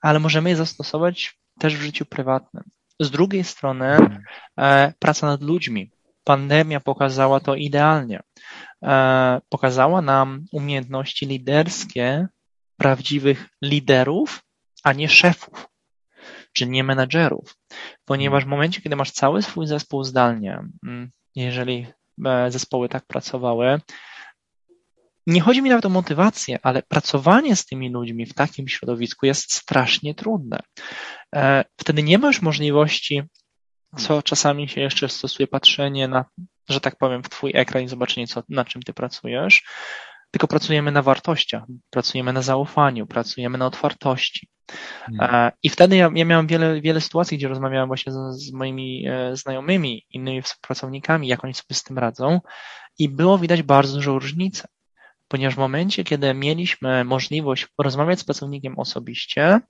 ale 0.00 0.18
możemy 0.18 0.50
je 0.50 0.56
zastosować 0.56 1.38
też 1.58 1.76
w 1.76 1.82
życiu 1.82 2.04
prywatnym. 2.06 2.64
Z 3.00 3.10
drugiej 3.10 3.44
strony 3.44 3.96
e, 4.58 4.92
praca 4.98 5.26
nad 5.26 5.42
ludźmi. 5.42 5.90
Pandemia 6.24 6.80
pokazała 6.80 7.40
to 7.40 7.54
idealnie. 7.54 8.20
E, 8.82 9.40
pokazała 9.48 10.02
nam 10.02 10.44
umiejętności 10.52 11.26
liderskie 11.26 12.28
prawdziwych 12.76 13.48
liderów, 13.62 14.42
a 14.84 14.92
nie 14.92 15.08
szefów, 15.08 15.71
czy 16.52 16.66
nie 16.66 16.84
menedżerów. 16.84 17.56
Ponieważ 18.04 18.44
w 18.44 18.48
momencie, 18.48 18.80
kiedy 18.80 18.96
masz 18.96 19.10
cały 19.10 19.42
swój 19.42 19.66
zespół 19.66 20.04
zdalnie, 20.04 20.58
mm, 20.86 21.10
jeżeli 21.34 21.86
e, 22.24 22.50
zespoły 22.50 22.88
tak 22.88 23.06
pracowały, 23.06 23.80
nie 25.26 25.40
chodzi 25.40 25.62
mi 25.62 25.70
nawet 25.70 25.86
o 25.86 25.88
motywację, 25.88 26.58
ale 26.62 26.82
pracowanie 26.82 27.56
z 27.56 27.66
tymi 27.66 27.90
ludźmi 27.90 28.26
w 28.26 28.34
takim 28.34 28.68
środowisku 28.68 29.26
jest 29.26 29.52
strasznie 29.52 30.14
trudne. 30.14 30.58
E, 31.34 31.64
wtedy 31.76 32.02
nie 32.02 32.18
ma 32.18 32.26
już 32.26 32.42
możliwości, 32.42 33.22
co 33.96 34.22
czasami 34.22 34.68
się 34.68 34.80
jeszcze 34.80 35.08
stosuje, 35.08 35.46
patrzenie 35.46 36.08
na, 36.08 36.24
że 36.68 36.80
tak 36.80 36.96
powiem, 36.96 37.22
w 37.22 37.28
Twój 37.28 37.52
ekran 37.54 37.84
i 37.84 37.88
zobaczenie, 37.88 38.26
co, 38.26 38.42
na 38.48 38.64
czym 38.64 38.82
Ty 38.82 38.92
pracujesz, 38.92 39.64
tylko 40.32 40.46
pracujemy 40.46 40.92
na 40.92 41.02
wartościach, 41.02 41.62
pracujemy 41.90 42.32
na 42.32 42.42
zaufaniu, 42.42 43.06
pracujemy 43.06 43.58
na 43.58 43.66
otwartości. 43.66 44.48
Hmm. 45.00 45.34
E, 45.34 45.52
I 45.62 45.68
wtedy 45.68 45.96
ja, 45.96 46.10
ja 46.14 46.24
miałem 46.24 46.46
wiele, 46.46 46.80
wiele 46.80 47.00
sytuacji, 47.00 47.38
gdzie 47.38 47.48
rozmawiałem 47.48 47.86
właśnie 47.86 48.12
z, 48.12 48.16
z 48.16 48.52
moimi 48.52 49.06
e, 49.08 49.36
znajomymi, 49.36 50.06
innymi 50.10 50.42
współpracownikami, 50.42 51.28
jak 51.28 51.44
oni 51.44 51.54
sobie 51.54 51.74
z 51.74 51.82
tym 51.82 51.98
radzą, 51.98 52.40
i 52.98 53.08
było 53.08 53.38
widać 53.38 53.62
bardzo 53.62 53.94
dużą 53.94 54.18
różnicę 54.18 54.68
ponieważ 55.32 55.54
w 55.54 55.58
momencie, 55.58 56.04
kiedy 56.04 56.34
mieliśmy 56.34 57.04
możliwość 57.04 57.66
porozmawiać 57.66 58.20
z 58.20 58.24
pracownikiem 58.24 58.78
osobiście, 58.78 59.60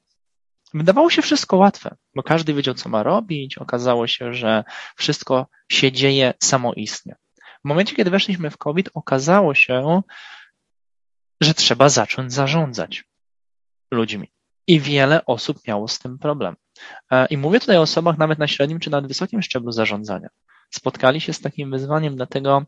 wydawało 0.75 1.11
się 1.11 1.23
wszystko 1.23 1.57
łatwe, 1.57 1.97
bo 2.15 2.23
każdy 2.23 2.55
wiedział, 2.55 2.75
co 2.75 2.89
ma 2.89 3.03
robić. 3.03 3.59
Okazało 3.59 4.07
się, 4.07 4.35
że 4.35 4.65
wszystko 4.97 5.47
się 5.69 5.93
dzieje 5.93 6.35
samoistnie. 6.43 7.17
W 7.65 7.69
momencie, 7.69 7.97
kiedy 7.97 8.11
weszliśmy 8.11 8.51
w 8.51 8.57
COVID, 8.57 8.91
okazało 8.95 9.55
się, 9.55 10.03
że 11.43 11.55
trzeba 11.55 11.89
zacząć 11.89 12.33
zarządzać 12.33 13.05
ludźmi. 13.91 14.33
I 14.67 14.81
wiele 14.81 15.27
osób 15.27 15.59
miało 15.69 15.89
z 15.89 15.99
tym 15.99 16.19
problem. 16.19 16.57
E, 17.11 17.27
I 17.27 17.37
mówię 17.37 17.61
tutaj 17.61 17.77
o 17.77 17.81
osobach 17.81 18.19
nawet 18.19 18.39
na 18.39 18.49
średnim 18.49 18.79
czy 18.79 18.91
nawet 18.91 19.09
wysokim 19.09 19.43
szczeblu 19.43 19.73
zarządzania. 19.73 20.29
Spotkali 20.71 21.21
się 21.21 21.33
z 21.33 21.41
takim 21.41 21.71
wyzwaniem, 21.71 22.17
dlatego 22.17 22.67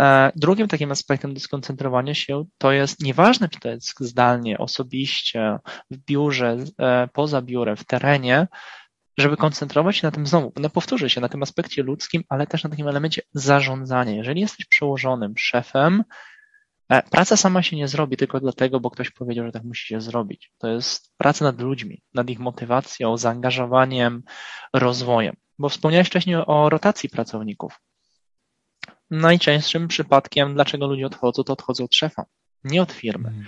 E, 0.00 0.32
drugim 0.36 0.68
takim 0.68 0.92
aspektem 0.92 1.34
dyskoncentrowania 1.34 2.14
się 2.14 2.44
to 2.58 2.72
jest 2.72 3.02
nieważne, 3.02 3.48
czy 3.48 3.60
to 3.60 3.68
jest 3.68 4.00
zdalnie, 4.00 4.58
osobiście, 4.58 5.58
w 5.90 5.96
biurze, 5.96 6.56
e, 6.78 7.08
poza 7.12 7.42
biurem, 7.42 7.76
w 7.76 7.84
terenie, 7.84 8.48
żeby 9.18 9.36
koncentrować 9.36 9.96
się 9.96 10.06
na 10.06 10.10
tym 10.10 10.26
znowu, 10.26 10.52
no 10.56 10.70
powtórzę 10.70 11.10
się, 11.10 11.20
na 11.20 11.28
tym 11.28 11.42
aspekcie 11.42 11.82
ludzkim, 11.82 12.22
ale 12.28 12.46
też 12.46 12.64
na 12.64 12.70
takim 12.70 12.88
elemencie 12.88 13.22
zarządzania. 13.32 14.12
Jeżeli 14.12 14.40
jesteś 14.40 14.66
przełożonym, 14.66 15.34
szefem, 15.36 16.04
praca 17.10 17.36
sama 17.36 17.62
się 17.62 17.76
nie 17.76 17.88
zrobi 17.88 18.16
tylko 18.16 18.40
dlatego, 18.40 18.80
bo 18.80 18.90
ktoś 18.90 19.10
powiedział, 19.10 19.46
że 19.46 19.52
tak 19.52 19.64
musi 19.64 19.86
się 19.86 20.00
zrobić. 20.00 20.52
To 20.58 20.68
jest 20.68 21.12
praca 21.16 21.44
nad 21.44 21.60
ludźmi, 21.60 22.02
nad 22.14 22.30
ich 22.30 22.38
motywacją, 22.38 23.16
zaangażowaniem, 23.16 24.22
rozwojem. 24.72 25.36
Bo 25.58 25.68
wspomniałeś 25.68 26.06
wcześniej 26.06 26.36
o 26.46 26.68
rotacji 26.68 27.08
pracowników 27.08 27.80
najczęstszym 29.10 29.88
przypadkiem, 29.88 30.54
dlaczego 30.54 30.86
ludzie 30.86 31.06
odchodzą, 31.06 31.44
to 31.44 31.52
odchodzą 31.52 31.84
od 31.84 31.94
szefa, 31.94 32.24
nie 32.64 32.82
od 32.82 32.92
firmy. 32.92 33.28
Mhm. 33.28 33.46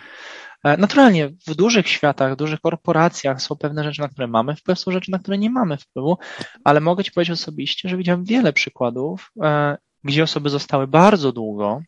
E, 0.65 0.77
naturalnie 0.77 1.29
w 1.29 1.55
dużych 1.55 1.89
światach, 1.89 2.33
w 2.33 2.37
dużych 2.37 2.61
korporacjach 2.61 3.43
są 3.43 3.57
pewne 3.57 3.85
rzeczy, 3.85 4.01
na 4.01 4.09
które 4.09 4.27
mamy 4.27 4.57
wpływ, 4.57 4.79
są 4.79 4.93
rzeczy, 4.93 5.11
na 5.11 5.19
które 5.19 5.39
nie 5.39 5.51
mamy 5.51 5.77
wpływu, 5.77 6.19
ale 6.65 6.81
mogę 6.81 7.05
Ci 7.05 7.13
powiedzieć 7.13 7.33
osobiście, 7.33 7.89
że 7.89 7.97
widziałem 7.97 8.25
wiele 8.25 8.53
przykładów, 8.53 9.33
e, 9.43 9.77
gdzie 10.05 10.23
osoby 10.23 10.51
zostały 10.51 10.87
bardzo 10.87 11.33
długo 11.33 11.83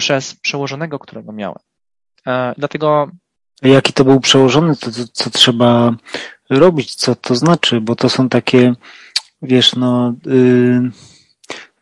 przez 0.00 0.34
przełożonego, 0.34 0.98
którego 0.98 1.32
miałem. 1.32 1.58
E, 2.26 2.54
dlatego. 2.58 3.10
Jaki 3.62 3.92
to 3.92 4.04
był 4.04 4.20
przełożony, 4.20 4.76
to, 4.76 4.90
to 4.90 5.04
co 5.12 5.30
trzeba 5.30 5.94
robić, 6.50 6.94
co 6.94 7.14
to 7.14 7.34
znaczy, 7.34 7.80
bo 7.80 7.96
to 7.96 8.08
są 8.08 8.28
takie, 8.28 8.74
wiesz, 9.42 9.76
no. 9.76 10.14
Yy 10.26 10.90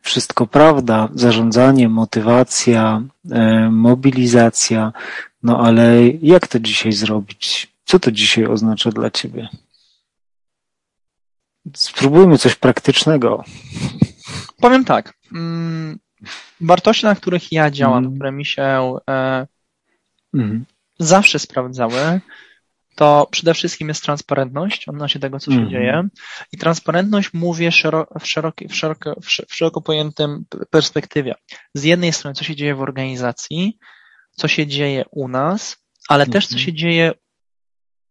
wszystko 0.08 0.46
prawda, 0.46 1.08
zarządzanie, 1.14 1.88
motywacja, 1.88 3.02
e, 3.30 3.70
mobilizacja, 3.70 4.92
no 5.42 5.60
ale 5.60 6.08
jak 6.22 6.46
to 6.46 6.60
dzisiaj 6.60 6.92
zrobić? 6.92 7.72
Co 7.84 7.98
to 7.98 8.12
dzisiaj 8.12 8.46
oznacza 8.46 8.90
dla 8.90 9.10
Ciebie? 9.10 9.48
Spróbujmy 11.74 12.38
coś 12.38 12.54
praktycznego. 12.54 13.44
Powiem 14.60 14.84
tak. 14.84 15.14
Mm, 15.32 15.98
wartości, 16.60 17.06
na 17.06 17.14
których 17.14 17.52
ja 17.52 17.70
działam, 17.70 18.04
mm. 18.04 18.14
które 18.14 18.32
mi 18.32 18.46
się 18.46 18.62
e, 19.10 19.46
mm. 20.34 20.64
zawsze 20.98 21.38
sprawdzały, 21.38 22.20
to 22.98 23.28
przede 23.30 23.54
wszystkim 23.54 23.88
jest 23.88 24.02
transparentność 24.02 24.88
odnośnie 24.88 25.20
tego, 25.20 25.40
co 25.40 25.50
się 25.50 25.56
mm. 25.56 25.70
dzieje. 25.70 26.08
I 26.52 26.58
transparentność 26.58 27.32
mówię 27.32 27.70
w, 28.20 28.26
szeroki, 28.26 28.68
w, 28.68 28.74
szeroko, 28.74 29.20
w 29.48 29.54
szeroko 29.54 29.80
pojętym 29.80 30.44
perspektywie. 30.70 31.34
Z 31.74 31.84
jednej 31.84 32.12
strony, 32.12 32.34
co 32.34 32.44
się 32.44 32.56
dzieje 32.56 32.74
w 32.74 32.80
organizacji, 32.80 33.78
co 34.30 34.48
się 34.48 34.66
dzieje 34.66 35.04
u 35.10 35.28
nas, 35.28 35.76
ale 36.08 36.26
też 36.26 36.46
co 36.46 36.54
mhm. 36.54 36.66
się 36.66 36.72
dzieje 36.72 37.12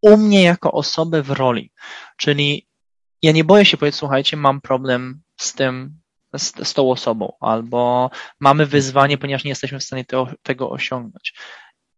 u 0.01 0.17
mnie 0.17 0.43
jako 0.43 0.71
osoby 0.71 1.23
w 1.23 1.31
roli. 1.31 1.71
Czyli 2.17 2.67
ja 3.21 3.31
nie 3.31 3.43
boję 3.43 3.65
się 3.65 3.77
powiedzieć, 3.77 3.99
słuchajcie, 3.99 4.37
mam 4.37 4.61
problem 4.61 5.21
z 5.37 5.53
tym, 5.53 5.99
z, 6.37 6.67
z 6.67 6.73
tą 6.73 6.91
osobą, 6.91 7.33
albo 7.39 8.09
mamy 8.39 8.65
wyzwanie, 8.65 9.17
ponieważ 9.17 9.43
nie 9.43 9.49
jesteśmy 9.49 9.79
w 9.79 9.83
stanie 9.83 10.05
to, 10.05 10.27
tego 10.43 10.69
osiągnąć. 10.69 11.33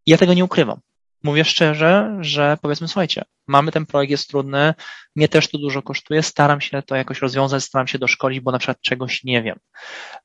Ja 0.06 0.18
tego 0.18 0.34
nie 0.34 0.44
ukrywam 0.44 0.80
mówię 1.22 1.44
szczerze, 1.44 2.18
że 2.20 2.58
powiedzmy, 2.62 2.88
słuchajcie, 2.88 3.22
mamy 3.46 3.72
ten 3.72 3.86
projekt, 3.86 4.10
jest 4.10 4.28
trudny, 4.28 4.74
mnie 5.16 5.28
też 5.28 5.48
to 5.48 5.58
dużo 5.58 5.82
kosztuje, 5.82 6.22
staram 6.22 6.60
się 6.60 6.82
to 6.82 6.96
jakoś 6.96 7.22
rozwiązać, 7.22 7.64
staram 7.64 7.86
się 7.86 7.98
doszkolić, 7.98 8.40
bo 8.40 8.52
na 8.52 8.58
przykład 8.58 8.80
czegoś 8.80 9.24
nie 9.24 9.42
wiem. 9.42 9.58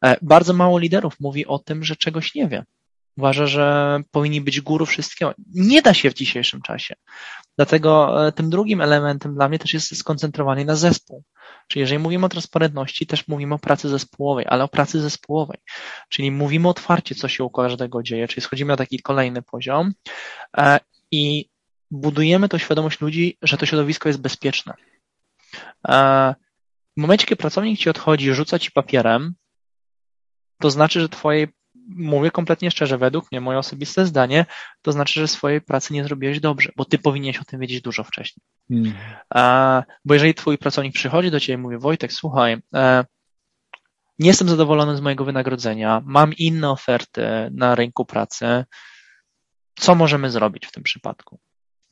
E, 0.06 0.18
bardzo 0.22 0.54
mało 0.54 0.80
liderów 0.80 1.20
mówi 1.20 1.46
o 1.46 1.60
tym, 1.60 1.84
że 1.84 1.96
czegoś 1.96 2.36
nie 2.36 2.48
wie. 2.48 2.64
Uważa, 3.18 3.48
że 3.48 4.00
powinni 4.12 4.42
być 4.42 4.62
guru 4.62 4.86
wszystkiego. 4.86 5.34
Nie 5.54 5.82
da 5.82 5.94
się 5.94 6.10
w 6.10 6.14
dzisiejszym 6.14 6.62
czasie. 6.62 6.96
Dlatego 7.58 8.28
e, 8.28 8.32
tym 8.32 8.50
drugim 8.50 8.82
elementem 8.82 9.36
dla 9.36 9.50
mnie 9.50 9.60
też 9.60 9.74
jest 9.74 9.98
skoncentrowanie 9.98 10.66
na 10.66 10.76
zespół. 10.76 11.24
Czyli 11.68 11.82
jeżeli 11.82 12.00
mówimy 12.00 12.26
o 12.26 12.30
transparentności, 12.30 13.08
też 13.08 13.28
mówimy 13.28 13.56
o 13.56 13.60
pracy 13.60 13.90
zespołowej, 13.90 14.46
ale 14.50 14.64
o 14.64 14.68
pracy 14.68 15.02
zespołowej. 15.02 15.58
Czyli 16.10 16.32
mówimy 16.32 16.68
otwarcie, 16.68 17.16
co 17.16 17.28
się 17.28 17.44
u 17.44 17.50
każdego 17.50 18.04
dzieje, 18.04 18.28
czyli 18.28 18.42
schodzimy 18.42 18.68
na 18.68 18.78
taki 18.78 19.00
kolejny 19.00 19.42
poziom 19.42 19.94
e, 20.58 20.80
i 21.12 21.50
budujemy 21.92 22.50
tą 22.50 22.58
świadomość 22.58 23.02
ludzi, 23.02 23.38
że 23.42 23.58
to 23.58 23.66
środowisko 23.66 24.10
jest 24.10 24.22
bezpieczne. 24.22 24.74
E, 25.88 26.36
w 26.98 27.02
momencie, 27.02 27.26
kiedy 27.26 27.40
pracownik 27.40 27.80
ci 27.80 27.90
odchodzi, 27.90 28.34
rzuca 28.34 28.60
ci 28.60 28.72
papierem, 28.72 29.36
to 30.60 30.70
znaczy, 30.72 31.02
że 31.02 31.10
twojej 31.10 31.48
mówię 31.88 32.32
kompletnie 32.32 32.72
szczerze, 32.72 32.98
według 32.98 33.32
mnie, 33.32 33.42
moje 33.42 33.58
osobiste 33.58 34.06
zdanie, 34.06 34.46
to 34.82 34.92
znaczy, 34.92 35.20
że 35.20 35.28
swojej 35.28 35.62
pracy 35.62 35.94
nie 35.94 36.04
zrobiłeś 36.04 36.40
dobrze, 36.40 36.72
bo 36.76 36.86
ty 36.86 36.98
powinieneś 36.98 37.38
o 37.38 37.46
tym 37.46 37.60
wiedzieć 37.60 37.82
dużo 37.82 38.04
wcześniej. 38.04 38.44
Hmm. 38.70 38.94
A, 39.30 39.84
bo 40.06 40.14
jeżeli 40.14 40.34
twój 40.34 40.58
pracownik 40.58 40.94
przychodzi 40.94 41.32
do 41.32 41.40
ciebie 41.40 41.54
i 41.54 41.62
mówi, 41.62 41.78
Wojtek, 41.78 42.14
słuchaj, 42.14 42.58
e, 42.76 43.06
nie 44.20 44.28
jestem 44.28 44.50
zadowolony 44.50 44.98
z 44.98 45.02
mojego 45.02 45.26
wynagrodzenia, 45.26 46.02
mam 46.06 46.34
inne 46.34 46.70
oferty 46.70 47.28
na 47.52 47.76
rynku 47.76 48.06
pracy, 48.06 48.66
co 49.76 49.96
możemy 49.96 50.32
zrobić 50.32 50.66
w 50.66 50.72
tym 50.72 50.84
przypadku? 50.84 51.40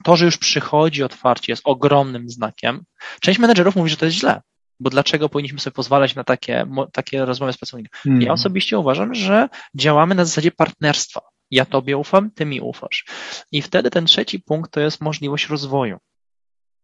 To, 0.03 0.15
że 0.15 0.25
już 0.25 0.37
przychodzi 0.37 1.03
otwarcie 1.03 1.51
jest 1.51 1.61
ogromnym 1.65 2.29
znakiem. 2.29 2.83
Część 3.21 3.39
menedżerów 3.39 3.75
mówi, 3.75 3.89
że 3.89 3.97
to 3.97 4.05
jest 4.05 4.17
źle, 4.17 4.41
bo 4.79 4.89
dlaczego 4.89 5.29
powinniśmy 5.29 5.59
sobie 5.59 5.73
pozwalać 5.73 6.15
na 6.15 6.23
takie, 6.23 6.65
takie 6.93 7.25
rozmowy 7.25 7.53
z 7.53 7.57
pracownikiem? 7.57 7.91
Hmm. 8.03 8.21
Ja 8.21 8.31
osobiście 8.33 8.79
uważam, 8.79 9.15
że 9.15 9.49
działamy 9.75 10.15
na 10.15 10.25
zasadzie 10.25 10.51
partnerstwa. 10.51 11.21
Ja 11.51 11.65
tobie 11.65 11.97
ufam, 11.97 12.31
ty 12.31 12.45
mi 12.45 12.61
ufasz. 12.61 13.05
I 13.51 13.61
wtedy 13.61 13.89
ten 13.89 14.05
trzeci 14.05 14.39
punkt 14.39 14.71
to 14.71 14.79
jest 14.79 15.01
możliwość 15.01 15.49
rozwoju. 15.49 15.97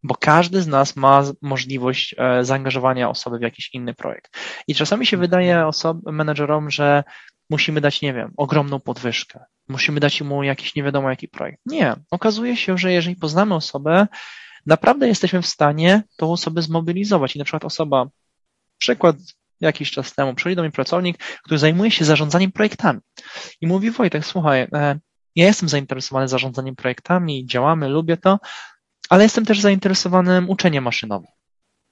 Bo 0.02 0.14
każdy 0.14 0.62
z 0.62 0.66
nas 0.66 0.96
ma 0.96 1.24
możliwość 1.42 2.14
e, 2.18 2.44
zaangażowania 2.44 3.10
osoby 3.10 3.38
w 3.38 3.42
jakiś 3.42 3.74
inny 3.74 3.94
projekt. 3.94 4.36
I 4.66 4.74
czasami 4.74 5.06
się 5.06 5.16
wydaje 5.16 5.70
menedżerom, 6.06 6.70
że 6.70 7.04
musimy 7.50 7.80
dać, 7.80 8.02
nie 8.02 8.14
wiem, 8.14 8.32
ogromną 8.36 8.80
podwyżkę. 8.80 9.44
Musimy 9.68 10.00
dać 10.00 10.22
mu 10.22 10.42
jakiś 10.42 10.74
nie 10.74 10.82
wiadomo 10.82 11.10
jaki 11.10 11.28
projekt. 11.28 11.58
Nie. 11.66 11.94
Okazuje 12.10 12.56
się, 12.56 12.78
że 12.78 12.92
jeżeli 12.92 13.16
poznamy 13.16 13.54
osobę, 13.54 14.06
naprawdę 14.66 15.08
jesteśmy 15.08 15.42
w 15.42 15.46
stanie 15.46 16.02
tą 16.16 16.32
osobę 16.32 16.62
zmobilizować. 16.62 17.36
I 17.36 17.38
na 17.38 17.44
przykład 17.44 17.64
osoba, 17.64 18.06
przykład 18.78 19.16
jakiś 19.60 19.90
czas 19.90 20.14
temu, 20.14 20.34
przychodzi 20.34 20.56
do 20.56 20.62
mnie 20.62 20.70
pracownik, 20.70 21.18
który 21.18 21.58
zajmuje 21.58 21.90
się 21.90 22.04
zarządzaniem 22.04 22.52
projektami 22.52 23.00
i 23.60 23.66
mówi 23.66 23.90
Wojtek, 23.90 24.26
słuchaj, 24.26 24.60
e, 24.60 25.00
ja 25.36 25.46
jestem 25.46 25.68
zainteresowany 25.68 26.28
zarządzaniem 26.28 26.76
projektami, 26.76 27.46
działamy, 27.46 27.88
lubię 27.88 28.16
to, 28.16 28.38
ale 29.08 29.22
jestem 29.22 29.44
też 29.44 29.60
zainteresowanym 29.60 30.50
uczeniem 30.50 30.84
maszynowym, 30.84 31.30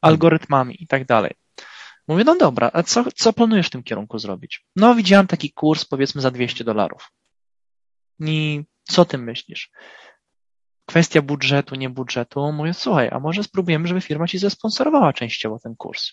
algorytmami 0.01 0.83
i 0.83 0.87
tak 0.87 1.07
dalej. 1.07 1.35
Mówię, 2.09 2.25
no 2.25 2.37
dobra, 2.37 2.71
a 2.73 2.83
co, 2.83 3.05
co 3.17 3.33
planujesz 3.33 3.67
w 3.67 3.71
tym 3.71 3.83
kierunku 3.83 4.19
zrobić? 4.19 4.65
No, 4.77 4.95
widziałam 4.95 5.27
taki 5.27 5.53
kurs, 5.53 5.85
powiedzmy, 5.85 6.21
za 6.21 6.31
200 6.31 6.65
dolarów. 6.65 7.13
I 8.21 8.65
co 8.85 9.05
ty 9.05 9.19
myślisz? 9.19 9.71
Kwestia 10.89 11.23
budżetu, 11.23 11.75
nie 11.75 11.91
budżetu. 11.91 12.53
Mówię, 12.53 12.75
słuchaj, 12.75 13.09
a 13.13 13.21
może 13.21 13.43
spróbujemy, 13.43 13.89
żeby 13.89 14.01
firma 14.01 14.27
ci 14.27 14.39
zasponsorowała 14.39 15.13
częściowo 15.13 15.59
ten 15.59 15.77
kurs. 15.77 16.13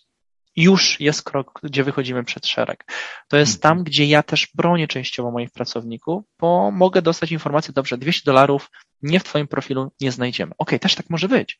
Już 0.55 0.99
jest 0.99 1.23
krok, 1.23 1.59
gdzie 1.63 1.83
wychodzimy 1.83 2.23
przed 2.23 2.47
szereg. 2.47 2.85
To 3.27 3.37
jest 3.37 3.61
tam, 3.61 3.83
gdzie 3.83 4.05
ja 4.05 4.23
też 4.23 4.47
bronię 4.55 4.87
częściowo 4.87 5.31
moich 5.31 5.51
pracowników, 5.51 6.23
bo 6.39 6.71
mogę 6.71 7.01
dostać 7.01 7.31
informację, 7.31 7.73
dobrze, 7.73 7.97
200 7.97 8.21
dolarów 8.25 8.69
nie 9.01 9.19
w 9.19 9.23
twoim 9.23 9.47
profilu 9.47 9.91
nie 10.01 10.11
znajdziemy. 10.11 10.51
Okej, 10.51 10.57
okay, 10.57 10.79
też 10.79 10.95
tak 10.95 11.09
może 11.09 11.27
być, 11.27 11.59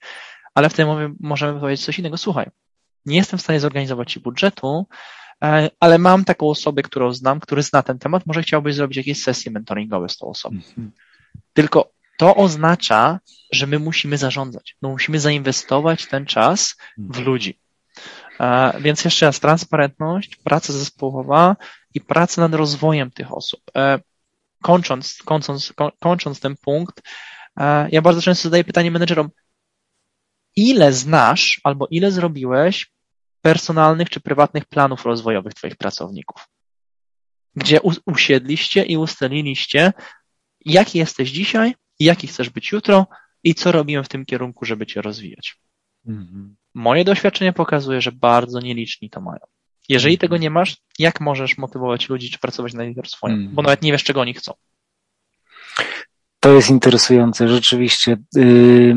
ale 0.54 0.70
w 0.70 0.74
tym 0.74 0.88
momencie 0.88 1.18
możemy 1.20 1.60
powiedzieć 1.60 1.86
coś 1.86 2.00
innego. 2.00 2.18
Słuchaj, 2.18 2.50
nie 3.06 3.18
jestem 3.18 3.40
w 3.40 3.42
stanie 3.42 3.60
zorganizować 3.60 4.14
ci 4.14 4.20
budżetu, 4.20 4.88
e, 5.44 5.70
ale 5.80 5.98
mam 5.98 6.26
taką 6.26 6.50
osobę, 6.50 6.82
którą 6.82 7.14
znam, 7.14 7.40
który 7.40 7.64
zna 7.64 7.84
ten 7.84 8.00
temat, 8.00 8.26
może 8.26 8.42
chciałbyś 8.42 8.76
zrobić 8.76 8.98
jakieś 8.98 9.24
sesje 9.24 9.52
mentoringowe 9.52 10.10
z 10.10 10.18
tą 10.18 10.28
osobą. 10.28 10.56
Mhm. 10.56 10.92
Tylko 11.54 11.95
to 12.18 12.36
oznacza, 12.36 13.20
że 13.52 13.68
my 13.68 13.80
musimy 13.80 14.18
zarządzać. 14.18 14.76
No 14.82 14.90
musimy 14.90 15.20
zainwestować 15.20 16.08
ten 16.08 16.26
czas 16.26 16.76
w 16.98 17.20
ludzi. 17.20 17.60
E, 18.40 18.82
więc 18.82 19.06
jeszcze 19.06 19.26
raz, 19.26 19.40
transparentność, 19.40 20.36
praca 20.36 20.74
zespołowa 20.74 21.56
i 21.94 22.02
praca 22.02 22.42
nad 22.42 22.54
rozwojem 22.54 23.12
tych 23.12 23.34
osób. 23.34 23.62
E, 23.78 24.00
kończąc, 24.62 25.18
kończąc, 25.26 25.74
kończąc 26.00 26.40
ten 26.40 26.56
punkt, 26.58 27.02
ja 27.92 28.02
bardzo 28.02 28.22
często 28.22 28.44
zadaję 28.44 28.64
pytanie 28.64 28.92
menedżerom, 28.92 29.30
ile 30.56 30.94
znasz 30.94 31.62
albo 31.64 31.88
ile 31.90 32.12
zrobiłeś 32.12 32.92
personalnych 33.42 34.10
czy 34.10 34.20
prywatnych 34.20 34.66
planów 34.66 35.06
rozwojowych 35.06 35.54
Twoich 35.54 35.76
pracowników, 35.76 36.48
gdzie 37.56 37.80
usiedliście 38.06 38.84
i 38.84 38.98
ustaliliście, 38.98 39.94
jaki 40.66 40.98
jesteś 40.98 41.32
dzisiaj, 41.32 41.76
jaki 42.00 42.28
chcesz 42.28 42.50
być 42.50 42.72
jutro 42.72 43.08
i 43.44 43.56
co 43.56 43.72
robimy 43.72 44.04
w 44.04 44.10
tym 44.10 44.26
kierunku, 44.26 44.66
żeby 44.66 44.86
Cię 44.86 45.02
rozwijać. 45.02 45.58
Mhm. 46.08 46.56
Moje 46.74 47.06
doświadczenie 47.06 47.54
pokazuje, 47.54 48.02
że 48.02 48.12
bardzo 48.12 48.60
nieliczni 48.60 49.10
to 49.10 49.22
mają. 49.22 49.40
Jeżeli 49.90 50.14
mhm. 50.16 50.20
tego 50.20 50.38
nie 50.38 50.50
masz, 50.50 50.78
jak 51.00 51.22
możesz 51.22 51.58
motywować 51.58 52.10
ludzi 52.10 52.30
czy 52.30 52.40
pracować 52.40 52.74
nad 52.74 52.88
ich 52.88 52.98
rozwojem? 52.98 53.38
Mhm. 53.38 53.56
Bo 53.56 53.62
nawet 53.62 53.82
nie 53.82 53.92
wiesz, 53.92 54.04
czego 54.04 54.22
oni 54.22 54.34
chcą. 54.34 54.54
To 56.40 56.54
jest 56.54 56.70
interesujące, 56.70 57.50
rzeczywiście. 57.50 58.18
Yy, 58.36 58.96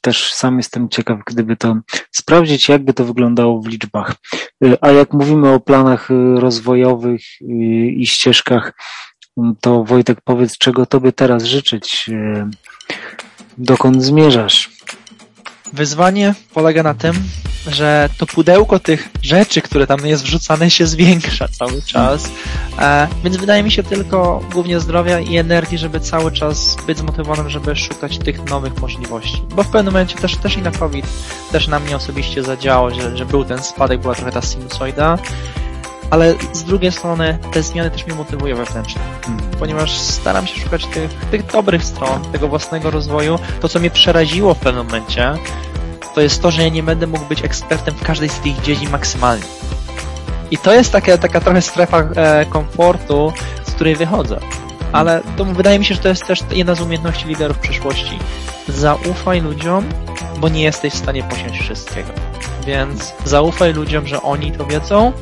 też 0.00 0.32
sam 0.32 0.56
jestem 0.56 0.88
ciekaw, 0.88 1.20
gdyby 1.26 1.56
to 1.56 1.76
sprawdzić, 2.10 2.68
jakby 2.68 2.92
to 2.92 3.04
wyglądało 3.04 3.60
w 3.60 3.66
liczbach. 3.66 4.14
Yy, 4.60 4.76
a 4.80 4.90
jak 4.90 5.12
mówimy 5.12 5.52
o 5.52 5.60
planach 5.60 6.10
yy, 6.10 6.40
rozwojowych 6.40 7.20
yy, 7.40 7.90
i 7.90 8.06
ścieżkach, 8.06 8.72
to 9.60 9.84
Wojtek, 9.84 10.20
powiedz, 10.20 10.58
czego 10.58 10.86
Tobie 10.86 11.12
teraz 11.12 11.44
życzyć? 11.44 12.08
Yy, 12.08 12.46
dokąd 13.58 14.02
zmierzasz? 14.02 14.70
Wyzwanie 15.72 16.34
polega 16.54 16.82
na 16.82 16.94
tym, 16.94 17.14
że 17.66 18.08
to 18.18 18.26
pudełko 18.26 18.78
tych 18.78 19.08
rzeczy, 19.22 19.62
które 19.62 19.86
tam 19.86 20.06
jest 20.06 20.24
wrzucane, 20.24 20.70
się 20.70 20.86
zwiększa 20.86 21.48
cały 21.48 21.82
czas. 21.82 22.30
E, 22.78 23.08
więc 23.24 23.36
wydaje 23.36 23.62
mi 23.62 23.70
się 23.70 23.82
tylko 23.82 24.40
głównie 24.52 24.80
zdrowia 24.80 25.20
i 25.20 25.36
energii, 25.36 25.78
żeby 25.78 26.00
cały 26.00 26.32
czas 26.32 26.76
być 26.86 26.98
zmotywowanym, 26.98 27.50
żeby 27.50 27.76
szukać 27.76 28.18
tych 28.18 28.50
nowych 28.50 28.80
możliwości. 28.80 29.42
Bo 29.56 29.62
w 29.62 29.68
pewnym 29.68 29.92
momencie 29.92 30.16
też, 30.16 30.36
też 30.36 30.56
i 30.56 30.62
na 30.62 30.70
COVID 30.70 31.06
też 31.52 31.68
na 31.68 31.80
mnie 31.80 31.96
osobiście 31.96 32.42
zadziałało, 32.42 32.90
że, 32.90 33.16
że 33.16 33.26
był 33.26 33.44
ten 33.44 33.62
spadek, 33.62 34.00
była 34.00 34.14
trochę 34.14 34.32
ta 34.32 34.42
sinusoida 34.42 35.18
ale 36.10 36.34
z 36.52 36.64
drugiej 36.64 36.92
strony 36.92 37.38
te 37.52 37.62
zmiany 37.62 37.90
też 37.90 38.06
mnie 38.06 38.14
motywują 38.14 38.56
wewnętrznie, 38.56 39.02
hmm. 39.22 39.44
ponieważ 39.58 39.98
staram 39.98 40.46
się 40.46 40.60
szukać 40.60 40.86
tych, 40.86 41.14
tych 41.30 41.46
dobrych 41.46 41.84
stron, 41.84 42.32
tego 42.32 42.48
własnego 42.48 42.90
rozwoju. 42.90 43.38
To, 43.60 43.68
co 43.68 43.80
mnie 43.80 43.90
przeraziło 43.90 44.54
w 44.54 44.58
pewnym 44.58 44.86
momencie, 44.86 45.34
to 46.14 46.20
jest 46.20 46.42
to, 46.42 46.50
że 46.50 46.62
ja 46.62 46.68
nie 46.68 46.82
będę 46.82 47.06
mógł 47.06 47.24
być 47.24 47.44
ekspertem 47.44 47.94
w 47.94 48.02
każdej 48.02 48.28
z 48.28 48.38
tych 48.38 48.60
dziedzin 48.60 48.90
maksymalnie. 48.90 49.44
I 50.50 50.58
to 50.58 50.74
jest 50.74 50.92
taka, 50.92 51.18
taka 51.18 51.40
trochę 51.40 51.62
strefa 51.62 51.98
e, 51.98 52.46
komfortu, 52.46 53.32
z 53.66 53.70
której 53.72 53.96
wychodzę. 53.96 54.40
Ale 54.92 55.20
to 55.36 55.44
wydaje 55.44 55.78
mi 55.78 55.84
się, 55.84 55.94
że 55.94 56.00
to 56.00 56.08
jest 56.08 56.26
też 56.26 56.40
jedna 56.50 56.74
z 56.74 56.80
umiejętności 56.80 57.28
liderów 57.28 57.58
przyszłości. 57.58 58.18
Zaufaj 58.68 59.40
ludziom, 59.40 59.84
bo 60.38 60.48
nie 60.48 60.62
jesteś 60.62 60.92
w 60.92 60.96
stanie 60.96 61.22
posiąść 61.22 61.60
wszystkiego. 61.60 62.08
Więc 62.66 63.14
zaufaj 63.24 63.72
ludziom, 63.72 64.06
że 64.06 64.22
oni 64.22 64.52
to 64.52 64.66
wiedzą 64.66 65.12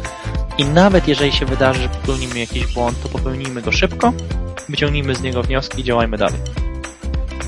i 0.59 0.65
nawet 0.65 1.09
jeżeli 1.09 1.33
się 1.33 1.47
wydarzy, 1.47 1.83
że 1.83 1.89
popełnimy 1.89 2.39
jakiś 2.39 2.75
błąd, 2.75 3.03
to 3.03 3.09
popełnijmy 3.09 3.63
go 3.63 3.73
szybko, 3.73 4.13
wyciągnijmy 4.69 5.15
z 5.15 5.23
niego 5.23 5.43
wnioski 5.43 5.81
i 5.81 5.85
działajmy 5.85 6.19
dalej. 6.19 6.41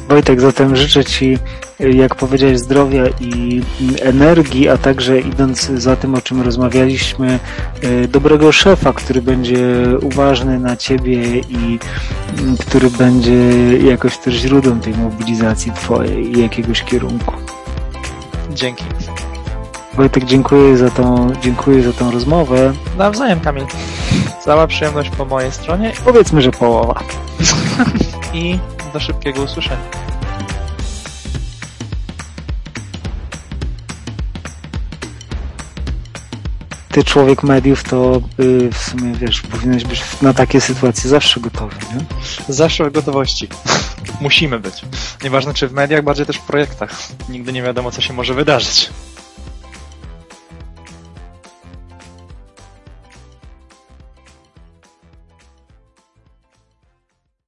Wojtek, 0.08 0.40
zatem 0.40 0.76
życzę 0.76 1.04
Ci, 1.04 1.38
jak 1.80 2.14
powiedziałeś, 2.14 2.58
zdrowia 2.58 3.04
i 3.20 3.62
energii, 4.02 4.68
a 4.68 4.78
także 4.78 5.20
idąc 5.20 5.60
za 5.60 5.96
tym, 5.96 6.14
o 6.14 6.20
czym 6.20 6.42
rozmawialiśmy, 6.42 7.38
e, 7.82 8.08
dobrego 8.08 8.52
szefa, 8.52 8.92
który 8.92 9.22
będzie 9.22 9.58
uważny 10.02 10.58
na 10.58 10.76
Ciebie 10.76 11.38
i 11.38 11.78
który 12.60 12.90
będzie 12.90 13.38
jakoś 13.78 14.18
też 14.18 14.34
źródłem 14.34 14.80
tej 14.80 14.94
mobilizacji 14.94 15.72
Twojej 15.72 16.38
i 16.38 16.42
jakiegoś 16.42 16.82
kierunku. 16.82 17.34
Dzięki. 18.50 18.84
Wojtek, 19.96 20.24
dziękuję 20.24 20.76
za 20.76 20.90
tą, 20.90 21.32
dziękuję 21.42 21.82
za 21.82 21.92
tą 21.92 22.10
rozmowę. 22.10 22.72
Nawzajem, 22.98 23.40
Kamil. 23.40 23.64
Cała 24.44 24.66
przyjemność 24.66 25.10
po 25.10 25.24
mojej 25.24 25.52
stronie. 25.52 25.92
Powiedzmy, 26.04 26.42
że 26.42 26.50
połowa. 26.50 27.00
I 28.32 28.58
do 28.92 29.00
szybkiego 29.00 29.42
usłyszenia. 29.42 29.76
Ty, 36.88 37.04
człowiek 37.04 37.42
mediów, 37.42 37.84
to 37.84 38.20
yy, 38.38 38.70
w 38.72 38.78
sumie 38.78 39.12
wiesz, 39.14 39.42
powinieneś 39.42 39.84
być 39.84 40.02
na 40.22 40.34
takie 40.34 40.60
sytuacje 40.60 41.10
zawsze 41.10 41.40
gotowy, 41.40 41.74
nie? 41.94 42.04
Zawsze 42.54 42.90
w 42.90 42.92
gotowości. 42.92 43.48
Musimy 44.20 44.60
być. 44.60 44.82
Nieważne 45.24 45.54
czy 45.54 45.68
w 45.68 45.72
mediach, 45.72 46.02
bardziej 46.02 46.26
też 46.26 46.36
w 46.36 46.46
projektach. 46.46 46.90
Nigdy 47.28 47.52
nie 47.52 47.62
wiadomo, 47.62 47.90
co 47.90 48.00
się 48.00 48.12
może 48.12 48.34
wydarzyć. 48.34 48.90